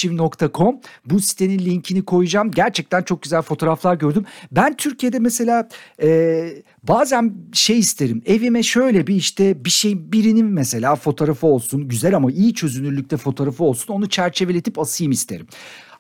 rockarchive.com 0.04 0.80
bu 1.06 1.20
sitenin 1.20 1.60
linkini 1.60 2.06
koyacağım. 2.06 2.52
Gerçekten 2.52 3.02
çok 3.02 3.22
güzel 3.22 3.42
fotoğraflar 3.42 3.96
gördüm. 3.96 4.26
Ben 4.52 4.78
Türkiye'de 4.78 5.20
mesela 5.20 5.70
e, 6.02 6.50
bazen 6.84 7.34
şey 7.54 7.80
isterim. 7.80 8.22
Evime 8.26 8.64
şöyle 8.64 9.08
bir 9.08 9.16
işte 9.16 9.66
bir 9.66 9.70
şey 9.70 10.12
birinin 10.12 10.46
mesela 10.46 10.96
fotoğrafı 10.96 11.48
olsun. 11.48 11.88
Güzel 11.88 12.16
ama 12.16 12.32
iyi 12.32 12.54
çözünürlükte 12.54 13.18
fotoğrafı 13.18 13.64
olsun. 13.64 13.94
Onu 13.94 14.10
çerçeveletip 14.10 14.80
asayım 14.80 15.12
isterim. 15.12 15.48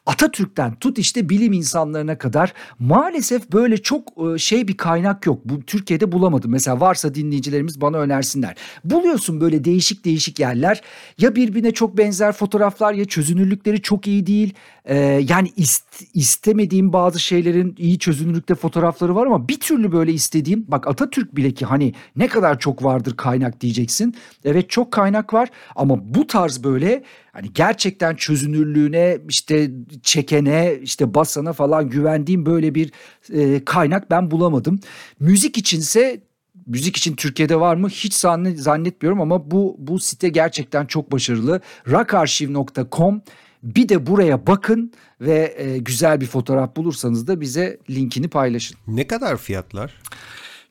Atatürk'ten 0.06 0.76
tut 0.76 0.98
işte 0.98 1.30
bilim 1.30 1.54
insanlarına 1.54 2.18
kadar 2.18 2.54
maalesef 2.80 3.52
böyle 3.52 3.78
çok 3.78 4.14
e, 4.18 4.38
şey 4.38 4.68
bir 4.68 4.78
kaynak 4.78 5.26
yok. 5.26 5.42
Bu 5.46 5.62
Türkiye'de 5.62 6.12
bulamadım. 6.12 6.52
Mesela 6.52 6.80
varsa 6.80 7.16
dinleyicilerimiz 7.16 7.82
bana 7.82 7.98
önersinler. 7.98 8.56
Buluyorsun 8.84 9.42
böyle 9.42 9.64
değişik 9.64 10.06
değişik 10.06 10.40
yerler. 10.40 10.82
Ya 11.18 11.36
birbirine 11.36 11.72
çok 11.72 11.98
benzer 11.98 12.32
fotoğraflar 12.32 12.94
ya 12.94 13.06
çözünürlükleri 13.06 13.82
çok 13.82 14.08
iyi 14.08 14.28
değil. 14.28 14.54
Ee, 14.86 14.96
yani 15.30 15.52
ist, 15.56 16.04
istemediğim 16.14 16.94
bazı 16.94 17.20
şeylerin 17.20 17.76
iyi 17.78 18.00
çözünürlükte 18.00 18.56
fotoğrafları 18.56 19.16
var 19.16 19.26
ama 19.26 19.48
bir 19.48 19.60
türlü 19.60 19.92
böyle 19.92 20.14
istediğim 20.14 20.66
bak 20.68 20.88
Atatürk 20.88 21.36
bile 21.36 21.52
ki 21.52 21.66
hani 21.66 21.94
ne 22.16 22.28
kadar 22.28 22.60
çok 22.60 22.84
vardır 22.84 23.18
kaynak 23.18 23.62
diyeceksin. 23.62 24.16
Evet 24.46 24.70
çok 24.70 24.92
kaynak 24.92 25.34
var 25.34 25.50
ama 25.76 26.16
bu 26.16 26.28
tarz 26.28 26.64
böyle 26.64 27.04
hani 27.36 27.54
gerçekten 27.54 28.16
çözünürlüğüne 28.16 29.18
işte 29.30 29.72
çekene 30.04 30.76
işte 30.82 31.14
basana 31.14 31.54
falan 31.54 31.90
güvendiğim 31.90 32.46
böyle 32.46 32.76
bir 32.76 32.92
e, 33.34 33.66
kaynak 33.66 34.12
ben 34.12 34.32
bulamadım. 34.32 34.80
Müzik 35.20 35.58
içinse 35.58 36.22
müzik 36.66 36.98
için 36.98 37.16
Türkiye'de 37.16 37.60
var 37.60 37.76
mı 37.76 37.90
hiç 37.90 38.14
zannetmiyorum 38.14 39.22
ama 39.22 39.52
bu 39.52 39.76
bu 39.80 40.00
site 40.00 40.30
gerçekten 40.30 40.86
çok 40.86 41.12
başarılı. 41.12 41.62
rockarchive.com 41.88 43.22
bir 43.64 43.90
de 43.90 44.08
buraya 44.08 44.48
bakın 44.48 44.94
ve 45.22 45.56
e, 45.58 45.78
güzel 45.78 46.22
bir 46.22 46.26
fotoğraf 46.26 46.76
bulursanız 46.76 47.28
da 47.28 47.42
bize 47.42 47.78
linkini 47.90 48.28
paylaşın. 48.28 48.78
Ne 48.88 49.08
kadar 49.08 49.38
fiyatlar? 49.38 49.94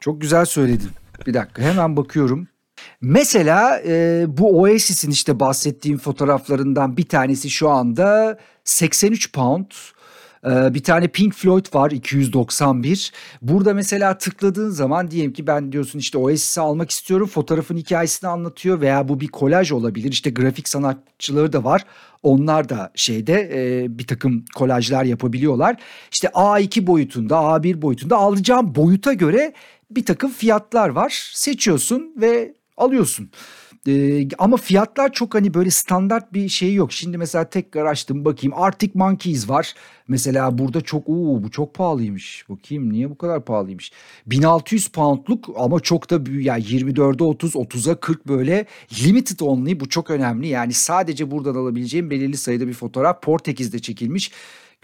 Çok 0.00 0.20
güzel 0.20 0.44
söyledin. 0.44 0.90
Bir 1.26 1.34
dakika 1.34 1.62
hemen 1.62 1.96
bakıyorum. 1.96 2.48
Mesela 3.00 3.80
e, 3.86 4.24
bu 4.28 4.60
Oasis'in 4.60 5.10
işte 5.10 5.40
bahsettiğim 5.40 5.98
fotoğraflarından 5.98 6.96
bir 6.96 7.08
tanesi 7.08 7.50
şu 7.50 7.70
anda 7.70 8.38
83 8.64 9.32
pound. 9.32 9.70
Ee, 10.46 10.74
bir 10.74 10.82
tane 10.82 11.08
Pink 11.08 11.34
Floyd 11.34 11.74
var 11.74 11.90
291. 11.90 13.12
Burada 13.42 13.74
mesela 13.74 14.18
tıkladığın 14.18 14.70
zaman 14.70 15.10
diyelim 15.10 15.32
ki 15.32 15.46
ben 15.46 15.72
diyorsun 15.72 15.98
işte 15.98 16.18
Oasis'i 16.18 16.60
almak 16.60 16.90
istiyorum. 16.90 17.26
Fotoğrafın 17.26 17.76
hikayesini 17.76 18.30
anlatıyor 18.30 18.80
veya 18.80 19.08
bu 19.08 19.20
bir 19.20 19.28
kolaj 19.28 19.72
olabilir. 19.72 20.12
İşte 20.12 20.30
grafik 20.30 20.68
sanatçıları 20.68 21.52
da 21.52 21.64
var. 21.64 21.84
Onlar 22.22 22.68
da 22.68 22.92
şeyde 22.94 23.50
e, 23.54 23.86
bir 23.98 24.06
takım 24.06 24.44
kolajlar 24.54 25.04
yapabiliyorlar. 25.04 25.76
İşte 26.12 26.28
A2 26.28 26.86
boyutunda, 26.86 27.34
A1 27.34 27.82
boyutunda 27.82 28.16
alacağım 28.16 28.74
boyuta 28.74 29.12
göre 29.12 29.52
bir 29.90 30.04
takım 30.04 30.30
fiyatlar 30.30 30.88
var. 30.88 31.30
Seçiyorsun 31.34 32.14
ve 32.16 32.54
alıyorsun. 32.76 33.30
Ee, 33.88 34.28
ama 34.38 34.56
fiyatlar 34.56 35.12
çok 35.12 35.34
hani 35.34 35.54
böyle 35.54 35.70
standart 35.70 36.32
bir 36.32 36.48
şey 36.48 36.74
yok. 36.74 36.92
Şimdi 36.92 37.18
mesela 37.18 37.50
tekrar 37.50 37.84
açtım 37.84 38.24
bakayım. 38.24 38.54
Arctic 38.56 38.92
Monkeys 38.94 39.48
var. 39.48 39.74
Mesela 40.08 40.58
burada 40.58 40.80
çok 40.80 41.08
uuu 41.08 41.42
bu 41.42 41.50
çok 41.50 41.74
pahalıymış. 41.74 42.44
Bakayım 42.48 42.92
niye 42.92 43.10
bu 43.10 43.18
kadar 43.18 43.44
pahalıymış. 43.44 43.92
1600 44.26 44.88
poundluk 44.88 45.48
ama 45.56 45.80
çok 45.80 46.10
da 46.10 46.26
büyük 46.26 46.46
yani 46.46 46.62
24'e 46.62 47.24
30 47.24 47.54
30'a 47.54 47.94
40 47.94 48.28
böyle 48.28 48.66
limited 49.04 49.40
only 49.40 49.80
bu 49.80 49.88
çok 49.88 50.10
önemli. 50.10 50.46
Yani 50.46 50.72
sadece 50.72 51.30
buradan 51.30 51.54
alabileceğim 51.54 52.10
belirli 52.10 52.36
sayıda 52.36 52.68
bir 52.68 52.74
fotoğraf 52.74 53.22
Portekiz'de 53.22 53.78
çekilmiş. 53.78 54.30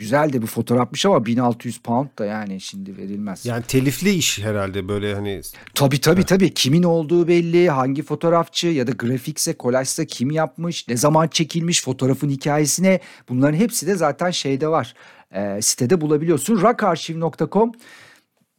Güzel 0.00 0.32
de 0.32 0.42
bir 0.42 0.46
fotoğrafmış 0.46 1.06
ama 1.06 1.26
1600 1.26 1.78
pound 1.78 2.08
da 2.18 2.24
yani 2.24 2.60
şimdi 2.60 2.96
verilmez. 2.96 3.46
Yani 3.46 3.62
telifli 3.62 4.10
iş 4.10 4.38
herhalde 4.38 4.88
böyle 4.88 5.14
hani. 5.14 5.40
Tabii 5.74 6.00
tabii 6.00 6.24
tabii. 6.24 6.54
Kimin 6.54 6.82
olduğu 6.82 7.28
belli, 7.28 7.70
hangi 7.70 8.02
fotoğrafçı 8.02 8.66
ya 8.66 8.86
da 8.86 8.90
grafikse, 8.92 9.52
kolajsa 9.52 10.04
kim 10.04 10.30
yapmış, 10.30 10.88
ne 10.88 10.96
zaman 10.96 11.28
çekilmiş, 11.28 11.82
fotoğrafın 11.82 12.28
hikayesine 12.28 13.00
bunların 13.28 13.58
hepsi 13.58 13.86
de 13.86 13.94
zaten 13.94 14.30
şeyde 14.30 14.68
var. 14.68 14.94
E, 15.34 15.62
sitede 15.62 16.00
bulabiliyorsun. 16.00 16.60
rockarchive.com 16.60 17.72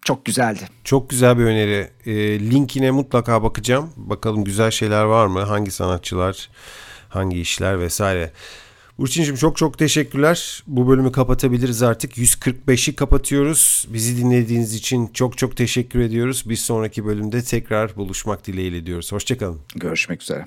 çok 0.01 0.25
güzeldi. 0.25 0.69
Çok 0.83 1.09
güzel 1.09 1.37
bir 1.37 1.43
öneri. 1.43 1.89
E, 2.05 2.39
linkine 2.39 2.91
mutlaka 2.91 3.43
bakacağım. 3.43 3.93
Bakalım 3.95 4.43
güzel 4.43 4.71
şeyler 4.71 5.03
var 5.03 5.27
mı? 5.27 5.39
Hangi 5.39 5.71
sanatçılar, 5.71 6.49
hangi 7.09 7.41
işler 7.41 7.79
vesaire. 7.79 8.31
Burçin'cim 9.01 9.35
çok 9.35 9.57
çok 9.57 9.77
teşekkürler. 9.77 10.63
Bu 10.67 10.87
bölümü 10.87 11.11
kapatabiliriz 11.11 11.83
artık. 11.83 12.17
145'i 12.17 12.95
kapatıyoruz. 12.95 13.87
Bizi 13.93 14.17
dinlediğiniz 14.17 14.73
için 14.73 15.07
çok 15.07 15.37
çok 15.37 15.57
teşekkür 15.57 15.99
ediyoruz. 15.99 16.43
Bir 16.49 16.55
sonraki 16.55 17.05
bölümde 17.05 17.43
tekrar 17.43 17.95
buluşmak 17.95 18.47
dileğiyle 18.47 18.85
diyoruz. 18.85 19.11
Hoşçakalın. 19.11 19.59
Görüşmek 19.75 20.21
üzere. 20.21 20.45